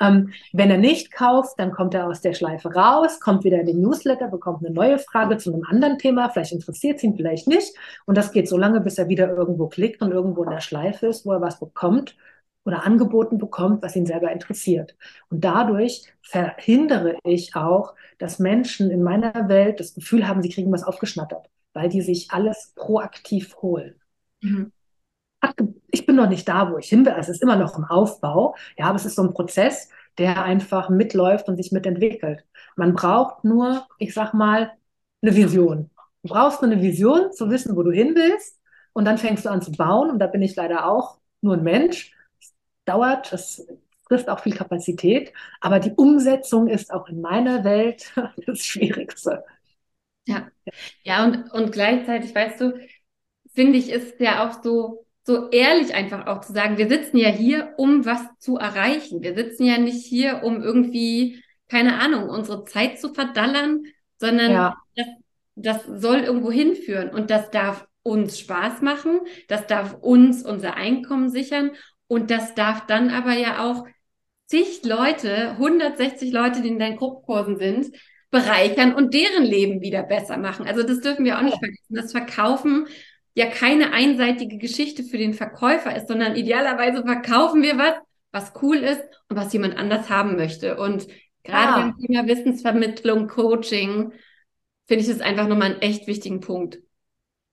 Ähm, 0.00 0.32
wenn 0.52 0.70
er 0.70 0.78
nicht 0.78 1.12
kauft, 1.12 1.58
dann 1.58 1.72
kommt 1.72 1.94
er 1.94 2.06
aus 2.06 2.20
der 2.20 2.32
Schleife 2.32 2.72
raus, 2.72 3.20
kommt 3.20 3.44
wieder 3.44 3.60
in 3.60 3.66
den 3.66 3.80
Newsletter, 3.80 4.28
bekommt 4.28 4.64
eine 4.64 4.74
neue 4.74 4.98
Frage 4.98 5.36
zu 5.36 5.52
einem 5.52 5.64
anderen 5.68 5.98
Thema, 5.98 6.30
vielleicht 6.30 6.52
interessiert 6.52 6.98
es 6.98 7.04
ihn, 7.04 7.16
vielleicht 7.16 7.46
nicht. 7.46 7.74
Und 8.08 8.16
das 8.16 8.32
geht 8.32 8.48
so 8.48 8.56
lange, 8.56 8.80
bis 8.80 8.96
er 8.96 9.10
wieder 9.10 9.28
irgendwo 9.28 9.68
klickt 9.68 10.00
und 10.00 10.12
irgendwo 10.12 10.42
in 10.42 10.48
der 10.48 10.62
Schleife 10.62 11.08
ist, 11.08 11.26
wo 11.26 11.32
er 11.32 11.42
was 11.42 11.60
bekommt 11.60 12.16
oder 12.64 12.86
angeboten 12.86 13.36
bekommt, 13.36 13.82
was 13.82 13.96
ihn 13.96 14.06
selber 14.06 14.32
interessiert. 14.32 14.96
Und 15.28 15.44
dadurch 15.44 16.10
verhindere 16.22 17.18
ich 17.22 17.54
auch, 17.54 17.94
dass 18.18 18.38
Menschen 18.38 18.90
in 18.90 19.02
meiner 19.02 19.50
Welt 19.50 19.78
das 19.78 19.92
Gefühl 19.92 20.26
haben, 20.26 20.40
sie 20.40 20.48
kriegen 20.48 20.72
was 20.72 20.84
aufgeschnattert, 20.84 21.50
weil 21.74 21.90
die 21.90 22.00
sich 22.00 22.30
alles 22.30 22.72
proaktiv 22.76 23.54
holen. 23.60 24.00
Mhm. 24.40 24.72
Ich 25.90 26.06
bin 26.06 26.16
noch 26.16 26.30
nicht 26.30 26.48
da, 26.48 26.72
wo 26.72 26.78
ich 26.78 26.88
hin 26.88 27.04
will. 27.04 27.14
Es 27.18 27.28
ist 27.28 27.42
immer 27.42 27.56
noch 27.56 27.76
im 27.76 27.84
Aufbau. 27.84 28.54
Ja, 28.78 28.86
aber 28.86 28.96
es 28.96 29.04
ist 29.04 29.16
so 29.16 29.22
ein 29.22 29.34
Prozess, 29.34 29.90
der 30.16 30.44
einfach 30.44 30.88
mitläuft 30.88 31.46
und 31.46 31.58
sich 31.58 31.72
mitentwickelt. 31.72 32.42
Man 32.74 32.94
braucht 32.94 33.44
nur, 33.44 33.86
ich 33.98 34.14
sag 34.14 34.32
mal, 34.32 34.72
eine 35.20 35.36
Vision. 35.36 35.90
Du 36.28 36.34
brauchst 36.34 36.60
nur 36.60 36.70
eine 36.70 36.82
Vision, 36.82 37.32
zu 37.32 37.48
wissen, 37.50 37.74
wo 37.76 37.82
du 37.82 37.90
hin 37.90 38.14
willst. 38.14 38.60
Und 38.92 39.04
dann 39.04 39.18
fängst 39.18 39.44
du 39.44 39.48
an 39.48 39.62
zu 39.62 39.72
bauen. 39.72 40.10
Und 40.10 40.18
da 40.18 40.26
bin 40.26 40.42
ich 40.42 40.54
leider 40.56 40.86
auch 40.86 41.18
nur 41.40 41.54
ein 41.54 41.62
Mensch. 41.62 42.12
Es 42.40 42.52
dauert, 42.84 43.32
es 43.32 43.66
frisst 44.06 44.28
auch 44.28 44.40
viel 44.40 44.54
Kapazität. 44.54 45.32
Aber 45.60 45.78
die 45.78 45.92
Umsetzung 45.92 46.68
ist 46.68 46.92
auch 46.92 47.08
in 47.08 47.20
meiner 47.20 47.64
Welt 47.64 48.12
das 48.46 48.60
Schwierigste. 48.60 49.44
Ja, 50.26 50.48
ja, 51.04 51.24
und, 51.24 51.50
und 51.52 51.72
gleichzeitig, 51.72 52.34
weißt 52.34 52.60
du, 52.60 52.78
finde 53.54 53.78
ich, 53.78 53.90
ist 53.90 54.20
ja 54.20 54.46
auch 54.46 54.62
so, 54.62 55.06
so 55.24 55.48
ehrlich 55.50 55.94
einfach 55.94 56.26
auch 56.26 56.42
zu 56.42 56.52
sagen, 56.52 56.76
wir 56.76 56.88
sitzen 56.88 57.16
ja 57.16 57.30
hier, 57.30 57.72
um 57.78 58.04
was 58.04 58.20
zu 58.38 58.58
erreichen. 58.58 59.22
Wir 59.22 59.34
sitzen 59.34 59.64
ja 59.64 59.78
nicht 59.78 60.04
hier, 60.04 60.42
um 60.42 60.62
irgendwie, 60.62 61.42
keine 61.68 61.98
Ahnung, 61.98 62.28
unsere 62.28 62.64
Zeit 62.66 63.00
zu 63.00 63.14
verdallern, 63.14 63.84
sondern 64.18 64.52
ja. 64.52 64.76
das 64.96 65.06
das 65.64 65.84
soll 65.84 66.18
irgendwo 66.18 66.50
hinführen 66.50 67.10
und 67.10 67.30
das 67.30 67.50
darf 67.50 67.86
uns 68.02 68.38
Spaß 68.38 68.82
machen, 68.82 69.20
das 69.48 69.66
darf 69.66 69.94
uns 70.00 70.42
unser 70.44 70.74
Einkommen 70.74 71.30
sichern 71.30 71.72
und 72.06 72.30
das 72.30 72.54
darf 72.54 72.86
dann 72.86 73.10
aber 73.10 73.32
ja 73.32 73.64
auch 73.64 73.86
zig 74.46 74.82
Leute, 74.84 75.50
160 75.52 76.32
Leute, 76.32 76.62
die 76.62 76.68
in 76.68 76.78
deinen 76.78 76.96
Gruppenkursen 76.96 77.58
sind, 77.58 77.94
bereichern 78.30 78.94
und 78.94 79.14
deren 79.14 79.44
Leben 79.44 79.80
wieder 79.80 80.02
besser 80.02 80.36
machen. 80.36 80.66
Also 80.66 80.82
das 80.82 81.00
dürfen 81.00 81.24
wir 81.24 81.38
auch 81.38 81.42
nicht 81.42 81.58
vergessen. 81.58 81.94
Das 81.94 82.12
Verkaufen 82.12 82.86
ja 83.34 83.46
keine 83.46 83.92
einseitige 83.92 84.58
Geschichte 84.58 85.04
für 85.04 85.18
den 85.18 85.32
Verkäufer 85.32 85.94
ist, 85.94 86.08
sondern 86.08 86.36
idealerweise 86.36 87.04
verkaufen 87.04 87.62
wir 87.62 87.78
was, 87.78 87.94
was 88.32 88.52
cool 88.62 88.78
ist 88.78 89.02
und 89.28 89.36
was 89.36 89.52
jemand 89.52 89.76
anders 89.76 90.10
haben 90.10 90.36
möchte. 90.36 90.76
Und 90.76 91.06
gerade 91.44 91.68
ah. 91.68 91.80
beim 91.80 91.98
Thema 91.98 92.26
Wissensvermittlung, 92.26 93.28
Coaching, 93.28 94.12
finde 94.88 95.04
ich 95.04 95.10
das 95.10 95.20
einfach 95.20 95.46
nochmal 95.46 95.72
einen 95.72 95.82
echt 95.82 96.06
wichtigen 96.06 96.40
Punkt. 96.40 96.78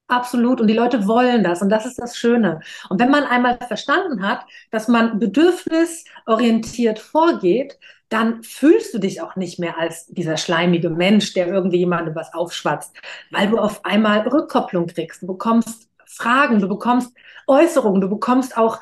Absolut. 0.08 0.62
Und 0.62 0.68
die 0.68 0.74
Leute 0.76 1.08
wollen 1.08 1.44
das. 1.44 1.62
Und 1.62 1.70
das 1.70 1.86
ist 1.86 2.00
das 2.00 2.16
Schöne. 2.16 2.62
Und 2.90 3.00
wenn 3.00 3.10
man 3.10 3.24
einmal 3.24 3.58
verstanden 3.58 4.28
hat, 4.28 4.46
dass 4.72 4.88
man 4.88 5.20
bedürfnisorientiert 5.20 7.00
vorgeht, 7.00 7.80
dann 8.10 8.44
fühlst 8.44 8.94
du 8.94 9.00
dich 9.00 9.22
auch 9.22 9.36
nicht 9.36 9.58
mehr 9.60 9.80
als 9.80 10.06
dieser 10.08 10.38
schleimige 10.38 10.92
Mensch, 10.92 11.34
der 11.34 11.48
irgendwie 11.48 11.80
jemandem 11.80 12.14
was 12.14 12.34
aufschwatzt, 12.34 12.96
weil 13.32 13.50
du 13.50 13.58
auf 13.58 13.84
einmal 13.84 14.20
Rückkopplung 14.28 14.86
kriegst. 14.88 15.24
Du 15.24 15.28
bekommst 15.28 15.90
Fragen, 16.06 16.60
du 16.60 16.68
bekommst 16.70 17.12
Äußerungen, 17.48 18.02
du 18.02 18.10
bekommst 18.10 18.58
auch 18.58 18.80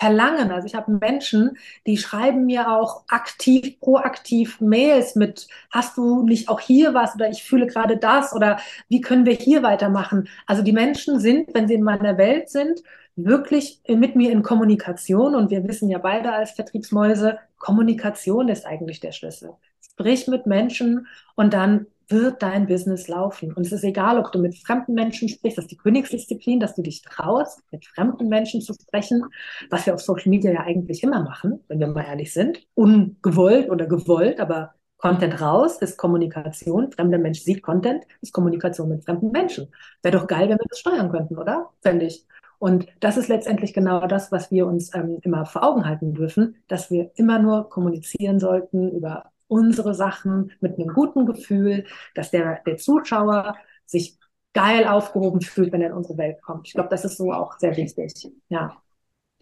Verlangen. 0.00 0.50
Also 0.52 0.66
ich 0.66 0.74
habe 0.74 0.92
Menschen, 0.92 1.58
die 1.86 1.96
schreiben 1.96 2.46
mir 2.46 2.70
auch 2.70 3.04
aktiv, 3.08 3.80
proaktiv 3.80 4.60
Mails 4.60 5.16
mit, 5.16 5.48
hast 5.70 5.96
du 5.96 6.22
nicht 6.22 6.48
auch 6.48 6.60
hier 6.60 6.94
was 6.94 7.14
oder 7.14 7.28
ich 7.28 7.42
fühle 7.42 7.66
gerade 7.66 7.96
das 7.96 8.32
oder 8.32 8.58
wie 8.88 9.00
können 9.00 9.26
wir 9.26 9.34
hier 9.34 9.62
weitermachen? 9.62 10.28
Also 10.46 10.62
die 10.62 10.72
Menschen 10.72 11.18
sind, 11.18 11.52
wenn 11.54 11.66
sie 11.66 11.74
in 11.74 11.82
meiner 11.82 12.16
Welt 12.16 12.48
sind, 12.48 12.82
wirklich 13.16 13.80
mit 13.88 14.14
mir 14.14 14.30
in 14.30 14.42
Kommunikation 14.42 15.34
und 15.34 15.50
wir 15.50 15.66
wissen 15.66 15.88
ja 15.90 15.98
beide 15.98 16.32
als 16.32 16.52
Vertriebsmäuse, 16.52 17.38
Kommunikation 17.58 18.48
ist 18.48 18.66
eigentlich 18.66 19.00
der 19.00 19.12
Schlüssel. 19.12 19.54
Sprich 19.80 20.28
mit 20.28 20.46
Menschen 20.46 21.08
und 21.34 21.52
dann 21.54 21.86
wird 22.08 22.42
dein 22.42 22.66
Business 22.66 23.08
laufen. 23.08 23.52
Und 23.52 23.66
es 23.66 23.72
ist 23.72 23.84
egal, 23.84 24.18
ob 24.18 24.32
du 24.32 24.38
mit 24.38 24.56
fremden 24.56 24.94
Menschen 24.94 25.28
sprichst, 25.28 25.58
das 25.58 25.64
ist 25.64 25.70
die 25.70 25.76
Königsdisziplin, 25.76 26.60
dass 26.60 26.74
du 26.74 26.82
dich 26.82 27.02
traust, 27.02 27.60
mit 27.70 27.84
fremden 27.86 28.28
Menschen 28.28 28.60
zu 28.60 28.74
sprechen, 28.74 29.24
was 29.70 29.86
wir 29.86 29.94
auf 29.94 30.00
Social 30.00 30.30
Media 30.30 30.52
ja 30.52 30.60
eigentlich 30.60 31.02
immer 31.02 31.22
machen, 31.22 31.60
wenn 31.68 31.80
wir 31.80 31.88
mal 31.88 32.04
ehrlich 32.04 32.32
sind. 32.32 32.66
Ungewollt 32.74 33.70
oder 33.70 33.86
gewollt, 33.86 34.40
aber 34.40 34.74
Content 34.98 35.40
raus 35.40 35.78
ist 35.80 35.96
Kommunikation. 35.96 36.90
Fremder 36.90 37.18
Mensch 37.18 37.40
sieht 37.40 37.62
Content, 37.62 38.04
ist 38.20 38.32
Kommunikation 38.32 38.88
mit 38.88 39.04
fremden 39.04 39.30
Menschen. 39.30 39.68
Wäre 40.02 40.18
doch 40.18 40.26
geil, 40.26 40.48
wenn 40.48 40.58
wir 40.58 40.66
das 40.68 40.80
steuern 40.80 41.10
könnten, 41.10 41.38
oder? 41.38 41.70
Fände 41.80 42.06
ich. 42.06 42.26
Und 42.58 42.86
das 42.98 43.16
ist 43.16 43.28
letztendlich 43.28 43.72
genau 43.72 44.06
das, 44.08 44.32
was 44.32 44.50
wir 44.50 44.66
uns 44.66 44.92
ähm, 44.94 45.18
immer 45.22 45.46
vor 45.46 45.62
Augen 45.62 45.84
halten 45.86 46.14
dürfen, 46.14 46.56
dass 46.66 46.90
wir 46.90 47.12
immer 47.14 47.38
nur 47.38 47.68
kommunizieren 47.68 48.40
sollten 48.40 48.90
über 48.90 49.30
unsere 49.48 49.94
Sachen 49.94 50.52
mit 50.60 50.78
einem 50.78 50.88
guten 50.94 51.26
Gefühl, 51.26 51.86
dass 52.14 52.30
der, 52.30 52.60
der 52.64 52.76
Zuschauer 52.76 53.56
sich 53.86 54.18
geil 54.54 54.86
aufgehoben 54.86 55.40
fühlt, 55.40 55.72
wenn 55.72 55.82
er 55.82 55.88
in 55.88 55.96
unsere 55.96 56.18
Welt 56.18 56.40
kommt. 56.42 56.66
Ich 56.66 56.74
glaube, 56.74 56.88
das 56.90 57.04
ist 57.04 57.16
so 57.16 57.32
auch 57.32 57.58
sehr 57.58 57.76
wichtig. 57.76 58.12
Ja. 58.48 58.82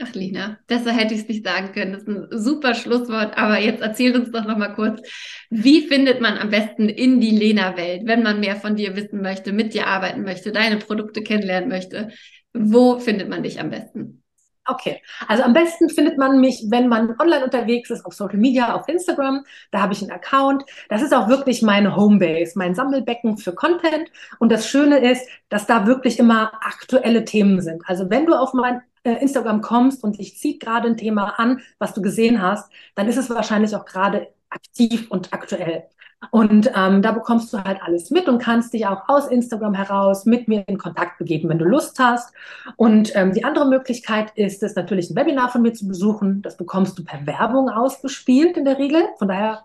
Ach, 0.03 0.13
Lina, 0.13 0.59
besser 0.67 0.93
hätte 0.93 1.15
ich 1.15 1.21
es 1.21 1.29
nicht 1.29 1.47
sagen 1.47 1.73
können. 1.73 1.95
Das 1.95 2.03
ist 2.03 2.09
ein 2.09 2.27
super 2.31 2.75
Schlusswort. 2.75 3.39
Aber 3.39 3.59
jetzt 3.59 3.81
erzähl 3.81 4.15
uns 4.15 4.31
doch 4.31 4.45
noch 4.45 4.59
mal 4.59 4.75
kurz, 4.75 5.01
wie 5.49 5.87
findet 5.89 6.21
man 6.21 6.37
am 6.37 6.51
besten 6.51 6.91
in 6.91 7.19
die 7.19 7.35
Lena-Welt, 7.35 8.03
wenn 8.05 8.23
man 8.23 8.41
mehr 8.41 8.57
von 8.57 8.77
dir 8.77 8.95
wissen 8.95 9.23
möchte, 9.23 9.53
mit 9.53 9.73
dir 9.73 9.87
arbeiten 9.87 10.23
möchte, 10.23 10.53
deine 10.53 10.77
Produkte 10.77 11.23
kennenlernen 11.23 11.71
möchte? 11.71 12.11
Wo 12.53 12.99
findet 12.99 13.31
man 13.31 13.43
dich 13.43 13.59
am 13.59 13.71
besten? 13.71 14.23
Okay, 14.69 15.01
also 15.29 15.45
am 15.45 15.53
besten 15.53 15.89
findet 15.89 16.19
man 16.19 16.41
mich, 16.41 16.65
wenn 16.71 16.89
man 16.89 17.15
online 17.21 17.45
unterwegs 17.45 17.91
ist, 17.91 18.05
auf 18.05 18.15
Social 18.15 18.39
Media, 18.39 18.75
auf 18.75 18.89
Instagram. 18.89 19.45
Da 19.71 19.81
habe 19.81 19.93
ich 19.93 20.03
einen 20.03 20.11
Account. 20.11 20.65
Das 20.89 21.03
ist 21.03 21.15
auch 21.15 21.29
wirklich 21.29 21.63
meine 21.63 21.95
Homebase, 21.95 22.59
mein 22.59 22.75
Sammelbecken 22.75 23.39
für 23.39 23.55
Content. 23.55 24.11
Und 24.41 24.51
das 24.51 24.69
Schöne 24.69 24.99
ist, 24.99 25.29
dass 25.49 25.67
da 25.67 25.87
wirklich 25.87 26.19
immer 26.19 26.53
aktuelle 26.65 27.25
Themen 27.25 27.61
sind. 27.61 27.83
Also 27.87 28.11
wenn 28.11 28.27
du 28.27 28.35
auf 28.35 28.55
mein 28.55 28.83
äh, 29.05 29.13
Instagram 29.21 29.61
kommst 29.61 30.03
und 30.03 30.19
dich 30.19 30.37
zieht 30.37 30.61
gerade 30.61 30.89
ein 30.89 30.97
Thema 30.97 31.39
an, 31.39 31.61
was 31.79 31.95
du 31.95 32.03
gesehen 32.03 32.43
hast, 32.43 32.71
dann 32.97 33.07
ist 33.07 33.17
es 33.19 33.31
wahrscheinlich 33.31 33.75
auch 33.77 33.85
gerade 33.85 34.29
aktiv 34.51 35.07
und 35.11 35.33
aktuell. 35.33 35.85
Und 36.31 36.71
ähm, 36.75 37.03
da 37.03 37.13
bekommst 37.13 37.53
du 37.53 37.63
halt 37.63 37.83
alles 37.83 38.11
mit 38.11 38.29
und 38.29 38.39
kannst 38.39 38.73
dich 38.73 38.87
auch 38.87 39.09
aus 39.09 39.29
Instagram 39.29 39.75
heraus 39.75 40.25
mit 40.25 40.49
mir 40.49 40.65
in 40.67 40.79
Kontakt 40.79 41.19
begeben, 41.19 41.49
wenn 41.49 41.59
du 41.59 41.67
Lust 41.67 41.99
hast. 41.99 42.33
Und 42.77 43.15
ähm, 43.15 43.33
die 43.33 43.45
andere 43.45 43.69
Möglichkeit 43.69 44.33
ist 44.35 44.63
es 44.63 44.75
natürlich, 44.75 45.11
ein 45.11 45.17
Webinar 45.17 45.51
von 45.51 45.63
mir 45.63 45.73
zu 45.73 45.87
besuchen. 45.87 46.43
Das 46.43 46.57
bekommst 46.57 46.99
du 46.99 47.05
per 47.05 47.27
Werbung 47.27 47.69
ausgespielt 47.69 48.57
in 48.57 48.65
der 48.65 48.79
Regel. 48.79 49.03
Von 49.19 49.29
daher 49.29 49.65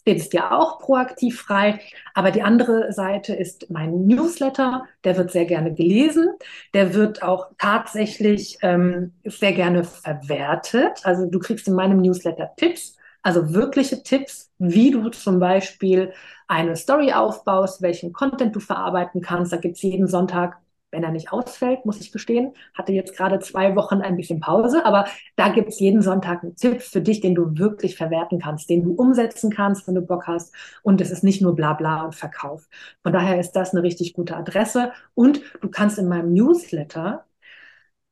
steht 0.00 0.18
es 0.18 0.28
dir 0.28 0.52
auch 0.52 0.80
proaktiv 0.80 1.40
frei. 1.40 1.80
Aber 2.14 2.32
die 2.32 2.42
andere 2.42 2.92
Seite 2.92 3.34
ist 3.34 3.70
mein 3.70 4.06
Newsletter. 4.06 4.84
Der 5.04 5.16
wird 5.16 5.30
sehr 5.30 5.44
gerne 5.44 5.72
gelesen. 5.72 6.30
Der 6.74 6.94
wird 6.94 7.22
auch 7.22 7.50
tatsächlich 7.58 8.58
ähm, 8.62 9.12
sehr 9.24 9.52
gerne 9.52 9.84
verwertet. 9.84 11.00
Also 11.04 11.26
du 11.26 11.38
kriegst 11.38 11.68
in 11.68 11.74
meinem 11.74 11.98
Newsletter 11.98 12.50
Tipps 12.56 12.96
also 13.22 13.54
wirkliche 13.54 14.02
Tipps, 14.02 14.50
wie 14.58 14.90
du 14.90 15.08
zum 15.10 15.38
Beispiel 15.38 16.12
eine 16.48 16.76
Story 16.76 17.12
aufbaust, 17.12 17.82
welchen 17.82 18.12
Content 18.12 18.54
du 18.54 18.60
verarbeiten 18.60 19.20
kannst. 19.20 19.52
Da 19.52 19.56
gibt 19.56 19.76
es 19.76 19.82
jeden 19.82 20.06
Sonntag, 20.08 20.58
wenn 20.90 21.04
er 21.04 21.10
nicht 21.10 21.32
ausfällt, 21.32 21.86
muss 21.86 22.00
ich 22.00 22.12
gestehen, 22.12 22.52
hatte 22.74 22.92
jetzt 22.92 23.16
gerade 23.16 23.38
zwei 23.38 23.74
Wochen 23.76 24.02
ein 24.02 24.16
bisschen 24.16 24.40
Pause, 24.40 24.84
aber 24.84 25.06
da 25.36 25.48
gibt 25.48 25.70
es 25.70 25.80
jeden 25.80 26.02
Sonntag 26.02 26.42
einen 26.42 26.54
Tipp 26.56 26.82
für 26.82 27.00
dich, 27.00 27.20
den 27.20 27.34
du 27.34 27.56
wirklich 27.58 27.96
verwerten 27.96 28.38
kannst, 28.38 28.68
den 28.68 28.84
du 28.84 28.92
umsetzen 28.92 29.50
kannst, 29.50 29.86
wenn 29.88 29.94
du 29.94 30.02
Bock 30.02 30.26
hast. 30.26 30.54
Und 30.82 31.00
es 31.00 31.10
ist 31.10 31.24
nicht 31.24 31.40
nur 31.40 31.54
Blabla 31.56 32.02
und 32.04 32.14
Verkauf. 32.14 32.68
Von 33.02 33.12
daher 33.14 33.40
ist 33.40 33.52
das 33.52 33.72
eine 33.72 33.82
richtig 33.82 34.12
gute 34.12 34.36
Adresse. 34.36 34.92
Und 35.14 35.40
du 35.62 35.70
kannst 35.70 35.98
in 35.98 36.08
meinem 36.08 36.34
Newsletter 36.34 37.24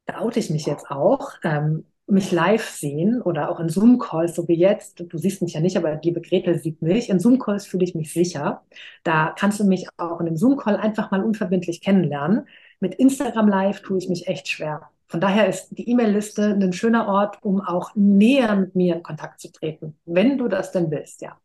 da 0.07 0.19
oute 0.21 0.41
ich 0.41 0.51
mich 0.51 0.67
jetzt 0.67 0.91
auch. 0.91 1.35
Ähm, 1.45 1.85
mich 2.11 2.33
live 2.33 2.69
sehen 2.69 3.23
oder 3.23 3.51
auch 3.51 3.61
in 3.61 3.69
Zoom-Calls, 3.69 4.35
so 4.35 4.49
wie 4.49 4.55
jetzt. 4.59 5.05
Du 5.09 5.19
siehst 5.19 5.43
mich 5.43 5.55
ja 5.55 5.61
nicht, 5.61 5.77
aber 5.77 6.01
liebe 6.03 6.21
Gretel 6.21 6.59
sieht 6.59 6.83
mich. 6.83 7.11
In 7.11 7.21
Zoom-Calls 7.21 7.67
fühle 7.67 7.85
ich 7.85 7.95
mich 7.95 8.13
sicher. 8.13 8.63
Da 9.05 9.35
kannst 9.39 9.61
du 9.61 9.65
mich 9.65 9.87
auch 9.97 10.21
in 10.21 10.27
einem 10.27 10.37
Zoom-Call 10.37 10.77
einfach 10.77 11.11
mal 11.11 11.23
unverbindlich 11.25 11.81
kennenlernen. 11.81 12.47
Mit 12.81 12.95
Instagram 12.95 13.49
Live 13.49 13.83
tue 13.83 13.99
ich 13.99 14.09
mich 14.09 14.29
echt 14.29 14.49
schwer. 14.49 14.91
Von 15.07 15.21
daher 15.21 15.49
ist 15.49 15.71
die 15.71 15.89
E-Mail-Liste 15.89 16.57
ein 16.61 16.73
schöner 16.73 17.09
Ort, 17.09 17.39
um 17.43 17.61
auch 17.61 17.97
näher 17.97 18.55
mit 18.55 18.77
mir 18.77 18.95
in 18.95 19.03
Kontakt 19.03 19.41
zu 19.41 19.51
treten, 19.51 19.97
wenn 20.05 20.39
du 20.39 20.47
das 20.47 20.71
denn 20.71 20.91
willst, 20.91 21.21
ja. 21.21 21.37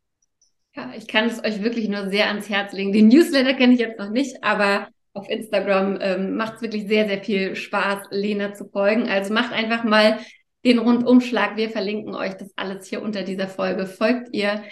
Ja, 0.76 0.92
ich 0.96 1.08
kann 1.08 1.24
es 1.24 1.42
euch 1.42 1.62
wirklich 1.62 1.88
nur 1.88 2.08
sehr 2.10 2.28
ans 2.28 2.48
Herz 2.48 2.72
legen. 2.72 2.92
Den 2.92 3.08
Newsletter 3.08 3.54
kenne 3.54 3.72
ich 3.72 3.80
jetzt 3.80 3.98
noch 3.98 4.10
nicht, 4.10 4.44
aber 4.44 4.88
auf 5.14 5.28
Instagram 5.28 5.98
ähm, 6.00 6.36
macht 6.36 6.56
es 6.56 6.62
wirklich 6.62 6.86
sehr, 6.86 7.08
sehr 7.08 7.22
viel 7.24 7.56
Spaß, 7.56 8.08
Lena 8.10 8.52
zu 8.52 8.66
folgen. 8.66 9.08
Also 9.08 9.32
macht 9.32 9.52
einfach 9.52 9.82
mal 9.82 10.18
den 10.66 10.78
Rundumschlag. 10.80 11.56
Wir 11.56 11.70
verlinken 11.70 12.14
euch 12.14 12.34
das 12.34 12.50
alles 12.56 12.88
hier 12.88 13.00
unter 13.00 13.22
dieser 13.22 13.46
Folge. 13.46 13.86
Folgt 13.86 14.34
ihr. 14.34 14.64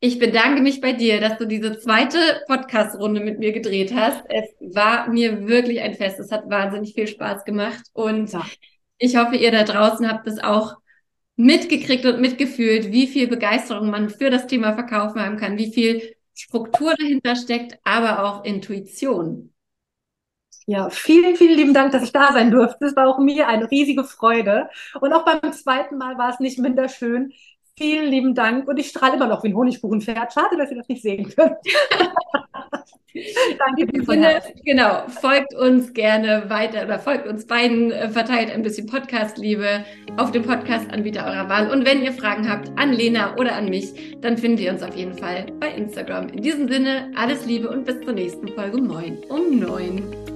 Ich 0.00 0.18
bedanke 0.18 0.62
mich 0.62 0.80
bei 0.80 0.94
dir, 0.94 1.20
dass 1.20 1.36
du 1.36 1.46
diese 1.46 1.78
zweite 1.78 2.18
Podcast-Runde 2.48 3.20
mit 3.20 3.38
mir 3.38 3.52
gedreht 3.52 3.94
hast. 3.94 4.24
Es 4.30 4.74
war 4.74 5.08
mir 5.10 5.46
wirklich 5.46 5.82
ein 5.82 5.94
Fest. 5.94 6.18
Es 6.18 6.32
hat 6.32 6.48
wahnsinnig 6.48 6.94
viel 6.94 7.06
Spaß 7.06 7.44
gemacht. 7.44 7.82
Und 7.92 8.32
ja. 8.32 8.44
ich 8.96 9.16
hoffe, 9.16 9.36
ihr 9.36 9.52
da 9.52 9.62
draußen 9.62 10.08
habt 10.10 10.26
es 10.26 10.42
auch 10.42 10.76
mitgekriegt 11.36 12.06
und 12.06 12.20
mitgefühlt, 12.20 12.90
wie 12.90 13.06
viel 13.06 13.28
Begeisterung 13.28 13.90
man 13.90 14.08
für 14.08 14.30
das 14.30 14.46
Thema 14.46 14.72
Verkaufen 14.72 15.20
haben 15.20 15.36
kann, 15.36 15.58
wie 15.58 15.72
viel 15.72 16.14
Struktur 16.34 16.94
dahinter 16.98 17.36
steckt, 17.36 17.78
aber 17.84 18.24
auch 18.24 18.44
Intuition. 18.44 19.51
Ja, 20.66 20.90
vielen, 20.90 21.36
vielen 21.36 21.56
lieben 21.56 21.74
Dank, 21.74 21.92
dass 21.92 22.04
ich 22.04 22.12
da 22.12 22.32
sein 22.32 22.50
durfte. 22.50 22.78
Das 22.80 22.96
war 22.96 23.08
auch 23.08 23.18
mir 23.18 23.48
eine 23.48 23.70
riesige 23.70 24.04
Freude. 24.04 24.68
Und 25.00 25.12
auch 25.12 25.24
beim 25.24 25.52
zweiten 25.52 25.98
Mal 25.98 26.18
war 26.18 26.30
es 26.30 26.40
nicht 26.40 26.58
minder 26.58 26.88
schön. 26.88 27.32
Vielen 27.76 28.10
lieben 28.10 28.34
Dank. 28.34 28.68
Und 28.68 28.78
ich 28.78 28.88
strahle 28.88 29.16
immer 29.16 29.26
noch 29.26 29.42
wie 29.42 29.48
ein 29.48 29.56
Honigkuchenpferd. 29.56 30.32
Schade, 30.32 30.56
dass 30.56 30.70
ihr 30.70 30.76
das 30.76 30.88
nicht 30.88 31.02
sehen 31.02 31.28
könnt. 31.34 31.56
Danke 33.58 34.04
Sinne, 34.06 34.42
Genau, 34.64 35.06
folgt 35.08 35.54
uns 35.54 35.92
gerne 35.92 36.44
weiter 36.48 36.84
oder 36.84 36.98
folgt 36.98 37.26
uns 37.26 37.46
beiden, 37.46 37.90
äh, 37.90 38.08
verteilt 38.08 38.50
ein 38.50 38.62
bisschen 38.62 38.86
Podcast-Liebe 38.86 39.84
auf 40.16 40.32
dem 40.32 40.42
Podcast-Anbieter 40.42 41.26
eurer 41.26 41.48
Wahl. 41.48 41.70
Und 41.70 41.84
wenn 41.84 42.02
ihr 42.02 42.12
Fragen 42.12 42.48
habt 42.48 42.70
an 42.78 42.92
Lena 42.92 43.36
oder 43.36 43.54
an 43.54 43.68
mich, 43.68 44.16
dann 44.20 44.38
findet 44.38 44.60
ihr 44.60 44.72
uns 44.72 44.82
auf 44.82 44.96
jeden 44.96 45.14
Fall 45.14 45.46
bei 45.60 45.68
Instagram. 45.68 46.28
In 46.28 46.40
diesem 46.42 46.68
Sinne, 46.68 47.10
alles 47.14 47.44
Liebe 47.44 47.68
und 47.68 47.84
bis 47.84 48.00
zur 48.00 48.14
nächsten 48.14 48.48
Folge. 48.48 48.80
Moin 48.80 49.18
um 49.28 49.58
neun. 49.58 50.31